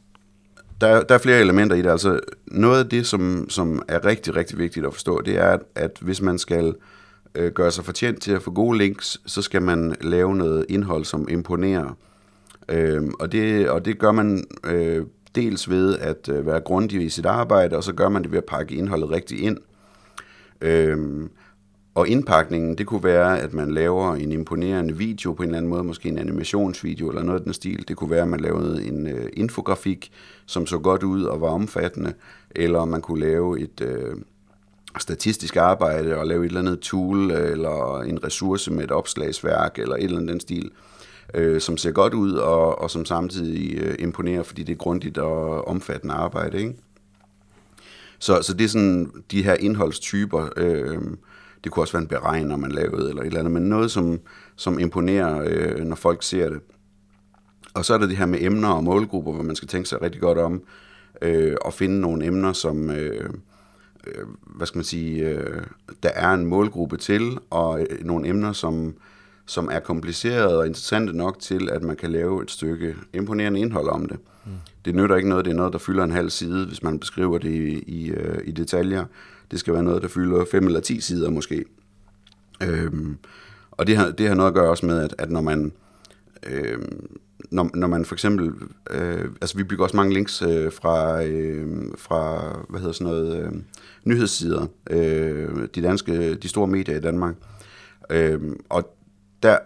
Der, 0.81 1.03
der 1.03 1.15
er 1.15 1.19
flere 1.19 1.39
elementer 1.39 1.75
i 1.75 1.81
det. 1.81 1.89
Altså, 1.89 2.19
noget 2.47 2.83
af 2.83 2.89
det, 2.89 3.07
som, 3.07 3.49
som 3.49 3.81
er 3.87 4.05
rigtig, 4.05 4.35
rigtig 4.35 4.57
vigtigt 4.57 4.85
at 4.85 4.93
forstå, 4.93 5.21
det 5.21 5.37
er, 5.37 5.49
at, 5.49 5.59
at 5.75 5.97
hvis 6.01 6.21
man 6.21 6.37
skal 6.37 6.75
øh, 7.35 7.51
gøre 7.51 7.71
sig 7.71 7.85
fortjent 7.85 8.21
til 8.21 8.31
at 8.31 8.41
få 8.41 8.51
gode 8.51 8.77
links, 8.77 9.17
så 9.25 9.41
skal 9.41 9.61
man 9.61 9.95
lave 10.01 10.35
noget 10.35 10.65
indhold, 10.69 11.05
som 11.05 11.27
imponerer. 11.29 11.97
Øh, 12.69 13.03
og, 13.19 13.31
det, 13.31 13.69
og 13.69 13.85
det 13.85 13.99
gør 13.99 14.11
man 14.11 14.43
øh, 14.63 15.05
dels 15.35 15.69
ved 15.69 15.97
at 15.97 16.29
øh, 16.29 16.45
være 16.45 16.59
grundig 16.59 17.01
i 17.01 17.09
sit 17.09 17.25
arbejde, 17.25 17.77
og 17.77 17.83
så 17.83 17.93
gør 17.93 18.09
man 18.09 18.23
det 18.23 18.31
ved 18.31 18.37
at 18.37 18.45
pakke 18.45 18.75
indholdet 18.75 19.09
rigtigt 19.09 19.41
ind. 19.41 19.57
Øhm, 20.61 21.29
og 21.95 22.07
indpakningen, 22.07 22.77
det 22.77 22.87
kunne 22.87 23.03
være, 23.03 23.39
at 23.39 23.53
man 23.53 23.71
laver 23.71 24.15
en 24.15 24.31
imponerende 24.31 24.97
video 24.97 25.33
på 25.33 25.43
en 25.43 25.49
eller 25.49 25.57
anden 25.57 25.69
måde, 25.69 25.83
måske 25.83 26.09
en 26.09 26.17
animationsvideo 26.17 27.09
eller 27.09 27.23
noget 27.23 27.39
af 27.39 27.43
den 27.43 27.53
stil. 27.53 27.87
Det 27.87 27.97
kunne 27.97 28.09
være, 28.09 28.21
at 28.21 28.27
man 28.27 28.39
lavede 28.39 28.85
en 28.85 29.07
øh, 29.07 29.29
infografik, 29.33 30.11
som 30.45 30.67
så 30.67 30.77
godt 30.77 31.03
ud 31.03 31.23
og 31.23 31.41
var 31.41 31.47
omfattende, 31.49 32.13
eller 32.51 32.85
man 32.85 33.01
kunne 33.01 33.19
lave 33.19 33.59
et 33.59 33.81
øh, 33.81 34.15
statistisk 34.99 35.55
arbejde 35.55 36.17
og 36.17 36.27
lave 36.27 36.45
et 36.45 36.47
eller 36.47 36.59
andet 36.59 36.79
tool 36.79 37.31
øh, 37.31 37.51
eller 37.51 38.01
en 38.01 38.23
ressource 38.23 38.73
med 38.73 38.83
et 38.83 38.91
opslagsværk 38.91 39.79
eller 39.79 39.95
et 39.95 40.03
eller 40.03 40.17
andet 40.17 40.31
den 40.31 40.39
stil 40.39 40.65
øh, 40.65 40.94
øh, 41.33 41.61
som 41.61 41.77
ser 41.77 41.91
godt 41.91 42.13
ud, 42.13 42.31
og, 42.31 42.81
og 42.81 42.91
som 42.91 43.05
samtidig 43.05 43.77
øh, 43.77 43.95
imponerer, 43.99 44.43
fordi 44.43 44.63
det 44.63 44.73
er 44.73 44.77
grundigt 44.77 45.17
og 45.17 45.67
omfattende 45.67 46.13
arbejde. 46.13 46.57
Ikke? 46.57 46.73
Så, 48.19 48.41
så 48.41 48.53
det 48.53 48.63
er 48.63 48.69
sådan 48.69 49.11
de 49.31 49.43
her 49.43 49.53
indholdstyper, 49.53 50.49
øh, 50.57 51.01
det 51.63 51.71
kunne 51.71 51.83
også 51.83 51.93
være 51.93 52.01
en 52.01 52.07
beregner, 52.07 52.55
man 52.55 52.71
lavede, 52.71 53.09
eller 53.09 53.21
et 53.21 53.27
eller 53.27 53.39
andet, 53.39 53.53
men 53.53 53.63
noget, 53.63 53.91
som, 53.91 54.19
som 54.55 54.79
imponerer, 54.79 55.43
øh, 55.45 55.79
når 55.79 55.95
folk 55.95 56.23
ser 56.23 56.49
det. 56.49 56.59
Og 57.73 57.85
så 57.85 57.93
er 57.93 57.97
der 57.97 58.07
det 58.07 58.17
her 58.17 58.25
med 58.25 58.41
emner 58.41 58.69
og 58.69 58.83
målgrupper, 58.83 59.31
hvor 59.31 59.43
man 59.43 59.55
skal 59.55 59.67
tænke 59.67 59.89
sig 59.89 60.01
rigtig 60.01 60.21
godt 60.21 60.37
om, 60.37 60.63
øh, 61.21 61.55
og 61.61 61.73
finde 61.73 62.01
nogle 62.01 62.25
emner, 62.25 62.53
som... 62.53 62.89
Øh, 62.89 63.29
øh, 64.07 64.25
hvad 64.55 64.67
skal 64.67 64.77
man 64.77 64.85
sige, 64.85 65.29
øh, 65.29 65.63
der 66.03 66.09
er 66.09 66.33
en 66.33 66.45
målgruppe 66.45 66.97
til, 66.97 67.37
og 67.49 67.81
øh, 67.81 68.05
nogle 68.05 68.27
emner, 68.27 68.53
som 68.53 68.95
som 69.45 69.69
er 69.71 69.79
kompliceret 69.79 70.57
og 70.57 70.67
interessante 70.67 71.17
nok 71.17 71.39
til, 71.39 71.69
at 71.71 71.83
man 71.83 71.95
kan 71.95 72.11
lave 72.11 72.43
et 72.43 72.51
stykke 72.51 72.95
imponerende 73.13 73.59
indhold 73.59 73.89
om 73.89 74.05
det. 74.05 74.17
Mm. 74.45 74.51
Det 74.85 74.95
nytter 74.95 75.15
ikke 75.15 75.29
noget, 75.29 75.45
det 75.45 75.51
er 75.51 75.55
noget, 75.55 75.73
der 75.73 75.79
fylder 75.79 76.03
en 76.03 76.11
halv 76.11 76.29
side, 76.29 76.65
hvis 76.65 76.83
man 76.83 76.99
beskriver 76.99 77.37
det 77.37 77.49
i, 77.49 77.83
i, 77.87 78.09
øh, 78.11 78.37
i 78.43 78.51
detaljer. 78.51 79.05
Det 79.51 79.59
skal 79.59 79.73
være 79.73 79.83
noget, 79.83 80.01
der 80.01 80.07
fylder 80.07 80.45
5 80.51 80.65
eller 80.65 80.79
10 80.79 81.01
sider 81.01 81.29
måske. 81.29 81.65
Øhm, 82.63 83.17
og 83.71 83.87
det 83.87 83.97
har, 83.97 84.11
det 84.11 84.27
har 84.27 84.35
noget 84.35 84.47
at 84.47 84.55
gøre 84.55 84.69
også 84.69 84.85
med, 84.85 85.03
at, 85.03 85.15
at 85.17 85.31
når 85.31 85.41
man... 85.41 85.71
Øhm, 86.43 87.17
når, 87.51 87.69
når 87.73 87.87
man 87.87 88.05
for 88.05 88.15
eksempel, 88.15 88.51
øh, 88.89 89.29
altså 89.41 89.57
vi 89.57 89.63
bygger 89.63 89.83
også 89.83 89.95
mange 89.95 90.13
links 90.13 90.41
øh, 90.41 90.71
fra, 90.71 91.23
øh, 91.23 91.67
fra, 91.97 92.41
hvad 92.69 92.79
hedder 92.79 92.93
sådan 92.93 93.13
noget, 93.13 93.43
øh, 93.43 93.51
nyhedssider, 94.03 94.67
øh, 94.89 95.67
de 95.75 95.81
danske, 95.81 96.35
de 96.35 96.47
store 96.47 96.67
medier 96.67 96.97
i 96.97 97.01
Danmark. 97.01 97.35
Øh, 98.09 98.41
og 98.69 98.94
der, 99.45 99.57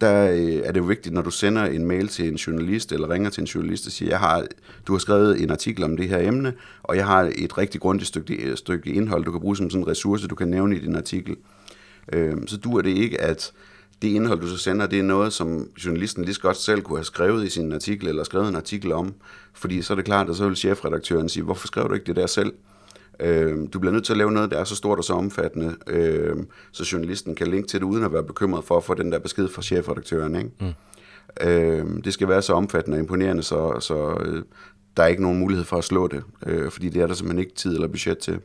der 0.00 0.30
øh, 0.30 0.62
er 0.64 0.72
det 0.72 0.80
jo 0.80 0.84
vigtigt, 0.84 1.14
når 1.14 1.22
du 1.22 1.30
sender 1.30 1.64
en 1.64 1.84
mail 1.84 2.08
til 2.08 2.28
en 2.28 2.34
journalist, 2.34 2.92
eller 2.92 3.10
ringer 3.10 3.30
til 3.30 3.40
en 3.40 3.46
journalist 3.46 3.86
og 3.86 3.92
siger, 3.92 4.08
jeg 4.08 4.18
har, 4.18 4.46
du 4.86 4.92
har 4.92 4.98
skrevet 4.98 5.42
en 5.42 5.50
artikel 5.50 5.84
om 5.84 5.96
det 5.96 6.08
her 6.08 6.28
emne, 6.28 6.54
og 6.82 6.96
jeg 6.96 7.06
har 7.06 7.32
et 7.36 7.58
rigtig 7.58 7.80
grundigt 7.80 8.08
stykke, 8.08 8.34
øh, 8.34 8.56
stykke 8.56 8.90
indhold, 8.90 9.24
du 9.24 9.32
kan 9.32 9.40
bruge 9.40 9.56
som 9.56 9.70
sådan 9.70 9.82
en 9.82 9.88
ressource, 9.88 10.28
du 10.28 10.34
kan 10.34 10.48
nævne 10.48 10.76
i 10.76 10.80
din 10.80 10.96
artikel. 10.96 11.36
Øh, 12.12 12.36
så 12.46 12.56
dur 12.56 12.80
det 12.80 12.90
ikke, 12.90 13.20
at 13.20 13.52
det 14.02 14.08
indhold, 14.08 14.40
du 14.40 14.48
så 14.48 14.58
sender, 14.58 14.86
det 14.86 14.98
er 14.98 15.02
noget, 15.02 15.32
som 15.32 15.68
journalisten 15.84 16.24
lige 16.24 16.34
så 16.34 16.40
godt 16.40 16.56
selv 16.56 16.82
kunne 16.82 16.98
have 16.98 17.04
skrevet 17.04 17.44
i 17.44 17.50
sin 17.50 17.72
artikel, 17.72 18.08
eller 18.08 18.24
skrevet 18.24 18.48
en 18.48 18.56
artikel 18.56 18.92
om. 18.92 19.14
Fordi 19.52 19.82
så 19.82 19.92
er 19.92 19.94
det 19.94 20.04
klart, 20.04 20.30
at 20.30 20.36
så 20.36 20.46
vil 20.46 20.56
chefredaktøren 20.56 21.28
sige, 21.28 21.42
hvorfor 21.44 21.66
skrev 21.66 21.88
du 21.88 21.94
ikke 21.94 22.06
det 22.06 22.16
der 22.16 22.26
selv? 22.26 22.52
Øh, 23.20 23.58
du 23.72 23.78
bliver 23.78 23.92
nødt 23.92 24.04
til 24.04 24.12
at 24.12 24.16
lave 24.16 24.32
noget, 24.32 24.50
der 24.50 24.58
er 24.58 24.64
så 24.64 24.76
stort 24.76 24.98
og 24.98 25.04
så 25.04 25.12
omfattende, 25.12 25.76
øh, 25.86 26.36
så 26.72 26.88
journalisten 26.92 27.34
kan 27.34 27.46
linke 27.46 27.68
til 27.68 27.80
det, 27.80 27.86
uden 27.86 28.04
at 28.04 28.12
være 28.12 28.22
bekymret 28.22 28.64
for 28.64 28.76
at 28.76 28.84
få 28.84 28.94
den 28.94 29.12
der 29.12 29.18
besked 29.18 29.48
fra 29.48 29.62
chefredaktøren. 29.62 30.36
Ikke? 30.36 30.50
Mm. 30.60 31.46
Øh, 31.48 32.04
det 32.04 32.12
skal 32.12 32.28
være 32.28 32.42
så 32.42 32.52
omfattende 32.52 32.96
og 32.96 33.00
imponerende, 33.00 33.42
så, 33.42 33.80
så 33.80 34.18
øh, 34.24 34.42
der 34.96 35.02
er 35.02 35.06
ikke 35.06 35.22
nogen 35.22 35.38
mulighed 35.38 35.64
for 35.64 35.76
at 35.76 35.84
slå 35.84 36.06
det, 36.06 36.22
øh, 36.46 36.70
fordi 36.70 36.88
det 36.88 37.02
er 37.02 37.06
der 37.06 37.14
simpelthen 37.14 37.38
ikke 37.38 37.54
tid 37.54 37.74
eller 37.74 37.88
budget 37.88 38.18
til. 38.18 38.40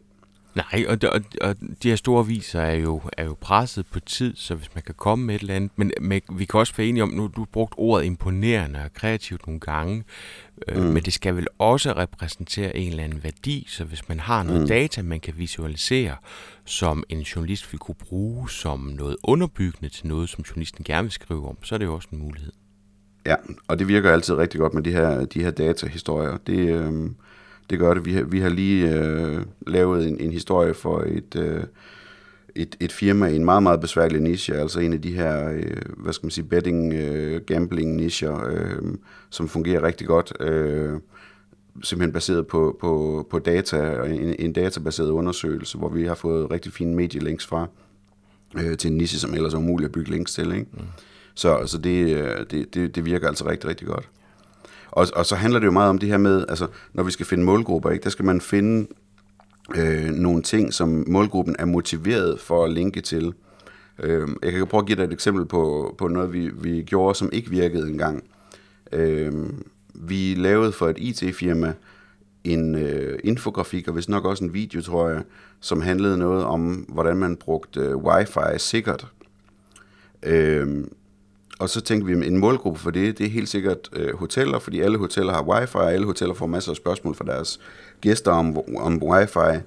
Nej, 0.56 0.86
og, 0.88 0.98
og, 1.12 1.22
og 1.42 1.56
de 1.84 1.90
her 1.90 1.96
store 1.96 2.28
viser 2.28 2.62
er 2.62 2.74
jo, 2.74 3.02
er 3.18 3.26
jo 3.26 3.38
presset 3.42 3.86
på 3.86 4.00
tid, 4.00 4.36
så 4.36 4.56
hvis 4.56 4.76
man 4.76 4.84
kan 4.84 4.96
komme 4.98 5.26
med 5.26 5.36
et 5.36 5.42
eller 5.42 5.56
andet, 5.56 5.72
men 5.76 5.92
med, 6.02 6.22
vi 6.32 6.46
kan 6.46 6.60
også 6.60 6.74
være 6.78 6.88
enige 6.88 7.04
om, 7.04 7.10
nu 7.10 7.32
du 7.36 7.46
brugt 7.46 7.74
ordet 7.78 8.06
imponerende 8.06 8.80
og 8.86 8.94
kreativt 8.94 9.48
nogle 9.48 9.60
gange, 9.60 10.04
øh, 10.68 10.78
mm. 10.78 10.84
men 10.84 11.04
det 11.04 11.14
skal 11.14 11.36
vel 11.36 11.48
også 11.60 11.92
repræsentere 11.92 12.78
en 12.78 12.90
eller 12.90 13.04
anden 13.04 13.24
værdi, 13.24 13.66
så 13.70 13.84
hvis 13.84 14.10
man 14.10 14.20
har 14.20 14.44
noget 14.44 14.62
mm. 14.62 14.68
data, 14.68 15.02
man 15.02 15.20
kan 15.20 15.34
visualisere, 15.38 16.16
som 16.66 17.04
en 17.10 17.20
journalist 17.20 17.72
vil 17.72 17.80
kunne 17.80 17.96
bruge 17.96 18.50
som 18.50 18.80
noget 18.80 19.16
underbyggende 19.24 19.90
til 19.90 20.08
noget, 20.08 20.30
som 20.30 20.44
journalisten 20.44 20.84
gerne 20.84 21.04
vil 21.04 21.12
skrive 21.12 21.50
om, 21.50 21.64
så 21.64 21.76
er 21.76 21.80
det 21.80 21.86
jo 21.86 21.94
også 21.94 22.08
en 22.12 22.20
mulighed. 22.20 22.52
Ja, 23.26 23.36
og 23.68 23.80
det 23.80 23.88
virker 23.88 24.12
altid 24.12 24.36
rigtig 24.36 24.60
godt 24.60 24.74
med 24.74 24.84
de 24.84 24.92
her, 24.92 25.26
de 25.26 25.44
her 25.44 25.52
datahistorier. 25.52 26.38
Det, 26.38 26.58
øh, 26.58 27.10
det 27.70 27.80
gør 27.80 27.94
det. 27.94 28.06
Vi 28.06 28.14
har, 28.14 28.24
vi 28.24 28.40
har 28.40 28.50
lige 28.50 28.96
øh, 28.96 29.42
lavet 29.68 30.08
en, 30.08 30.20
en 30.20 30.32
historie 30.32 30.74
for 30.74 31.00
et, 31.00 31.36
øh, 31.36 31.64
et, 32.56 32.76
et 32.80 32.92
firma 32.92 33.28
i 33.28 33.36
en 33.36 33.46
meget, 33.46 33.64
meget 33.64 33.82
besværlig 33.82 34.22
niche, 34.22 34.56
altså 34.56 34.80
en 34.80 34.94
af 34.94 35.02
de 35.02 35.12
her, 35.12 35.50
øh, 35.50 35.82
hvad 35.98 36.14
skal 36.14 36.26
man 36.26 36.32
sige, 36.32 36.46
betting, 36.46 36.94
øh, 36.94 37.42
gambling 37.42 37.96
nicher, 37.96 38.46
øh, 38.50 38.96
som 39.30 39.48
fungerer 39.48 39.84
rigtig 39.84 40.08
godt. 40.08 40.34
Øh, 40.40 41.00
simpelthen 41.84 42.14
baseret 42.14 42.48
på, 42.48 42.78
på, 42.82 43.28
på 43.30 43.40
data, 43.40 44.04
en, 44.04 44.36
en 44.40 44.54
databaseret 44.54 45.10
undersøgelse, 45.10 45.78
hvor 45.78 45.90
vi 45.90 46.06
har 46.06 46.16
fået 46.16 46.52
rigtig 46.52 46.74
fine 46.74 46.96
medielinks 46.96 47.48
fra 47.48 47.68
øh, 48.58 48.78
til 48.78 48.92
en 48.92 48.98
niche, 48.98 49.20
som 49.20 49.34
ellers 49.34 49.54
er 49.54 49.58
umuligt 49.58 49.88
at 49.88 49.92
bygge 49.92 50.12
links 50.12 50.34
til. 50.34 50.52
Ikke? 50.52 50.66
Mm. 50.74 50.80
Så, 51.36 51.64
så 51.66 51.78
det, 51.78 52.18
øh, 52.18 52.46
det, 52.52 52.74
det, 52.74 52.96
det 52.96 53.06
virker 53.06 53.28
altså 53.28 53.50
rigtig, 53.50 53.70
rigtig 53.70 53.88
godt. 53.88 54.10
Og, 54.92 55.08
og 55.16 55.26
så 55.26 55.36
handler 55.36 55.60
det 55.60 55.66
jo 55.66 55.72
meget 55.72 55.90
om 55.90 55.98
det 55.98 56.10
her 56.10 56.18
med, 56.18 56.46
altså 56.50 56.68
når 56.94 57.04
vi 57.04 57.12
skal 57.12 57.26
finde 57.26 57.44
målgrupper, 57.44 57.90
ikke, 57.90 58.04
der 58.04 58.10
skal 58.10 58.26
man 58.26 58.42
finde 58.42 58.88
øh, 59.76 60.10
nogle 60.10 60.42
ting, 60.42 60.74
som 60.74 61.04
målgruppen 61.08 61.56
er 61.60 61.66
motiveret 61.66 62.40
for 62.40 62.66
at 62.66 62.72
linke 62.72 63.02
til. 63.02 63.34
Øh, 64.00 64.28
jeg 64.44 64.52
kan 64.52 64.68
prøve 64.68 64.82
at 64.82 64.88
give 64.88 64.96
dig 64.96 65.04
et 65.04 65.14
eksempel 65.14 65.46
på, 65.46 65.96
på 65.98 66.08
noget, 66.08 66.34
vi, 66.34 66.50
vi 66.54 66.84
gjorde, 66.84 67.16
som 67.16 67.30
ikke 67.34 67.50
virkede 67.50 67.90
engang. 67.90 68.24
Øh, 68.92 69.34
vi 69.94 70.34
lavede 70.38 70.72
for 70.72 70.88
et 70.88 70.98
IT-firma 70.98 71.74
en 72.44 72.76
øh, 72.76 73.20
infografik, 73.24 73.88
og 73.88 73.96
vist 73.96 74.10
nok 74.10 74.26
også 74.26 74.44
en 74.44 74.54
video, 74.54 74.82
tror 74.82 75.10
jeg, 75.10 75.24
som 75.60 75.82
handlede 75.82 76.18
noget 76.18 76.44
om, 76.44 76.74
hvordan 76.74 77.18
man 77.18 77.36
brugte 77.36 77.80
øh, 77.80 77.98
wifi 77.98 78.58
sikkert. 78.58 79.08
Øh, 80.24 80.84
og 81.62 81.70
så 81.70 81.82
tænkte 81.82 82.08
vi, 82.08 82.28
en 82.28 82.38
målgruppe 82.38 82.80
for 82.80 82.92
det, 82.92 83.18
det 83.18 83.26
er 83.26 83.30
helt 83.30 83.50
sikkert 83.50 83.90
øh, 83.94 84.16
hoteller, 84.16 84.60
fordi 84.60 84.80
alle 84.80 84.98
hoteller 84.98 85.34
har 85.34 85.44
wifi, 85.44 85.76
og 85.76 85.94
alle 85.94 86.06
hoteller 86.06 86.36
får 86.36 86.46
masser 86.46 86.72
af 86.72 86.76
spørgsmål 86.76 87.16
fra 87.16 87.26
deres 87.26 87.60
gæster 88.02 88.32
om, 88.32 88.78
om 88.78 89.04
wifi. 89.04 89.60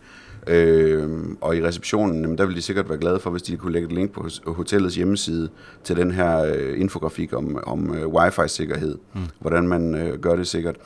Øh, 0.46 1.08
og 1.40 1.56
i 1.56 1.64
receptionen, 1.66 2.22
jamen, 2.22 2.38
der 2.38 2.46
vil 2.46 2.56
de 2.56 2.62
sikkert 2.62 2.88
være 2.88 2.98
glade 2.98 3.20
for, 3.20 3.30
hvis 3.30 3.42
de 3.42 3.56
kunne 3.56 3.72
lægge 3.72 3.86
et 3.86 3.92
link 3.92 4.12
på 4.12 4.28
hotellets 4.46 4.96
hjemmeside 4.96 5.48
til 5.84 5.96
den 5.96 6.10
her 6.10 6.44
øh, 6.44 6.80
infografik 6.80 7.32
om, 7.32 7.58
om 7.66 7.94
øh, 7.94 8.08
wifi-sikkerhed. 8.08 8.98
Mm. 9.14 9.20
Hvordan 9.38 9.68
man 9.68 9.94
øh, 9.94 10.20
gør 10.20 10.36
det 10.36 10.46
sikkert. 10.46 10.76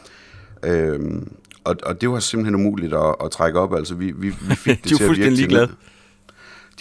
Øh, 0.62 1.00
og, 1.64 1.76
og 1.82 2.00
det 2.00 2.10
var 2.10 2.18
simpelthen 2.18 2.54
umuligt 2.54 2.94
at, 2.94 3.14
at 3.24 3.30
trække 3.30 3.60
op. 3.60 3.74
Altså, 3.74 3.94
vi, 3.94 4.12
vi, 4.16 4.28
vi 4.28 4.54
fik 4.54 4.78
det 4.84 4.90
de 4.90 4.94
var 5.00 5.06
fuldstændig 5.06 5.36
ligeglade. 5.36 5.68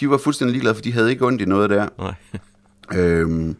De 0.00 0.10
var 0.10 0.18
fuldstændig 0.18 0.52
ligeglade, 0.52 0.74
for 0.74 0.82
de 0.82 0.92
havde 0.92 1.10
ikke 1.10 1.26
ondt 1.26 1.42
i 1.42 1.44
noget 1.44 1.70
der. 1.70 1.88
Nej. 1.98 2.14
øhm, 2.94 3.56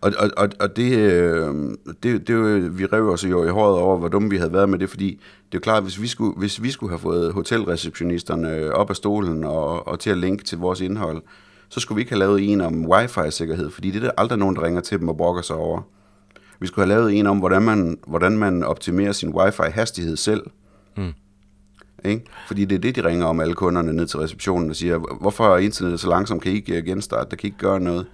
og, 0.00 0.12
og, 0.18 0.30
og, 0.36 0.48
og 0.60 0.76
det, 0.76 0.98
øh, 0.98 1.54
det, 2.02 2.28
det, 2.28 2.78
vi 2.78 2.86
rev 2.86 3.08
os 3.08 3.24
jo 3.24 3.44
i 3.44 3.48
håret 3.48 3.78
over, 3.78 3.98
hvor 3.98 4.08
dumme 4.08 4.30
vi 4.30 4.36
havde 4.36 4.52
været 4.52 4.68
med 4.68 4.78
det, 4.78 4.90
fordi 4.90 5.08
det 5.08 5.54
er 5.54 5.58
jo 5.58 5.60
klart, 5.60 5.76
at 5.76 5.82
hvis 5.82 6.00
vi 6.00 6.06
skulle, 6.06 6.34
hvis 6.36 6.62
vi 6.62 6.70
skulle 6.70 6.90
have 6.90 6.98
fået 6.98 7.32
hotelreceptionisterne 7.32 8.72
op 8.72 8.90
af 8.90 8.96
stolen 8.96 9.44
og, 9.44 9.88
og 9.88 10.00
til 10.00 10.10
at 10.10 10.18
linke 10.18 10.44
til 10.44 10.58
vores 10.58 10.80
indhold, 10.80 11.22
så 11.68 11.80
skulle 11.80 11.96
vi 11.96 12.00
ikke 12.00 12.12
have 12.12 12.18
lavet 12.18 12.52
en 12.52 12.60
om 12.60 12.86
wifi-sikkerhed, 12.86 13.70
fordi 13.70 13.90
det 13.90 13.96
er 13.96 14.06
der 14.06 14.10
aldrig 14.18 14.38
nogen, 14.38 14.56
der 14.56 14.62
ringer 14.62 14.80
til 14.80 14.98
dem 14.98 15.08
og 15.08 15.16
brokker 15.16 15.42
sig 15.42 15.56
over. 15.56 15.82
Vi 16.60 16.66
skulle 16.66 16.86
have 16.86 16.98
lavet 16.98 17.18
en 17.18 17.26
om, 17.26 17.38
hvordan 17.38 17.62
man, 17.62 17.98
hvordan 18.06 18.38
man 18.38 18.64
optimerer 18.64 19.12
sin 19.12 19.34
wifi-hastighed 19.34 20.16
selv. 20.16 20.42
Mm. 20.96 21.12
Ikke? 22.04 22.24
Fordi 22.46 22.64
det 22.64 22.74
er 22.74 22.78
det, 22.78 22.96
de 22.96 23.04
ringer 23.04 23.26
om 23.26 23.40
alle 23.40 23.54
kunderne 23.54 23.92
ned 23.92 24.06
til 24.06 24.18
receptionen 24.18 24.70
og 24.70 24.76
siger, 24.76 24.98
hvorfor 25.20 25.54
er 25.54 25.58
internettet 25.58 26.00
så 26.00 26.08
langsomt, 26.08 26.42
kan 26.42 26.52
I 26.52 26.54
ikke 26.54 26.82
genstarte, 26.82 27.30
der 27.30 27.36
kan 27.36 27.46
I 27.46 27.48
ikke 27.48 27.58
gøre 27.58 27.80
noget. 27.80 28.06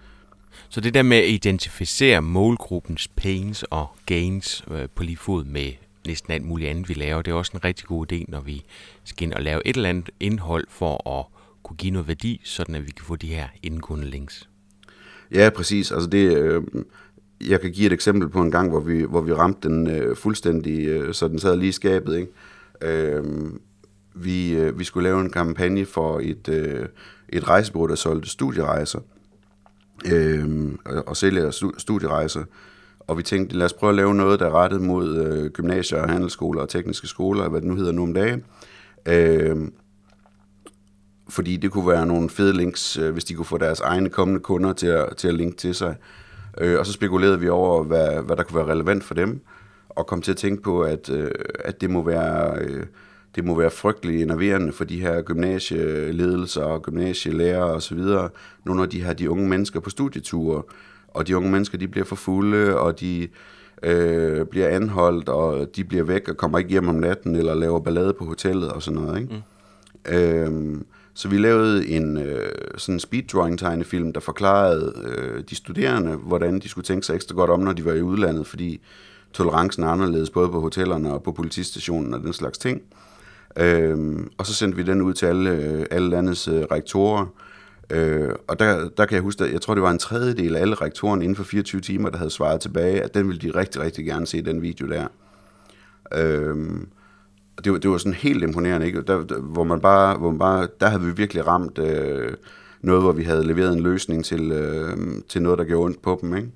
Så 0.69 0.81
det 0.81 0.95
der 0.95 1.03
med 1.03 1.17
at 1.17 1.29
identificere 1.29 2.23
målgruppens 2.23 3.09
pains 3.09 3.65
og 3.71 3.87
gains 4.07 4.65
øh, 4.71 4.89
på 4.95 5.03
lige 5.03 5.17
fod 5.17 5.45
med 5.45 5.73
næsten 6.07 6.33
alt 6.33 6.45
muligt 6.45 6.71
andet, 6.71 6.89
vi 6.89 6.95
laver, 6.95 7.23
det 7.23 7.31
er 7.31 7.35
også 7.35 7.53
en 7.55 7.65
rigtig 7.65 7.87
god 7.87 8.13
idé, 8.13 8.25
når 8.29 8.41
vi 8.41 8.65
skal 9.05 9.25
ind 9.25 9.33
og 9.33 9.43
lave 9.43 9.67
et 9.67 9.77
eller 9.77 9.89
andet 9.89 10.11
indhold 10.21 10.67
for 10.69 11.19
at 11.19 11.27
kunne 11.63 11.77
give 11.77 11.93
noget 11.93 12.09
værdi, 12.09 12.41
sådan 12.45 12.75
at 12.75 12.87
vi 12.87 12.91
kan 12.91 13.05
få 13.05 13.17
de 13.17 13.27
her 13.27 13.49
indgående 13.63 14.07
links. 14.07 14.49
Ja, 15.33 15.51
præcis. 15.51 15.93
Altså 15.93 16.09
det, 16.09 16.37
øh, 16.37 16.63
jeg 17.47 17.61
kan 17.61 17.73
give 17.73 17.87
et 17.87 17.93
eksempel 17.93 18.29
på 18.29 18.41
en 18.41 18.51
gang, 18.51 18.71
hvor 18.71 18.81
vi, 18.81 19.03
hvor 19.03 19.21
vi 19.21 19.33
ramte 19.33 19.69
den 19.69 19.91
øh, 19.91 20.17
fuldstændig, 20.17 20.87
øh, 20.87 21.15
så 21.15 21.29
den 21.29 21.39
sad 21.39 21.57
lige 21.57 21.69
i 21.69 21.73
skabet. 21.73 22.17
Ikke? 22.17 23.07
Øh, 23.13 23.25
vi, 24.15 24.53
øh, 24.53 24.79
vi 24.79 24.85
skulle 24.85 25.09
lave 25.09 25.21
en 25.21 25.31
kampagne 25.31 25.87
for 25.87 26.21
et, 26.21 26.49
øh, 26.49 26.87
et 27.29 27.49
rejsebureau, 27.49 27.89
der 27.89 27.95
solgte 27.95 28.29
studierejser 28.29 28.99
øh, 28.99 29.16
Øhm, 30.13 30.79
og 31.07 31.17
sælger 31.17 31.73
studierejser. 31.79 32.45
Og 33.01 33.19
vi 33.19 33.23
tænkte, 33.23 33.57
lad 33.57 33.67
os 33.67 33.73
prøve 33.73 33.91
at 33.91 33.97
lave 33.97 34.15
noget, 34.15 34.41
der 34.41 34.47
er 34.47 34.51
rettet 34.51 34.83
mod 34.83 35.17
øh, 35.17 35.51
gymnasier, 35.51 36.07
handelsskoler 36.07 36.61
og 36.63 36.69
tekniske 36.69 37.07
skoler, 37.07 37.49
hvad 37.49 37.61
det 37.61 37.69
nu 37.69 37.77
hedder 37.77 37.93
nu 37.93 38.03
om 38.03 38.15
dagen. 38.15 38.45
Øh, 39.07 39.57
fordi 41.29 41.57
det 41.57 41.71
kunne 41.71 41.89
være 41.89 42.07
nogle 42.07 42.31
fede 42.31 42.53
links, 42.53 42.99
øh, 42.99 43.13
hvis 43.13 43.25
de 43.25 43.35
kunne 43.35 43.45
få 43.45 43.59
deres 43.59 43.81
egne 43.81 44.09
kommende 44.09 44.41
kunder 44.41 44.73
til 44.73 44.87
at, 44.87 45.17
til 45.17 45.29
at 45.29 45.35
linke 45.35 45.57
til 45.57 45.75
sig. 45.75 45.97
Øh, 46.61 46.79
og 46.79 46.87
så 46.87 46.93
spekulerede 46.93 47.41
vi 47.41 47.49
over, 47.49 47.83
hvad, 47.83 48.23
hvad 48.23 48.37
der 48.37 48.43
kunne 48.43 48.57
være 48.57 48.75
relevant 48.75 49.05
for 49.05 49.15
dem, 49.15 49.41
og 49.89 50.07
kom 50.07 50.23
til 50.23 50.31
at 50.31 50.37
tænke 50.37 50.63
på, 50.63 50.83
at, 50.83 51.11
øh, 51.11 51.31
at 51.65 51.81
det 51.81 51.91
må 51.91 52.03
være... 52.03 52.59
Øh, 52.59 52.87
det 53.37 53.45
må 53.45 53.55
være 53.55 53.71
frygtelig 53.71 54.23
enerverende 54.23 54.73
for 54.73 54.85
de 54.85 55.01
her 55.01 55.23
gymnasieledelser 55.23 56.63
og 56.63 56.83
gymnasielærer 56.83 57.63
og 57.63 57.83
så 57.83 57.95
videre, 57.95 58.29
nu 58.65 58.75
når 58.75 58.87
de 58.87 59.03
har 59.03 59.13
de 59.13 59.31
unge 59.31 59.49
mennesker 59.49 59.81
på 59.81 59.91
studieture, 59.91 60.63
og 61.09 61.27
de 61.27 61.37
unge 61.37 61.51
mennesker, 61.51 61.79
de 61.79 61.89
bliver 61.89 62.05
for 62.05 62.17
fulde, 62.17 62.79
og 62.79 63.01
de 63.01 63.29
øh, 63.83 64.47
bliver 64.47 64.69
anholdt, 64.69 65.29
og 65.29 65.77
de 65.77 65.85
bliver 65.85 66.05
væk 66.05 66.29
og 66.29 66.37
kommer 66.37 66.59
ikke 66.59 66.71
hjem 66.71 66.89
om 66.89 66.95
natten, 66.95 67.37
eller 67.37 67.55
laver 67.55 67.81
ballade 67.81 68.13
på 68.13 68.25
hotellet 68.25 68.73
og 68.73 68.83
sådan 68.83 69.01
noget, 69.01 69.21
ikke? 69.21 69.35
Mm. 69.35 69.43
Øhm, 70.15 70.87
så 71.15 71.29
vi 71.29 71.39
lavede 71.39 71.89
en 71.89 72.17
øh, 72.17 72.51
sådan 72.77 73.01
speeddrawing 73.01 73.59
tegnefilm, 73.59 74.13
der 74.13 74.21
forklarede 74.21 74.93
øh, 75.05 75.45
de 75.51 75.55
studerende, 75.55 76.17
hvordan 76.17 76.59
de 76.59 76.69
skulle 76.69 76.85
tænke 76.85 77.07
sig 77.07 77.15
ekstra 77.15 77.35
godt 77.35 77.51
om, 77.51 77.61
når 77.61 77.73
de 77.73 77.85
var 77.85 77.93
i 77.93 78.03
udlandet, 78.03 78.47
fordi 78.47 78.81
tolerancen 79.33 79.83
er 79.83 79.89
anderledes 79.89 80.31
både 80.31 80.49
på 80.49 80.61
hotellerne 80.61 81.13
og 81.13 81.23
på 81.23 81.33
politistationen 81.33 82.15
og 82.15 82.21
den 82.21 82.33
slags 82.33 82.59
ting. 82.59 82.83
Øhm, 83.57 84.31
og 84.39 84.47
så 84.47 84.55
sendte 84.55 84.77
vi 84.77 84.83
den 84.83 85.03
ud 85.03 85.13
til 85.13 85.27
alle, 85.27 85.51
øh, 85.51 85.87
alle 85.91 86.11
landets 86.11 86.49
øh, 86.49 86.63
rektorer. 86.63 87.27
Øh, 87.91 88.31
og 88.49 88.59
der, 88.59 88.89
der 88.89 89.07
kan 89.07 89.15
jeg 89.15 89.23
huske, 89.23 89.45
at 89.45 89.53
jeg 89.53 89.61
tror, 89.61 89.75
det 89.75 89.83
var 89.83 89.91
en 89.91 89.99
tredjedel 89.99 90.57
af 90.57 90.61
alle 90.61 90.75
rektorerne 90.75 91.25
inden 91.25 91.37
for 91.37 91.45
24 91.45 91.81
timer, 91.81 92.11
der 92.11 92.19
havde 92.19 92.31
svaret 92.31 92.61
tilbage, 92.61 93.03
at 93.03 93.15
den 93.15 93.29
ville 93.29 93.41
de 93.41 93.59
rigtig, 93.59 93.83
rigtig 93.83 94.05
gerne 94.05 94.27
se, 94.27 94.43
den 94.43 94.63
video 94.63 94.89
der. 94.89 95.07
Øhm, 96.15 96.89
det 97.65 97.73
var, 97.73 97.79
det 97.79 97.91
var 97.91 97.99
sådan 97.99 98.15
helt 98.15 98.43
imponerende, 98.43 98.87
ikke? 98.87 99.03
Der, 99.03 99.25
der, 99.25 99.41
hvor, 99.41 99.65
man 99.65 99.81
bare, 99.81 100.19
hvor 100.19 100.31
man 100.31 100.39
bare, 100.39 100.69
der 100.81 100.89
havde 100.89 101.03
vi 101.03 101.11
virkelig 101.11 101.47
ramt 101.47 101.79
øh, 101.79 102.33
noget, 102.81 103.03
hvor 103.03 103.13
vi 103.13 103.23
havde 103.23 103.47
leveret 103.47 103.73
en 103.73 103.81
løsning 103.81 104.25
til, 104.25 104.53
øh, 104.53 104.97
til 105.29 105.43
noget, 105.43 105.59
der 105.59 105.65
gjorde 105.65 105.85
ondt 105.85 106.03
på 106.03 106.19
dem. 106.23 106.37
Ikke? 106.37 106.49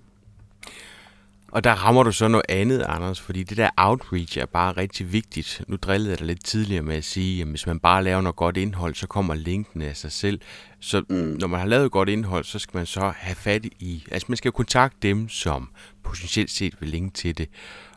Og 1.53 1.65
der 1.65 1.73
rammer 1.73 2.03
du 2.03 2.13
så 2.13 2.29
noget 2.29 2.45
andet, 2.49 2.83
Anders, 2.89 3.21
fordi 3.21 3.43
det 3.43 3.57
der 3.57 3.71
outreach 3.77 4.39
er 4.39 4.47
bare 4.47 4.73
rigtig 4.73 5.13
vigtigt. 5.13 5.63
Nu 5.69 5.77
drillede 5.77 6.11
jeg 6.11 6.19
dig 6.19 6.27
lidt 6.27 6.45
tidligere 6.45 6.83
med 6.83 6.97
at 6.97 7.05
sige, 7.05 7.43
at 7.43 7.49
hvis 7.49 7.67
man 7.67 7.81
bare 7.81 8.05
laver 8.05 8.21
noget 8.21 8.37
godt 8.37 8.57
indhold, 8.57 8.95
så 8.95 9.07
kommer 9.07 9.35
linkene 9.35 9.87
af 9.87 9.97
sig 9.97 10.13
selv. 10.13 10.41
Så 10.81 11.03
mm. 11.09 11.17
når 11.17 11.47
man 11.47 11.61
har 11.61 11.67
lavet 11.67 11.91
godt 11.91 12.09
indhold, 12.09 12.45
så 12.45 12.59
skal 12.59 12.77
man 12.77 12.87
så 12.87 13.13
have 13.17 13.35
fat 13.35 13.65
i, 13.65 14.05
altså 14.11 14.27
man 14.29 14.37
skal 14.37 14.49
jo 14.49 14.53
kontakte 14.53 14.99
dem, 15.09 15.29
som 15.29 15.69
potentielt 16.03 16.51
set 16.51 16.81
vil 16.81 16.89
linke 16.89 17.15
til 17.15 17.39
det. 17.39 17.49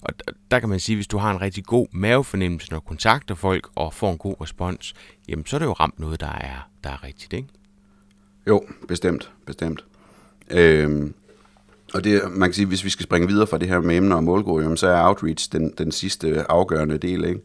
Og 0.01 0.13
der 0.51 0.59
kan 0.59 0.69
man 0.69 0.79
sige, 0.79 0.93
at 0.93 0.97
hvis 0.97 1.07
du 1.07 1.17
har 1.17 1.31
en 1.31 1.41
rigtig 1.41 1.63
god 1.65 1.87
mavefornemmelse, 1.91 2.71
når 2.71 2.79
du 2.79 2.85
kontakter 2.85 3.35
folk 3.35 3.67
og 3.75 3.93
får 3.93 4.11
en 4.11 4.17
god 4.17 4.35
respons, 4.41 4.93
jamen 5.27 5.45
så 5.45 5.57
er 5.57 5.59
det 5.59 5.65
jo 5.65 5.73
ramt 5.73 5.99
noget, 5.99 6.19
der 6.19 6.31
er, 6.31 6.69
der 6.83 6.89
er 6.89 7.03
rigtigt, 7.03 7.33
ikke? 7.33 7.47
Jo, 8.47 8.63
bestemt, 8.87 9.31
bestemt. 9.45 9.85
Øhm, 10.49 11.13
og 11.93 12.03
det, 12.03 12.21
man 12.31 12.49
kan 12.49 12.53
sige, 12.53 12.65
hvis 12.65 12.83
vi 12.83 12.89
skal 12.89 13.03
springe 13.03 13.27
videre 13.27 13.47
fra 13.47 13.57
det 13.57 13.67
her 13.67 13.79
med 13.79 13.97
emner 13.97 14.15
og 14.15 14.23
målgruppe, 14.23 14.77
så 14.77 14.87
er 14.87 15.07
outreach 15.07 15.51
den, 15.51 15.73
den 15.77 15.91
sidste 15.91 16.51
afgørende 16.51 16.97
del. 16.97 17.25
Ikke? 17.25 17.41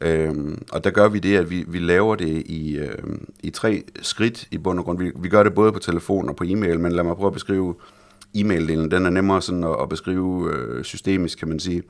Øhm, 0.00 0.62
og 0.72 0.84
der 0.84 0.90
gør 0.90 1.08
vi 1.08 1.18
det, 1.18 1.36
at 1.36 1.50
vi, 1.50 1.64
vi 1.68 1.78
laver 1.78 2.14
det 2.14 2.42
i, 2.46 2.76
øh, 2.76 2.98
i 3.42 3.50
tre 3.50 3.82
skridt 4.02 4.48
i 4.50 4.58
bund 4.58 4.78
og 4.78 4.84
grund. 4.84 4.98
Vi, 4.98 5.12
vi 5.16 5.28
gør 5.28 5.42
det 5.42 5.54
både 5.54 5.72
på 5.72 5.78
telefon 5.78 6.28
og 6.28 6.36
på 6.36 6.44
e-mail, 6.44 6.80
men 6.80 6.92
lad 6.92 7.04
mig 7.04 7.16
prøve 7.16 7.26
at 7.26 7.32
beskrive 7.32 7.74
e-mail-delen. 8.34 8.90
Den 8.90 9.06
er 9.06 9.10
nemmere 9.10 9.42
sådan 9.42 9.64
at, 9.64 9.76
at 9.82 9.88
beskrive 9.88 10.54
øh, 10.54 10.84
systemisk, 10.84 11.38
kan 11.38 11.48
man 11.48 11.60
sige. 11.60 11.82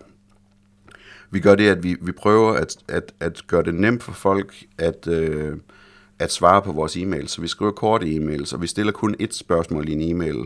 Vi 1.30 1.40
gør 1.40 1.54
det, 1.54 1.68
at 1.68 1.82
vi, 1.82 1.96
vi 2.00 2.12
prøver 2.12 2.52
at, 2.52 2.76
at, 2.88 3.12
at 3.20 3.42
gøre 3.46 3.62
det 3.62 3.74
nemt 3.74 4.02
for 4.02 4.12
folk 4.12 4.64
at, 4.78 5.08
øh, 5.08 5.56
at 6.18 6.32
svare 6.32 6.62
på 6.62 6.72
vores 6.72 6.96
e-mail. 6.96 7.28
Så 7.28 7.40
vi 7.40 7.48
skriver 7.48 7.72
korte 7.72 8.06
e-mails, 8.06 8.54
og 8.54 8.62
vi 8.62 8.66
stiller 8.66 8.92
kun 8.92 9.16
et 9.18 9.34
spørgsmål 9.34 9.88
i 9.88 9.92
en 9.92 10.02
e-mail. 10.02 10.36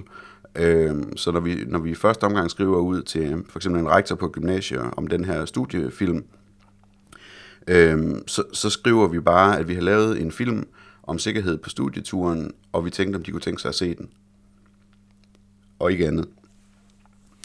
Øh, 0.55 0.95
så 1.17 1.31
når 1.33 1.41
vi, 1.41 1.65
når 1.67 1.79
vi 1.79 1.91
i 1.91 1.95
første 1.95 2.25
omgang 2.25 2.51
skriver 2.51 2.79
ud 2.79 3.03
til 3.03 3.23
øh, 3.23 3.45
for 3.49 3.59
eksempel 3.59 3.81
en 3.81 3.89
rektor 3.89 4.17
på 4.17 4.29
gymnasiet 4.29 4.83
om 4.97 5.07
den 5.07 5.25
her 5.25 5.45
studiefilm, 5.45 6.25
øh, 7.69 8.15
så, 8.27 8.43
så 8.53 8.71
skriver 8.71 9.09
vi 9.09 9.21
bare, 9.21 9.59
at 9.59 9.69
vi 9.69 9.75
har 9.75 9.83
lavet 9.83 10.21
en 10.21 10.33
film 10.33 10.69
om 11.03 11.19
sikkerhed 11.19 11.59
på 11.59 11.71
studieturen, 11.71 12.53
og 12.73 12.85
vi 12.85 12.91
tænkte, 12.91 13.17
om 13.17 13.23
de 13.23 13.31
kunne 13.31 13.41
tænke 13.41 13.63
sig 13.63 13.69
at 13.69 13.75
se 13.75 13.95
den. 13.95 14.11
Og 15.79 15.93
ikke 15.93 16.07
andet. 16.07 16.29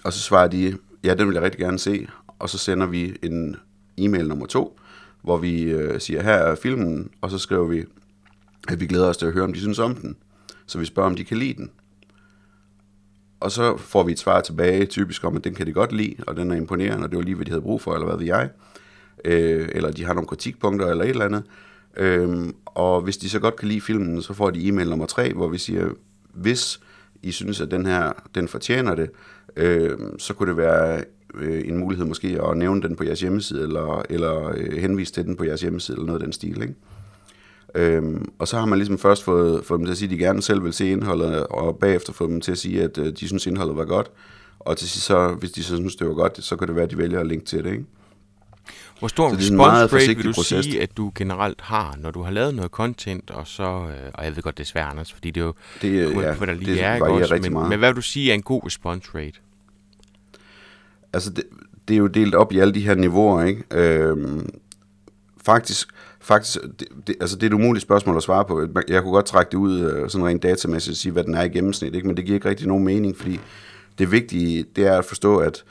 Og 0.03 0.13
så 0.13 0.19
svarer 0.19 0.47
de, 0.47 0.77
ja, 1.03 1.13
den 1.13 1.27
vil 1.27 1.33
jeg 1.33 1.43
rigtig 1.43 1.59
gerne 1.59 1.79
se. 1.79 2.07
Og 2.39 2.49
så 2.49 2.57
sender 2.57 2.87
vi 2.87 3.15
en 3.23 3.55
e-mail 3.97 4.27
nummer 4.27 4.45
to, 4.45 4.79
hvor 5.21 5.37
vi 5.37 5.61
øh, 5.61 6.01
siger, 6.01 6.21
her 6.21 6.33
er 6.33 6.55
filmen, 6.55 7.09
og 7.21 7.31
så 7.31 7.37
skriver 7.37 7.67
vi, 7.67 7.83
at 8.67 8.79
vi 8.79 8.87
glæder 8.87 9.07
os 9.07 9.17
til 9.17 9.25
at 9.25 9.33
høre, 9.33 9.43
om 9.43 9.53
de 9.53 9.59
synes 9.59 9.79
om 9.79 9.95
den. 9.95 10.15
Så 10.65 10.79
vi 10.79 10.85
spørger, 10.85 11.09
om 11.09 11.15
de 11.15 11.23
kan 11.23 11.37
lide 11.37 11.53
den 11.53 11.69
og 13.45 13.51
så 13.51 13.77
får 13.77 14.03
vi 14.03 14.11
et 14.11 14.19
svar 14.19 14.41
tilbage, 14.41 14.85
typisk 14.85 15.23
om, 15.23 15.35
at 15.35 15.43
den 15.43 15.53
kan 15.53 15.67
de 15.67 15.73
godt 15.73 15.91
lide, 15.91 16.15
og 16.27 16.35
den 16.35 16.51
er 16.51 16.55
imponerende, 16.55 17.03
og 17.03 17.09
det 17.09 17.17
var 17.17 17.23
lige, 17.23 17.35
hvad 17.35 17.45
de 17.45 17.51
havde 17.51 17.61
brug 17.61 17.81
for, 17.81 17.93
eller 17.93 18.05
hvad 18.07 18.17
ved 18.17 18.25
jeg. 18.25 18.49
Øh, 19.25 19.69
eller 19.71 19.91
de 19.91 20.05
har 20.05 20.13
nogle 20.13 20.27
kritikpunkter, 20.27 20.87
eller 20.87 21.03
et 21.03 21.09
eller 21.09 21.25
andet. 21.25 21.43
Øh, 21.97 22.49
og 22.65 23.01
hvis 23.01 23.17
de 23.17 23.29
så 23.29 23.39
godt 23.39 23.55
kan 23.55 23.67
lide 23.67 23.81
filmen, 23.81 24.21
så 24.21 24.33
får 24.33 24.49
de 24.49 24.67
e-mail 24.67 24.89
nummer 24.89 25.05
tre, 25.05 25.33
hvor 25.33 25.47
vi 25.47 25.57
siger, 25.57 25.89
hvis 26.33 26.79
I 27.23 27.31
synes, 27.31 27.61
at 27.61 27.71
den 27.71 27.85
her, 27.85 28.11
den 28.35 28.47
fortjener 28.47 28.95
det, 28.95 29.09
øh, 29.55 29.97
så 30.17 30.33
kunne 30.33 30.49
det 30.49 30.57
være 30.57 31.03
øh, 31.35 31.67
en 31.67 31.77
mulighed 31.77 32.05
måske 32.05 32.39
at 32.49 32.57
nævne 32.57 32.81
den 32.81 32.95
på 32.95 33.03
jeres 33.03 33.21
hjemmeside, 33.21 33.63
eller, 33.63 34.05
eller 34.09 34.53
øh, 34.57 34.77
henvise 34.77 35.13
til 35.13 35.25
den 35.25 35.35
på 35.35 35.43
jeres 35.43 35.61
hjemmeside, 35.61 35.95
eller 35.95 36.05
noget 36.05 36.19
af 36.19 36.25
den 36.25 36.33
stil, 36.33 36.61
ikke? 36.61 36.75
Øhm, 37.75 38.31
og 38.39 38.47
så 38.47 38.57
har 38.57 38.65
man 38.65 38.79
ligesom 38.79 38.97
først 38.97 39.23
fået, 39.23 39.65
fået 39.65 39.77
dem 39.77 39.85
til 39.85 39.91
at 39.91 39.97
sige, 39.97 40.07
at 40.07 40.11
de 40.11 40.17
gerne 40.17 40.41
selv 40.41 40.63
vil 40.63 40.73
se 40.73 40.89
indholdet, 40.89 41.47
og 41.47 41.77
bagefter 41.77 42.13
fået 42.13 42.29
dem 42.29 42.41
til 42.41 42.51
at 42.51 42.57
sige, 42.57 42.83
at 42.83 42.97
øh, 42.97 43.13
de 43.19 43.27
synes, 43.27 43.47
indholdet 43.47 43.77
var 43.77 43.85
godt. 43.85 44.11
Og 44.59 44.77
til 44.77 44.89
sidst 44.89 45.05
så, 45.05 45.27
hvis 45.39 45.51
de 45.51 45.63
så 45.63 45.75
synes, 45.75 45.95
det 45.95 46.07
var 46.07 46.13
godt, 46.13 46.43
så 46.43 46.55
kan 46.55 46.67
det 46.67 46.75
være, 46.75 46.85
at 46.85 46.91
de 46.91 46.97
vælger 46.97 47.19
at 47.19 47.27
linke 47.27 47.45
til 47.45 47.63
det, 47.63 47.71
ikke? 47.71 47.85
Hvor 48.99 49.07
stor 49.07 49.29
en 49.29 49.37
response 49.37 49.95
rate 49.95 50.15
vil 50.15 50.25
du 50.25 50.33
proces. 50.33 50.65
sige, 50.65 50.81
at 50.81 50.97
du 50.97 51.11
generelt 51.15 51.61
har, 51.61 51.95
når 51.99 52.11
du 52.11 52.21
har 52.21 52.31
lavet 52.31 52.55
noget 52.55 52.71
content, 52.71 53.31
og 53.31 53.47
så, 53.47 53.63
øh, 53.63 54.11
og 54.13 54.25
jeg 54.25 54.35
ved 54.35 54.43
godt, 54.43 54.57
det 54.57 54.63
er 54.63 54.67
svært, 54.67 54.89
Anders, 54.89 55.13
fordi 55.13 55.31
det 55.31 55.41
er 55.41 55.45
jo 55.45 55.53
det, 55.81 56.13
kun, 56.13 56.23
ja, 56.23 56.33
for 56.33 56.45
der 56.45 56.53
lige 56.53 56.73
det 56.73 56.83
er, 56.83 57.03
også, 57.03 57.39
men, 57.41 57.53
meget. 57.53 57.69
men 57.69 57.79
hvad 57.79 57.89
vil 57.89 57.95
du 57.95 58.01
sige 58.01 58.29
er 58.29 58.33
en 58.33 58.41
god 58.41 58.65
response 58.65 59.09
rate? 59.15 59.39
Altså, 61.13 61.29
det, 61.29 61.43
det 61.87 61.93
er 61.93 61.97
jo 61.97 62.07
delt 62.07 62.35
op 62.35 62.51
i 62.51 62.59
alle 62.59 62.73
de 62.73 62.81
her 62.81 62.95
niveauer, 62.95 63.43
ikke? 63.43 63.63
Øhm, 63.71 64.49
faktisk, 65.45 65.89
faktisk 66.25 66.57
det, 66.79 66.87
det, 67.07 67.15
altså 67.21 67.35
det 67.35 67.43
er 67.43 67.47
et 67.47 67.53
umuligt 67.53 67.81
spørgsmål 67.81 68.17
at 68.17 68.23
svare 68.23 68.45
på. 68.45 68.67
Jeg 68.87 69.01
kunne 69.01 69.13
godt 69.13 69.25
trække 69.25 69.51
det 69.51 69.57
ud 69.57 69.79
øh, 69.79 70.09
sådan 70.09 70.27
rent 70.27 70.43
datamæssigt 70.43 70.93
og 70.93 70.97
sige, 70.97 71.11
hvad 71.11 71.23
den 71.23 71.35
er 71.35 71.43
i 71.43 71.49
gennemsnit, 71.49 71.95
ikke? 71.95 72.07
men 72.07 72.17
det 72.17 72.25
giver 72.25 72.35
ikke 72.35 72.49
rigtig 72.49 72.67
nogen 72.67 72.83
mening, 72.83 73.17
fordi 73.17 73.39
det 73.97 74.11
vigtige, 74.11 74.65
det 74.75 74.87
er 74.87 74.97
at 74.97 75.05
forstå, 75.05 75.37
at, 75.37 75.63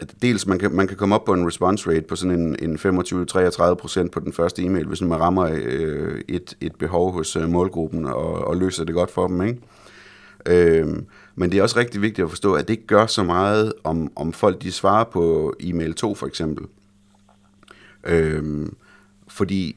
at 0.00 0.14
dels 0.22 0.46
man 0.46 0.58
kan, 0.58 0.72
man 0.72 0.88
kan 0.88 0.96
komme 0.96 1.14
op 1.14 1.24
på 1.24 1.32
en 1.32 1.46
response 1.46 1.90
rate 1.90 2.00
på 2.00 2.16
sådan 2.16 2.40
en, 2.40 2.56
en 2.62 2.76
25-33 2.76 3.74
procent 3.74 4.12
på 4.12 4.20
den 4.20 4.32
første 4.32 4.62
e-mail, 4.62 4.86
hvis 4.86 5.00
man 5.00 5.20
rammer 5.20 5.50
øh, 5.52 6.20
et, 6.28 6.56
et 6.60 6.74
behov 6.74 7.12
hos 7.12 7.36
øh, 7.36 7.48
målgruppen 7.48 8.06
og, 8.06 8.34
og 8.34 8.56
løser 8.56 8.84
det 8.84 8.94
godt 8.94 9.10
for 9.10 9.26
dem. 9.26 9.42
Ikke? 9.42 9.60
Øh, 10.46 10.86
men 11.34 11.52
det 11.52 11.58
er 11.58 11.62
også 11.62 11.78
rigtig 11.78 12.02
vigtigt 12.02 12.24
at 12.24 12.30
forstå, 12.30 12.54
at 12.54 12.68
det 12.68 12.74
ikke 12.74 12.86
gør 12.86 13.06
så 13.06 13.22
meget, 13.22 13.72
om, 13.84 14.12
om 14.16 14.32
folk 14.32 14.62
de 14.62 14.72
svarer 14.72 15.04
på 15.04 15.54
e-mail 15.60 15.94
2 15.94 16.14
for 16.14 16.26
eksempel. 16.26 16.66
Øhm, 18.04 18.76
fordi 19.34 19.76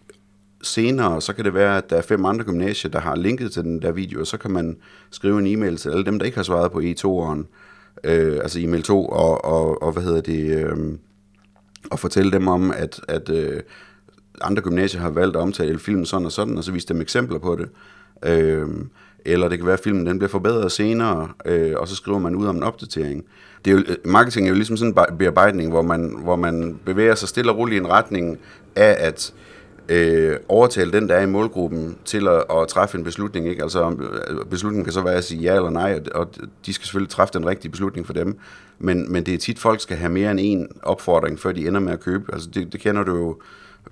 senere, 0.61 1.21
så 1.21 1.33
kan 1.33 1.45
det 1.45 1.53
være, 1.53 1.77
at 1.77 1.89
der 1.89 1.95
er 1.95 2.01
fem 2.01 2.25
andre 2.25 2.45
gymnasier, 2.45 2.91
der 2.91 2.99
har 2.99 3.15
linket 3.15 3.51
til 3.51 3.63
den 3.63 3.81
der 3.81 3.91
video, 3.91 4.19
og 4.19 4.27
så 4.27 4.37
kan 4.37 4.51
man 4.51 4.77
skrive 5.11 5.39
en 5.39 5.47
e-mail 5.47 5.77
til 5.77 5.89
alle 5.89 6.05
dem, 6.05 6.19
der 6.19 6.25
ikke 6.25 6.37
har 6.37 6.43
svaret 6.43 6.71
på 6.71 6.79
E2'eren, 6.79 7.45
øh, 8.03 8.37
altså 8.41 8.59
e-mail 8.59 8.83
2, 8.83 9.05
og, 9.05 9.45
og, 9.45 9.83
og 9.83 9.91
hvad 9.91 10.03
hedder 10.03 10.21
det, 10.21 10.57
øh, 10.57 10.77
og 11.91 11.99
fortælle 11.99 12.31
dem 12.31 12.47
om, 12.47 12.71
at, 12.71 13.01
at 13.07 13.29
øh, 13.29 13.61
andre 14.41 14.61
gymnasier 14.61 15.01
har 15.01 15.09
valgt 15.09 15.35
at 15.35 15.41
omtale 15.41 15.79
filmen 15.79 16.05
sådan 16.05 16.25
og 16.25 16.31
sådan, 16.31 16.57
og 16.57 16.63
så 16.63 16.71
vise 16.71 16.87
dem 16.87 17.01
eksempler 17.01 17.39
på 17.39 17.55
det. 17.55 17.69
Øh, 18.25 18.67
eller 19.25 19.49
det 19.49 19.57
kan 19.57 19.65
være, 19.65 19.73
at 19.73 19.83
filmen 19.83 20.05
den 20.05 20.19
bliver 20.19 20.29
forbedret 20.29 20.71
senere, 20.71 21.29
øh, 21.45 21.73
og 21.77 21.87
så 21.87 21.95
skriver 21.95 22.19
man 22.19 22.35
ud 22.35 22.45
om 22.45 22.55
en 22.55 22.63
opdatering. 22.63 23.25
Det 23.65 23.71
er 23.71 23.75
jo, 23.75 23.83
øh, 23.87 23.95
marketing 24.05 24.47
er 24.47 24.49
jo 24.49 24.55
ligesom 24.55 24.77
sådan 24.77 24.95
en 25.09 25.17
bearbejdning, 25.17 25.69
hvor 25.69 25.81
man, 25.81 26.15
hvor 26.23 26.35
man 26.35 26.79
bevæger 26.85 27.15
sig 27.15 27.29
stille 27.29 27.51
og 27.51 27.57
roligt 27.57 27.75
i 27.75 27.85
en 27.85 27.89
retning 27.89 28.37
af 28.75 28.95
at 28.99 29.33
øh, 29.89 30.37
overtale 30.47 30.91
den, 30.91 31.09
der 31.09 31.15
er 31.15 31.21
i 31.21 31.25
målgruppen, 31.25 31.97
til 32.05 32.27
at, 32.27 32.43
at 32.51 32.67
træffe 32.67 32.97
en 32.97 33.03
beslutning. 33.03 33.47
Ikke? 33.47 33.63
Altså 33.63 33.89
øh, 34.29 34.45
beslutningen 34.45 34.83
kan 34.83 34.93
så 34.93 35.01
være 35.01 35.15
at 35.15 35.23
sige 35.23 35.41
ja 35.41 35.55
eller 35.55 35.69
nej, 35.69 35.99
og 36.15 36.29
de 36.65 36.73
skal 36.73 36.85
selvfølgelig 36.85 37.11
træffe 37.11 37.33
den 37.33 37.47
rigtige 37.47 37.71
beslutning 37.71 38.05
for 38.05 38.13
dem. 38.13 38.39
Men, 38.79 39.11
men 39.11 39.25
det 39.25 39.33
er 39.33 39.37
tit, 39.37 39.59
folk 39.59 39.81
skal 39.81 39.97
have 39.97 40.11
mere 40.11 40.31
end 40.31 40.39
en 40.43 40.67
opfordring, 40.83 41.39
før 41.39 41.51
de 41.51 41.67
ender 41.67 41.79
med 41.79 41.93
at 41.93 41.99
købe. 41.99 42.33
Altså 42.33 42.49
det, 42.49 42.73
det 42.73 42.81
kender 42.81 43.03
du 43.03 43.15
jo 43.15 43.37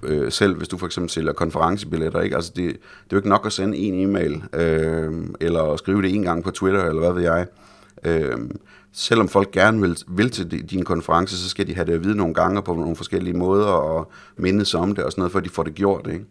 øh, 0.03 0.31
selv, 0.31 0.57
hvis 0.57 0.67
du 0.67 0.77
for 0.77 0.85
eksempel 0.85 1.09
sælger 1.09 1.33
konferencebilletter. 1.33 2.21
Ikke? 2.21 2.35
Altså 2.35 2.51
det, 2.55 2.65
det 2.65 2.73
er 2.73 2.77
jo 3.11 3.17
ikke 3.17 3.29
nok 3.29 3.45
at 3.45 3.53
sende 3.53 3.77
en 3.77 4.09
e-mail, 4.09 4.43
øh, 4.53 5.13
eller 5.41 5.63
at 5.63 5.79
skrive 5.79 6.01
det 6.01 6.15
en 6.15 6.23
gang 6.23 6.43
på 6.43 6.51
Twitter, 6.51 6.85
eller 6.85 7.01
hvad 7.01 7.13
ved 7.13 7.23
jeg. 7.23 7.47
Øh, 8.05 8.37
selvom 8.95 9.29
folk 9.29 9.51
gerne 9.51 9.81
vil, 9.81 9.97
vil 10.07 10.29
til 10.29 10.69
din 10.69 10.83
konference, 10.83 11.37
så 11.37 11.49
skal 11.49 11.67
de 11.67 11.75
have 11.75 11.85
det 11.85 11.93
at 11.93 12.03
vide 12.03 12.17
nogle 12.17 12.33
gange 12.33 12.61
på 12.61 12.73
nogle 12.73 12.95
forskellige 12.95 13.33
måder, 13.33 13.67
og 13.67 14.11
mindes 14.37 14.73
om 14.73 14.95
det 14.95 15.03
og 15.03 15.11
sådan 15.11 15.21
noget, 15.21 15.31
for 15.31 15.39
de 15.39 15.49
får 15.49 15.63
det 15.63 15.75
gjort. 15.75 16.07
Ikke? 16.07 16.25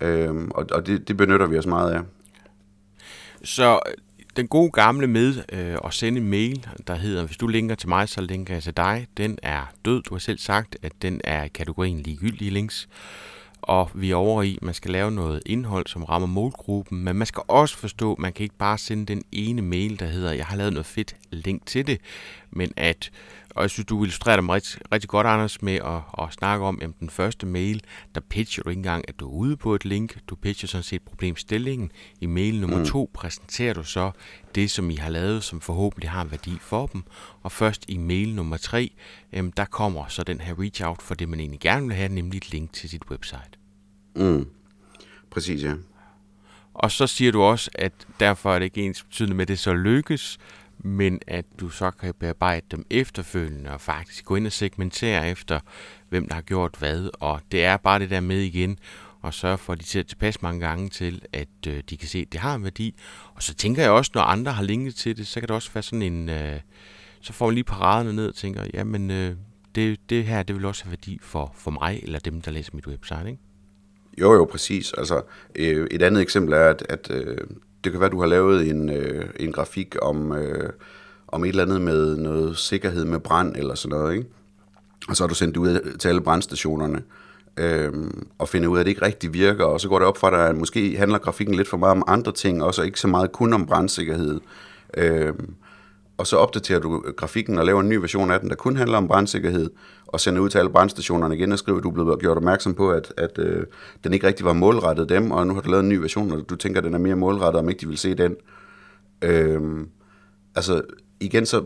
Øhm, 0.00 0.50
og 0.50 0.66
og 0.70 0.86
det, 0.86 1.08
det 1.08 1.16
benytter 1.16 1.46
vi 1.46 1.58
os 1.58 1.66
meget 1.66 1.92
af. 1.92 2.00
Så 3.44 3.80
øh, 3.86 3.92
den 4.36 4.48
gode 4.48 4.70
gamle 4.70 5.06
med 5.06 5.34
øh, 5.52 5.76
at 5.84 5.94
sende 5.94 6.20
en 6.20 6.28
mail, 6.28 6.66
der 6.86 6.94
hedder, 6.94 7.26
hvis 7.26 7.36
du 7.36 7.46
linker 7.46 7.74
til 7.74 7.88
mig, 7.88 8.08
så 8.08 8.20
linker 8.20 8.54
jeg 8.54 8.62
til 8.62 8.76
dig, 8.76 9.06
den 9.16 9.38
er 9.42 9.72
død. 9.84 10.02
Du 10.02 10.14
har 10.14 10.18
selv 10.18 10.38
sagt, 10.38 10.76
at 10.82 10.92
den 11.02 11.20
er 11.24 11.48
kategorien 11.48 12.00
ligegyldige 12.00 12.50
links 12.50 12.88
og 13.62 13.90
vi 13.94 14.10
er 14.10 14.16
over 14.16 14.42
i, 14.42 14.56
at 14.56 14.62
man 14.62 14.74
skal 14.74 14.90
lave 14.90 15.10
noget 15.10 15.42
indhold, 15.46 15.86
som 15.86 16.04
rammer 16.04 16.28
målgruppen, 16.28 17.04
men 17.04 17.16
man 17.16 17.26
skal 17.26 17.42
også 17.48 17.76
forstå, 17.76 18.12
at 18.12 18.18
man 18.18 18.32
kan 18.32 18.42
ikke 18.44 18.58
bare 18.58 18.78
sende 18.78 19.06
den 19.06 19.22
ene 19.32 19.62
mail, 19.62 19.98
der 19.98 20.06
hedder, 20.06 20.32
jeg 20.32 20.46
har 20.46 20.56
lavet 20.56 20.72
noget 20.72 20.86
fedt 20.86 21.16
link 21.30 21.66
til 21.66 21.86
det, 21.86 22.00
men 22.50 22.72
at, 22.76 23.10
og 23.54 23.62
jeg 23.62 23.70
synes, 23.70 23.86
du 23.86 24.02
illustrerer 24.02 24.36
dem 24.36 24.48
rigtig, 24.48 24.80
rigtig 24.92 25.10
godt, 25.10 25.26
Anders, 25.26 25.62
med 25.62 25.74
at, 25.74 26.24
at 26.24 26.32
snakke 26.32 26.64
om, 26.64 26.78
at 26.82 26.90
den 27.00 27.10
første 27.10 27.46
mail, 27.46 27.82
der 28.14 28.20
pitcher 28.20 28.62
du 28.62 28.70
ikke 28.70 28.78
engang, 28.78 29.04
at 29.08 29.20
du 29.20 29.28
er 29.28 29.32
ude 29.32 29.56
på 29.56 29.74
et 29.74 29.84
link, 29.84 30.18
du 30.28 30.34
pitcher 30.34 30.66
sådan 30.66 30.82
set 30.82 31.02
problemstillingen. 31.02 31.92
I 32.20 32.26
mail 32.26 32.60
nummer 32.60 32.78
mm. 32.78 32.86
to 32.86 33.10
præsenterer 33.14 33.74
du 33.74 33.82
så 33.82 34.10
det, 34.54 34.70
som 34.70 34.90
I 34.90 34.94
har 34.94 35.10
lavet, 35.10 35.44
som 35.44 35.60
forhåbentlig 35.60 36.10
har 36.10 36.22
en 36.22 36.30
værdi 36.30 36.58
for 36.60 36.86
dem, 36.86 37.02
og 37.42 37.52
først 37.52 37.84
i 37.88 37.96
mail 37.96 38.34
nummer 38.34 38.56
tre, 38.56 38.92
øhm, 39.32 39.52
der 39.52 39.64
kommer 39.64 40.04
så 40.08 40.22
den 40.22 40.40
her 40.40 40.60
reach 40.60 40.84
out 40.84 41.02
for 41.02 41.14
det, 41.14 41.28
man 41.28 41.40
egentlig 41.40 41.60
gerne 41.60 41.86
vil 41.86 41.96
have, 41.96 42.08
nemlig 42.08 42.36
et 42.36 42.52
link 42.52 42.72
til 42.72 42.90
sit 42.90 43.02
website. 43.10 43.50
Mm. 44.16 44.46
Præcis, 45.30 45.62
ja. 45.62 45.74
Og 46.74 46.90
så 46.90 47.06
siger 47.06 47.32
du 47.32 47.42
også, 47.42 47.70
at 47.74 47.92
derfor 48.20 48.54
er 48.54 48.58
det 48.58 48.64
ikke 48.64 48.82
ens 48.82 49.02
betydende 49.02 49.36
med, 49.36 49.42
at 49.42 49.48
det 49.48 49.58
så 49.58 49.74
lykkes, 49.74 50.38
men 50.82 51.20
at 51.26 51.44
du 51.60 51.68
så 51.68 51.90
kan 51.90 52.14
bearbejde 52.14 52.66
dem 52.70 52.86
efterfølgende 52.90 53.70
og 53.70 53.80
faktisk 53.80 54.24
gå 54.24 54.36
ind 54.36 54.46
og 54.46 54.52
segmentere 54.52 55.30
efter, 55.30 55.60
hvem 56.08 56.28
der 56.28 56.34
har 56.34 56.42
gjort 56.42 56.76
hvad. 56.78 57.10
Og 57.20 57.40
det 57.52 57.64
er 57.64 57.76
bare 57.76 57.98
det 57.98 58.10
der 58.10 58.20
med 58.20 58.40
igen 58.40 58.78
og 59.20 59.34
sørge 59.34 59.58
for, 59.58 59.72
at 59.72 59.80
de 59.80 59.84
ser 59.84 60.02
tilpas 60.02 60.42
mange 60.42 60.60
gange 60.60 60.88
til, 60.88 61.22
at 61.32 61.48
øh, 61.68 61.82
de 61.90 61.96
kan 61.96 62.08
se, 62.08 62.18
at 62.18 62.32
det 62.32 62.40
har 62.40 62.54
en 62.54 62.64
værdi. 62.64 62.94
Og 63.34 63.42
så 63.42 63.54
tænker 63.54 63.82
jeg 63.82 63.90
også, 63.90 64.10
når 64.14 64.22
andre 64.22 64.52
har 64.52 64.62
linket 64.62 64.94
til 64.94 65.16
det, 65.16 65.26
så 65.26 65.40
kan 65.40 65.48
det 65.48 65.54
også 65.54 65.70
være 65.74 65.82
sådan 65.82 66.02
en... 66.02 66.28
Øh, 66.28 66.60
så 67.20 67.32
får 67.32 67.46
man 67.46 67.54
lige 67.54 67.64
paraderne 67.64 68.12
ned 68.12 68.28
og 68.28 68.34
tænker, 68.34 68.66
jamen 68.74 69.10
øh, 69.10 69.36
det, 69.74 70.10
det 70.10 70.24
her, 70.24 70.42
det 70.42 70.56
vil 70.56 70.64
også 70.64 70.84
have 70.84 70.90
værdi 70.90 71.18
for, 71.22 71.52
for 71.56 71.70
mig, 71.70 72.00
eller 72.02 72.18
dem, 72.18 72.40
der 72.40 72.50
læser 72.50 72.70
mit 72.74 72.86
website, 72.86 73.26
ikke? 73.26 73.38
Jo, 74.20 74.32
jo, 74.32 74.44
præcis. 74.44 74.92
Altså, 74.92 75.22
øh, 75.54 75.86
et 75.90 76.02
andet 76.02 76.22
eksempel 76.22 76.52
er, 76.52 76.68
at, 76.68 76.82
at 76.88 77.10
øh, 77.10 77.36
det 77.84 77.92
kan 77.92 78.00
være, 78.00 78.10
du 78.10 78.20
har 78.20 78.26
lavet 78.26 78.70
en, 78.70 78.90
øh, 78.90 79.24
en 79.40 79.52
grafik 79.52 79.96
om, 80.02 80.32
øh, 80.32 80.70
om 81.28 81.44
et 81.44 81.48
eller 81.48 81.62
andet 81.62 81.80
med 81.80 82.16
noget 82.16 82.58
sikkerhed 82.58 83.04
med 83.04 83.20
brand 83.20 83.56
eller 83.56 83.74
sådan 83.74 83.98
noget, 83.98 84.14
ikke? 84.14 84.28
Og 85.08 85.16
så 85.16 85.22
har 85.22 85.28
du 85.28 85.34
sendt 85.34 85.54
det 85.54 85.60
ud 85.60 85.96
til 85.98 86.08
alle 86.08 86.20
brandstationerne, 86.20 87.02
øh, 87.56 87.92
og 88.38 88.48
finder 88.48 88.68
ud 88.68 88.76
af, 88.76 88.80
at 88.80 88.86
det 88.86 88.90
ikke 88.90 89.06
rigtig 89.06 89.34
virker, 89.34 89.64
og 89.64 89.80
så 89.80 89.88
går 89.88 89.98
det 89.98 90.08
op 90.08 90.18
for 90.18 90.30
dig, 90.30 90.48
at 90.48 90.56
måske 90.56 90.96
handler 90.96 91.18
grafikken 91.18 91.54
lidt 91.54 91.68
for 91.68 91.76
meget 91.76 91.92
om 91.92 92.04
andre 92.06 92.32
ting, 92.32 92.62
også, 92.62 92.66
og 92.66 92.74
så 92.74 92.82
ikke 92.82 93.00
så 93.00 93.08
meget 93.08 93.32
kun 93.32 93.52
om 93.52 93.66
brandsikkerhed. 93.66 94.40
Øh, 94.96 95.32
og 96.22 96.26
så 96.26 96.36
opdaterer 96.36 96.78
du 96.78 97.04
øh, 97.06 97.14
grafikken 97.14 97.58
og 97.58 97.66
laver 97.66 97.80
en 97.80 97.88
ny 97.88 97.94
version 97.94 98.30
af 98.30 98.40
den, 98.40 98.48
der 98.48 98.54
kun 98.54 98.76
handler 98.76 98.98
om 98.98 99.08
brandsikkerhed, 99.08 99.70
og 100.06 100.20
sender 100.20 100.42
ud 100.42 100.48
til 100.48 100.58
alle 100.58 100.70
brandstationerne 100.70 101.36
igen 101.36 101.52
og 101.52 101.58
skriver, 101.58 101.78
at 101.78 101.84
du 101.84 101.88
er 101.88 101.92
blevet 101.92 102.20
gjort 102.20 102.36
opmærksom 102.36 102.74
på, 102.74 102.90
at, 102.90 103.12
at 103.16 103.38
øh, 103.38 103.66
den 104.04 104.12
ikke 104.12 104.26
rigtig 104.26 104.46
var 104.46 104.52
målrettet 104.52 105.08
dem, 105.08 105.30
og 105.30 105.46
nu 105.46 105.54
har 105.54 105.60
du 105.60 105.70
lavet 105.70 105.82
en 105.82 105.88
ny 105.88 105.96
version, 105.96 106.32
og 106.32 106.50
du 106.50 106.56
tænker, 106.56 106.80
at 106.80 106.84
den 106.84 106.94
er 106.94 106.98
mere 106.98 107.16
målrettet, 107.16 107.60
om 107.60 107.68
ikke 107.68 107.80
de 107.80 107.88
vil 107.88 107.98
se 107.98 108.14
den. 108.14 108.36
Øh, 109.22 109.60
altså, 110.54 110.82
igen 111.20 111.46
så, 111.46 111.62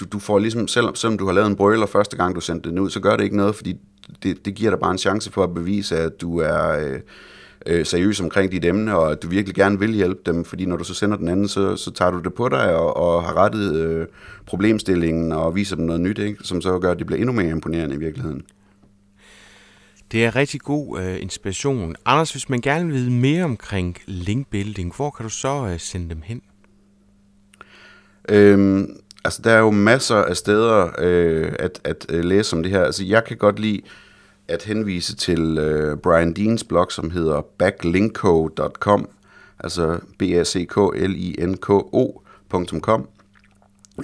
du, 0.00 0.04
du 0.12 0.18
får 0.18 0.38
ligesom, 0.38 0.68
selvom, 0.68 0.94
selvom 0.94 1.18
du 1.18 1.26
har 1.26 1.32
lavet 1.32 1.46
en 1.46 1.56
brøler 1.56 1.86
første 1.86 2.16
gang, 2.16 2.34
du 2.34 2.40
sendte 2.40 2.70
den 2.70 2.78
ud, 2.78 2.90
så 2.90 3.00
gør 3.00 3.16
det 3.16 3.24
ikke 3.24 3.36
noget, 3.36 3.54
fordi 3.54 3.76
det, 4.22 4.44
det 4.44 4.54
giver 4.54 4.70
dig 4.70 4.80
bare 4.80 4.92
en 4.92 4.98
chance 4.98 5.32
for 5.32 5.44
at 5.44 5.54
bevise, 5.54 5.96
at 5.96 6.20
du 6.20 6.38
er... 6.38 6.68
Øh, 6.78 7.00
øh, 7.66 7.86
seriøs 7.86 8.20
omkring 8.20 8.52
dit 8.52 8.64
emne, 8.64 8.96
og 8.96 9.12
at 9.12 9.22
du 9.22 9.28
virkelig 9.28 9.54
gerne 9.54 9.78
vil 9.78 9.94
hjælpe 9.94 10.20
dem, 10.26 10.44
fordi 10.44 10.66
når 10.66 10.76
du 10.76 10.84
så 10.84 10.94
sender 10.94 11.16
den 11.16 11.28
anden, 11.28 11.48
så, 11.48 11.76
så 11.76 11.90
tager 11.90 12.10
du 12.10 12.18
det 12.18 12.34
på 12.34 12.48
dig 12.48 12.76
og, 12.76 12.96
og 12.96 13.24
har 13.24 13.36
rettet 13.36 13.74
øh, 13.74 14.06
problemstillingen 14.46 15.32
og 15.32 15.54
viser 15.54 15.76
dem 15.76 15.84
noget 15.84 16.00
nyt, 16.00 16.18
ikke? 16.18 16.38
som 16.42 16.60
så 16.60 16.78
gør, 16.78 16.90
at 16.90 16.98
det 16.98 17.06
bliver 17.06 17.20
endnu 17.20 17.32
mere 17.32 17.50
imponerende 17.50 17.94
i 17.94 17.98
virkeligheden. 17.98 18.42
Det 20.12 20.24
er 20.24 20.36
rigtig 20.36 20.60
god 20.60 21.00
øh, 21.00 21.22
inspiration. 21.22 21.96
Anders, 22.04 22.32
hvis 22.32 22.48
man 22.48 22.60
gerne 22.60 22.86
vil 22.86 22.94
vide 22.94 23.10
mere 23.10 23.44
omkring 23.44 23.96
linkbuilding, 24.06 24.96
hvor 24.96 25.10
kan 25.10 25.24
du 25.24 25.30
så 25.30 25.68
øh, 25.72 25.80
sende 25.80 26.08
dem 26.08 26.22
hen? 26.24 26.42
Øhm, 28.28 28.96
altså, 29.24 29.42
der 29.44 29.50
er 29.50 29.58
jo 29.58 29.70
masser 29.70 30.16
af 30.16 30.36
steder 30.36 30.90
øh, 30.98 31.52
at, 31.58 31.80
at 31.84 32.06
øh, 32.08 32.24
læse 32.24 32.56
om 32.56 32.62
det 32.62 32.72
her. 32.72 32.82
Altså, 32.82 33.04
jeg 33.04 33.24
kan 33.24 33.36
godt 33.36 33.58
lide 33.58 33.80
at 34.48 34.62
henvise 34.62 35.16
til 35.16 35.58
øh, 35.58 35.96
Brian 35.96 36.32
Deans 36.32 36.64
blog, 36.64 36.92
som 36.92 37.10
hedder 37.10 37.40
backlinko.com, 37.58 39.08
altså 39.60 39.98
b 40.18 40.22
a 40.22 40.44
c 40.44 40.66
k 40.66 40.76
l 40.94 41.14
i 41.16 41.36
n 41.46 41.56
k 41.56 41.70
ocom 41.70 43.08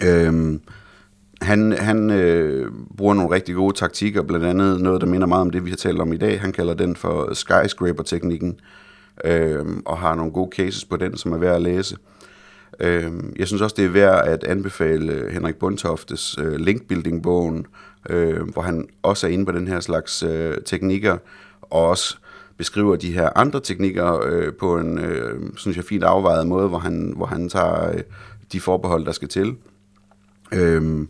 Øhm, 0.07 0.61
han 1.43 1.72
han 1.72 2.11
øh, 2.11 2.72
bruger 2.97 3.14
nogle 3.14 3.34
rigtig 3.34 3.55
gode 3.55 3.76
taktikker, 3.76 4.22
blandt 4.22 4.47
andet 4.47 4.80
noget, 4.80 5.01
der 5.01 5.07
minder 5.07 5.26
meget 5.26 5.40
om 5.40 5.51
det, 5.51 5.64
vi 5.64 5.70
har 5.70 5.76
talt 5.76 6.01
om 6.01 6.12
i 6.12 6.16
dag. 6.16 6.40
Han 6.40 6.53
kalder 6.53 6.74
den 6.74 6.97
for 6.97 7.34
skyscraper-teknikken, 7.34 8.61
øh, 9.24 9.66
og 9.84 9.99
har 9.99 10.14
nogle 10.14 10.32
gode 10.32 10.51
cases 10.57 10.84
på 10.84 10.97
den, 10.97 11.16
som 11.16 11.32
er 11.32 11.38
værd 11.38 11.57
at 11.57 11.62
læse. 11.62 11.97
Øh, 12.80 13.12
jeg 13.38 13.47
synes 13.47 13.62
også, 13.62 13.76
det 13.78 13.84
er 13.84 13.88
værd 13.88 14.28
at 14.28 14.45
anbefale 14.45 15.12
øh, 15.12 15.32
Henrik 15.32 15.57
Bundtoftes 15.57 16.38
øh, 16.38 16.55
linkbuilding-bogen, 16.55 17.66
øh, 18.11 18.48
hvor 18.48 18.62
han 18.62 18.88
også 19.03 19.26
er 19.26 19.30
inde 19.30 19.46
på 19.46 19.53
den 19.53 19.68
her 19.68 19.80
slags 19.80 20.22
øh, 20.22 20.55
teknikker, 20.66 21.16
og 21.61 21.88
også 21.88 22.16
beskriver 22.57 22.96
de 22.96 23.12
her 23.12 23.30
andre 23.36 23.61
teknikker 23.61 24.20
øh, 24.26 24.53
på 24.55 24.78
en, 24.78 24.98
øh, 24.98 25.40
synes 25.57 25.76
jeg, 25.76 25.84
fint 25.84 26.05
afvejet 26.05 26.46
måde, 26.46 26.68
hvor 26.68 26.78
han, 26.78 27.12
hvor 27.16 27.26
han 27.26 27.48
tager 27.48 27.90
øh, 27.92 28.00
de 28.53 28.61
forbehold, 28.61 29.05
der 29.05 29.12
skal 29.12 29.28
til. 29.28 29.57
Øh, 30.53 31.07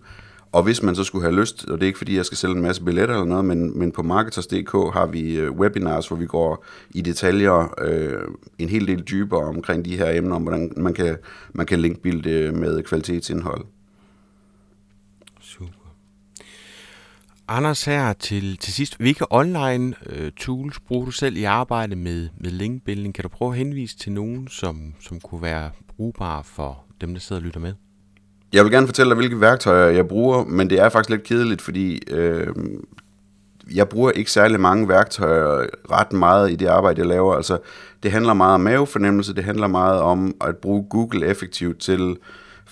og 0.53 0.62
hvis 0.62 0.82
man 0.82 0.95
så 0.95 1.05
skulle 1.05 1.24
have 1.24 1.40
lyst, 1.40 1.64
og 1.68 1.78
det 1.78 1.82
er 1.82 1.86
ikke 1.86 1.99
fordi, 1.99 2.16
jeg 2.16 2.26
skal 2.26 2.38
sælge 2.38 2.55
en 2.55 2.62
masse 2.62 2.84
billetter 2.84 3.14
eller 3.14 3.26
noget, 3.26 3.45
men, 3.45 3.78
men 3.78 3.93
på 3.93 4.03
Marketers.dk 4.03 4.72
har 4.72 5.07
vi 5.07 5.38
øh, 5.38 5.51
webinars, 5.51 6.09
hvor 6.09 6.16
vi 6.16 6.26
går 6.26 6.64
i 6.90 7.01
detaljer 7.01 7.74
øh, 7.80 8.22
en 8.59 8.68
hel 8.68 8.86
del 8.86 9.01
dybere 9.11 9.45
omkring 9.45 9.84
de 9.84 9.97
her 9.97 10.11
emner, 10.11 10.36
om 10.36 10.43
hvordan 10.43 10.72
man 10.76 10.95
kan, 10.95 11.16
man 11.53 11.66
kan 11.66 11.80
linkbilde 11.80 12.30
øh, 12.30 12.55
med 12.55 12.82
kvalitetsindhold. 12.82 13.64
Anders 17.57 17.84
her 17.84 18.12
til, 18.12 18.57
til 18.57 18.72
sidst. 18.72 18.96
Hvilke 18.96 19.26
online 19.30 19.94
øh, 20.07 20.32
tools 20.32 20.80
bruger 20.80 21.05
du 21.05 21.11
selv 21.11 21.36
i 21.36 21.44
arbejde 21.44 21.96
med, 21.96 22.28
med 22.40 22.50
linkbuilding? 22.50 23.14
Kan 23.14 23.22
du 23.22 23.28
prøve 23.28 23.50
at 23.50 23.59
henvise 23.59 23.96
til 23.98 24.12
nogen, 24.12 24.48
som, 24.48 24.94
som 25.00 25.20
kunne 25.20 25.42
være 25.42 25.70
brugbare 25.96 26.44
for 26.44 26.84
dem, 27.00 27.12
der 27.12 27.20
sidder 27.20 27.40
og 27.40 27.46
lytter 27.46 27.61
med? 27.61 27.72
Jeg 28.53 28.64
vil 28.64 28.72
gerne 28.72 28.86
fortælle 28.86 29.11
dig, 29.11 29.16
hvilke 29.16 29.40
værktøjer 29.40 29.86
jeg 29.86 30.09
bruger, 30.09 30.44
men 30.44 30.70
det 30.70 30.80
er 30.80 30.88
faktisk 30.88 31.11
lidt 31.11 31.22
kedeligt, 31.22 31.62
fordi 31.62 32.00
øh, 32.11 32.46
jeg 33.74 33.88
bruger 33.88 34.11
ikke 34.11 34.30
særlig 34.30 34.61
mange 34.61 34.88
værktøjer 34.88 35.66
ret 35.90 36.12
meget 36.12 36.53
i 36.53 36.57
det 36.57 36.66
arbejde, 36.66 36.98
jeg 37.00 37.07
laver. 37.07 37.34
Altså, 37.34 37.59
det 38.03 38.12
handler 38.12 38.34
meget 38.34 38.55
om 38.55 38.61
mavefornemmelse, 38.61 39.34
det 39.34 39.44
handler 39.44 39.66
meget 39.66 40.00
om 40.00 40.34
at 40.40 40.57
bruge 40.57 40.86
Google 40.90 41.26
effektivt 41.26 41.78
til 41.80 42.16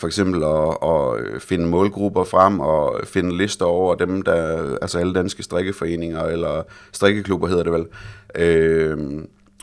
for 0.00 0.06
eksempel 0.06 0.44
at, 0.44 0.76
at 1.36 1.42
finde 1.42 1.66
målgrupper 1.66 2.24
frem 2.24 2.60
og 2.60 3.00
finde 3.04 3.36
lister 3.38 3.64
over 3.64 3.94
dem, 3.94 4.22
der, 4.22 4.76
altså 4.82 4.98
alle 4.98 5.14
danske 5.14 5.42
strikkeforeninger, 5.42 6.22
eller 6.22 6.62
strikkeklubber 6.92 7.48
hedder 7.48 7.62
det 7.62 7.72
vel, 7.72 7.86
øh, 8.34 8.98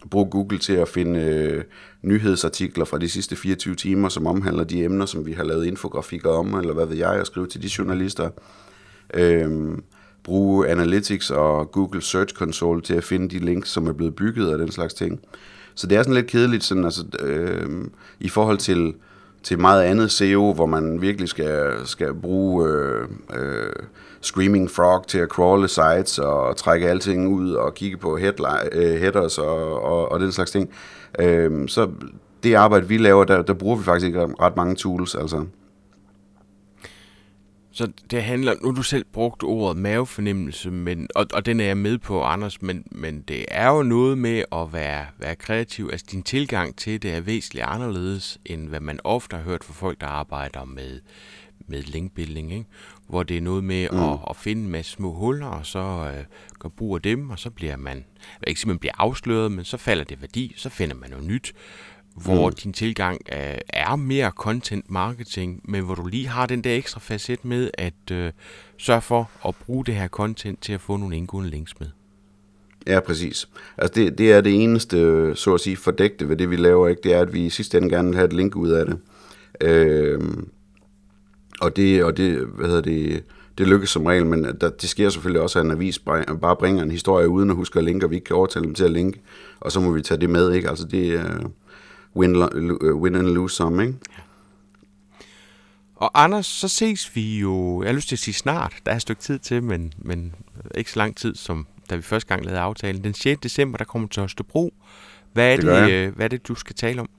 brug 0.10 0.32
Google 0.32 0.58
til 0.58 0.74
at 0.74 0.88
finde 0.88 1.20
øh, 1.20 1.64
nyhedsartikler 2.02 2.86
fra 2.86 2.98
de 2.98 3.10
sidste 3.10 3.36
24 3.36 3.76
timer, 3.76 4.10
som 4.10 4.28
omhandler 4.28 4.64
de 4.64 4.84
emner, 4.84 5.06
som 5.06 5.26
vi 5.26 5.34
har 5.34 5.44
lavet 5.44 5.66
infografikker 5.66 6.30
om, 6.30 6.54
eller 6.54 6.74
hvad 6.74 6.86
ved 6.86 6.98
jeg, 6.98 7.20
og 7.20 7.26
skrive 7.26 7.48
til 7.48 7.62
de 7.62 7.70
journalister. 7.78 8.30
Øh, 9.14 9.78
bruge 10.24 10.68
Analytics 10.68 11.32
og 11.32 11.72
Google 11.72 12.02
Search 12.02 12.36
Console 12.36 12.82
til 12.82 12.94
at 12.94 13.04
finde 13.04 13.30
de 13.30 13.46
links, 13.46 13.70
som 13.70 13.88
er 13.88 13.94
blevet 13.94 14.16
bygget 14.16 14.54
og 14.54 14.60
den 14.60 14.72
slags 14.72 14.94
ting. 14.94 15.20
Så 15.76 15.88
det 15.88 15.98
er 15.98 16.04
sådan 16.04 16.14
lidt 16.14 16.28
kedeligt 16.28 16.64
sådan, 16.64 16.86
altså, 16.86 17.04
øh, 17.20 17.86
i 18.20 18.30
forhold 18.30 18.58
til 18.58 18.94
til 19.48 19.60
meget 19.60 19.84
andet 19.84 20.12
SEO, 20.12 20.54
hvor 20.54 20.66
man 20.66 21.02
virkelig 21.02 21.30
skal, 21.30 21.74
skal 21.86 22.14
bruge 22.14 22.68
øh, 22.70 23.08
øh, 23.34 23.74
Screaming 24.22 24.72
Frog 24.72 25.08
til 25.08 25.18
at 25.18 25.28
crawle 25.28 25.68
sites 25.68 26.20
og 26.20 26.58
trække 26.58 26.90
alting 26.90 27.28
ud 27.28 27.52
og 27.52 27.74
kigge 27.74 27.98
på 27.98 28.18
headline, 28.18 28.70
øh, 28.72 29.00
headers 29.00 29.38
og, 29.38 29.84
og, 29.84 30.12
og 30.12 30.20
den 30.20 30.32
slags 30.32 30.52
ting. 30.52 30.70
Øh, 31.20 31.68
så 31.68 31.90
det 32.44 32.54
arbejde, 32.54 32.88
vi 32.88 32.98
laver, 32.98 33.24
der, 33.24 33.42
der 33.42 33.54
bruger 33.54 33.76
vi 33.76 33.84
faktisk 33.84 34.08
ikke 34.08 34.28
ret 34.42 34.56
mange 34.56 34.76
tools. 34.76 35.16
Altså. 35.16 35.46
Så 37.78 37.92
det 38.12 38.24
handler, 38.24 38.56
nu 38.62 38.72
du 38.72 38.84
selv 38.84 39.06
brugt 39.14 39.44
ordet 39.44 39.78
mavefornemmelse, 39.78 40.72
men, 40.72 41.08
og, 41.16 41.26
og 41.34 41.46
den 41.46 41.60
er 41.60 41.66
jeg 41.66 41.78
med 41.78 41.98
på, 41.98 42.24
Anders, 42.24 42.62
men, 42.62 42.84
men 42.92 43.22
det 43.22 43.46
er 43.48 43.70
jo 43.70 43.84
noget 43.84 44.18
med 44.18 44.44
at 44.52 44.74
være, 44.74 45.06
være 45.18 45.36
kreativ. 45.36 45.90
Altså 45.92 46.06
din 46.12 46.24
tilgang 46.24 46.76
til 46.76 47.02
det 47.02 47.12
er 47.12 47.22
væsentligt 47.22 47.66
anderledes, 47.66 48.40
end 48.46 48.68
hvad 48.68 48.80
man 48.80 49.00
ofte 49.04 49.36
har 49.36 49.44
hørt 49.44 49.64
fra 49.64 49.74
folk, 49.74 50.02
der 50.02 50.08
arbejder 50.08 50.66
med, 50.66 51.00
med 51.68 51.84
linkbuilding, 51.84 52.52
ikke? 52.54 52.66
hvor 53.08 53.24
det 53.24 53.38
er 53.38 53.42
noget 53.42 53.64
med 53.64 53.88
mm. 53.92 54.00
at, 54.00 54.20
at 54.30 54.36
finde 54.36 54.64
en 54.64 54.72
masse 54.72 54.92
små 54.92 55.14
huller, 55.14 55.48
og 55.48 55.66
så 55.66 56.14
øh, 56.18 56.26
gør 56.60 56.70
brug 56.70 56.96
af 56.96 57.02
dem, 57.02 57.30
og 57.30 57.40
så 57.40 57.50
bliver 57.50 57.78
man, 57.78 58.06
ikke 58.48 58.68
man 58.68 58.80
bliver 58.80 58.94
afsløret, 58.98 59.52
men 59.52 59.66
så 59.66 59.78
falder 59.78 60.04
det 60.04 60.22
værdi, 60.22 60.54
så 60.58 60.70
finder 60.70 60.96
man 60.96 61.10
noget 61.10 61.26
nyt 61.26 61.54
hvor 62.24 62.50
mm. 62.50 62.56
din 62.56 62.74
tilgang 62.74 63.22
øh, 63.32 63.58
er 63.70 63.96
mere 63.96 64.30
content 64.30 64.92
marketing, 64.92 65.62
men 65.64 65.84
hvor 65.84 65.96
du 65.96 66.08
lige 66.08 66.28
har 66.28 66.46
den 66.46 66.64
der 66.64 66.76
ekstra 66.76 67.00
facet 67.00 67.46
med 67.46 67.72
at 67.74 68.12
øh, 68.12 68.32
sørge 68.78 69.02
for 69.02 69.30
at 69.48 69.56
bruge 69.56 69.86
det 69.86 69.96
her 69.96 70.08
content 70.08 70.62
til 70.62 70.74
at 70.74 70.82
få 70.82 70.98
nogle 70.98 71.18
indgående 71.18 71.50
links 71.50 71.80
med. 71.80 71.88
Ja, 72.88 73.00
præcis. 73.00 73.50
Altså 73.78 73.94
det, 73.96 74.18
det 74.18 74.32
er 74.32 74.42
det 74.42 74.64
eneste, 74.64 75.32
så 75.36 75.54
at 75.54 75.60
sige, 75.60 75.78
fordægte 75.78 76.30
ved 76.30 76.38
det, 76.38 76.50
vi 76.50 76.56
laver, 76.56 76.88
ikke? 76.88 77.02
det 77.04 77.14
er, 77.14 77.22
at 77.22 77.34
vi 77.34 77.46
i 77.46 77.50
sidste 77.50 77.78
ende 77.78 77.90
gerne 77.90 78.08
vil 78.08 78.16
have 78.16 78.28
et 78.28 78.34
link 78.34 78.56
ud 78.56 78.70
af 78.70 78.86
det. 78.86 79.00
Øh, 79.62 80.22
og 81.62 81.76
det, 81.76 82.04
og 82.04 82.18
det, 82.18 82.40
hvad 82.40 82.68
hedder 82.68 82.82
det, 82.82 83.24
det 83.58 83.68
lykkes 83.68 83.90
som 83.90 84.06
regel, 84.06 84.26
men 84.26 84.44
der, 84.44 84.70
det 84.70 84.90
sker 84.90 85.10
selvfølgelig 85.10 85.42
også, 85.42 85.60
at 85.60 85.66
en 85.66 85.72
avis 85.72 86.00
bare 86.42 86.56
bringer 86.56 86.84
en 86.84 86.92
historie 86.92 87.30
uden 87.30 87.50
at 87.50 87.56
huske 87.56 87.80
at 87.80 87.86
linke, 87.86 88.06
og 88.06 88.12
vi 88.12 88.16
ikke 88.16 88.26
kan 88.26 88.36
overtale 88.36 88.66
dem 88.66 88.76
til 88.76 88.84
at 88.84 88.92
linke, 88.92 89.22
og 89.60 89.72
så 89.72 89.80
må 89.80 89.92
vi 89.92 90.02
tage 90.02 90.22
det 90.22 90.30
med, 90.30 90.52
ikke? 90.52 90.70
Altså 90.70 90.88
det, 90.88 91.12
øh, 91.12 91.40
win, 92.18 92.36
øh, 92.82 92.96
win 92.96 93.16
and 93.16 93.28
lose 93.28 93.56
some, 93.56 93.84
ikke? 93.84 93.98
Ja. 94.18 94.24
Og 95.96 96.24
Anders, 96.24 96.46
så 96.46 96.68
ses 96.68 97.16
vi 97.16 97.40
jo, 97.40 97.82
jeg 97.82 97.90
har 97.90 97.96
lyst 97.96 98.08
til 98.08 98.16
at 98.16 98.20
sige 98.20 98.34
snart, 98.34 98.74
der 98.86 98.92
er 98.92 98.96
et 98.96 99.02
stykke 99.02 99.22
tid 99.22 99.40
til, 99.40 99.64
men, 99.64 99.94
men 99.98 100.36
ikke 100.76 100.92
så 100.92 101.00
lang 101.00 101.18
tid, 101.18 101.36
som 101.36 101.68
da 101.90 101.96
vi 101.96 102.02
første 102.02 102.28
gang 102.28 102.46
lavede 102.46 102.60
aftalen. 102.60 103.04
Den 103.04 103.14
6. 103.14 103.40
december, 103.40 103.78
der 103.78 103.86
kommer 103.86 104.08
til 104.08 104.24
Østerbro. 104.24 104.74
Hvad 105.34 105.54
er 105.54 105.56
det, 105.56 105.66
det 105.66 105.92
øh, 105.92 106.16
hvad 106.16 106.26
er 106.26 106.30
det, 106.30 106.48
du 106.48 106.56
skal 106.56 106.76
tale 106.76 107.02
om? 107.02 107.10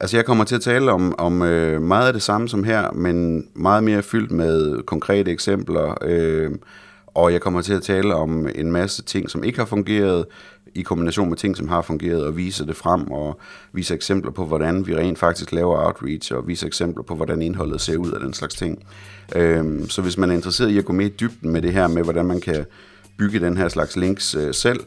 Altså 0.00 0.16
jeg 0.16 0.24
kommer 0.24 0.44
til 0.44 0.54
at 0.54 0.60
tale 0.60 0.92
om, 0.92 1.14
om 1.18 1.42
øh, 1.42 1.82
meget 1.82 2.06
af 2.06 2.12
det 2.12 2.22
samme 2.22 2.48
som 2.48 2.64
her, 2.64 2.92
men 2.92 3.46
meget 3.54 3.84
mere 3.84 4.02
fyldt 4.02 4.30
med 4.30 4.82
konkrete 4.82 5.30
eksempler, 5.30 5.94
øh, 6.02 6.50
og 7.06 7.32
jeg 7.32 7.40
kommer 7.40 7.62
til 7.62 7.72
at 7.72 7.82
tale 7.82 8.14
om 8.14 8.48
en 8.54 8.72
masse 8.72 9.02
ting, 9.02 9.30
som 9.30 9.44
ikke 9.44 9.58
har 9.58 9.66
fungeret, 9.66 10.26
i 10.74 10.82
kombination 10.82 11.28
med 11.28 11.36
ting, 11.36 11.56
som 11.56 11.68
har 11.68 11.82
fungeret, 11.82 12.24
og 12.24 12.36
vise 12.36 12.66
det 12.66 12.76
frem, 12.76 13.10
og 13.10 13.40
vise 13.72 13.94
eksempler 13.94 14.30
på, 14.32 14.44
hvordan 14.44 14.86
vi 14.86 14.96
rent 14.96 15.18
faktisk 15.18 15.52
laver 15.52 15.86
outreach, 15.86 16.34
og 16.34 16.48
vise 16.48 16.66
eksempler 16.66 17.02
på, 17.02 17.14
hvordan 17.14 17.42
indholdet 17.42 17.80
ser 17.80 17.96
ud 17.96 18.10
af 18.10 18.20
den 18.20 18.34
slags 18.34 18.54
ting. 18.54 18.84
Øh, 19.36 19.88
så 19.88 20.02
hvis 20.02 20.18
man 20.18 20.30
er 20.30 20.34
interesseret 20.34 20.70
i 20.70 20.78
at 20.78 20.84
gå 20.84 20.92
mere 20.92 21.06
i 21.06 21.14
dybden 21.20 21.50
med 21.50 21.62
det 21.62 21.72
her, 21.72 21.88
med 21.88 22.02
hvordan 22.02 22.26
man 22.26 22.40
kan 22.40 22.64
bygge 23.18 23.40
den 23.40 23.56
her 23.56 23.68
slags 23.68 23.96
links 23.96 24.34
øh, 24.34 24.54
selv, 24.54 24.80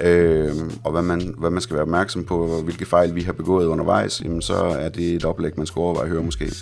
øh, 0.00 0.52
og 0.84 0.92
hvad 0.92 1.02
man, 1.02 1.34
hvad 1.38 1.50
man 1.50 1.60
skal 1.60 1.74
være 1.74 1.82
opmærksom 1.82 2.24
på, 2.24 2.38
og 2.38 2.62
hvilke 2.62 2.86
fejl 2.86 3.14
vi 3.14 3.22
har 3.22 3.32
begået 3.32 3.66
undervejs, 3.66 4.22
jamen, 4.24 4.42
så 4.42 4.54
er 4.54 4.88
det 4.88 5.14
et 5.14 5.24
oplæg, 5.24 5.52
man 5.56 5.66
skal 5.66 5.80
overveje 5.80 6.04
at 6.04 6.10
høre 6.10 6.22
måske. 6.22 6.52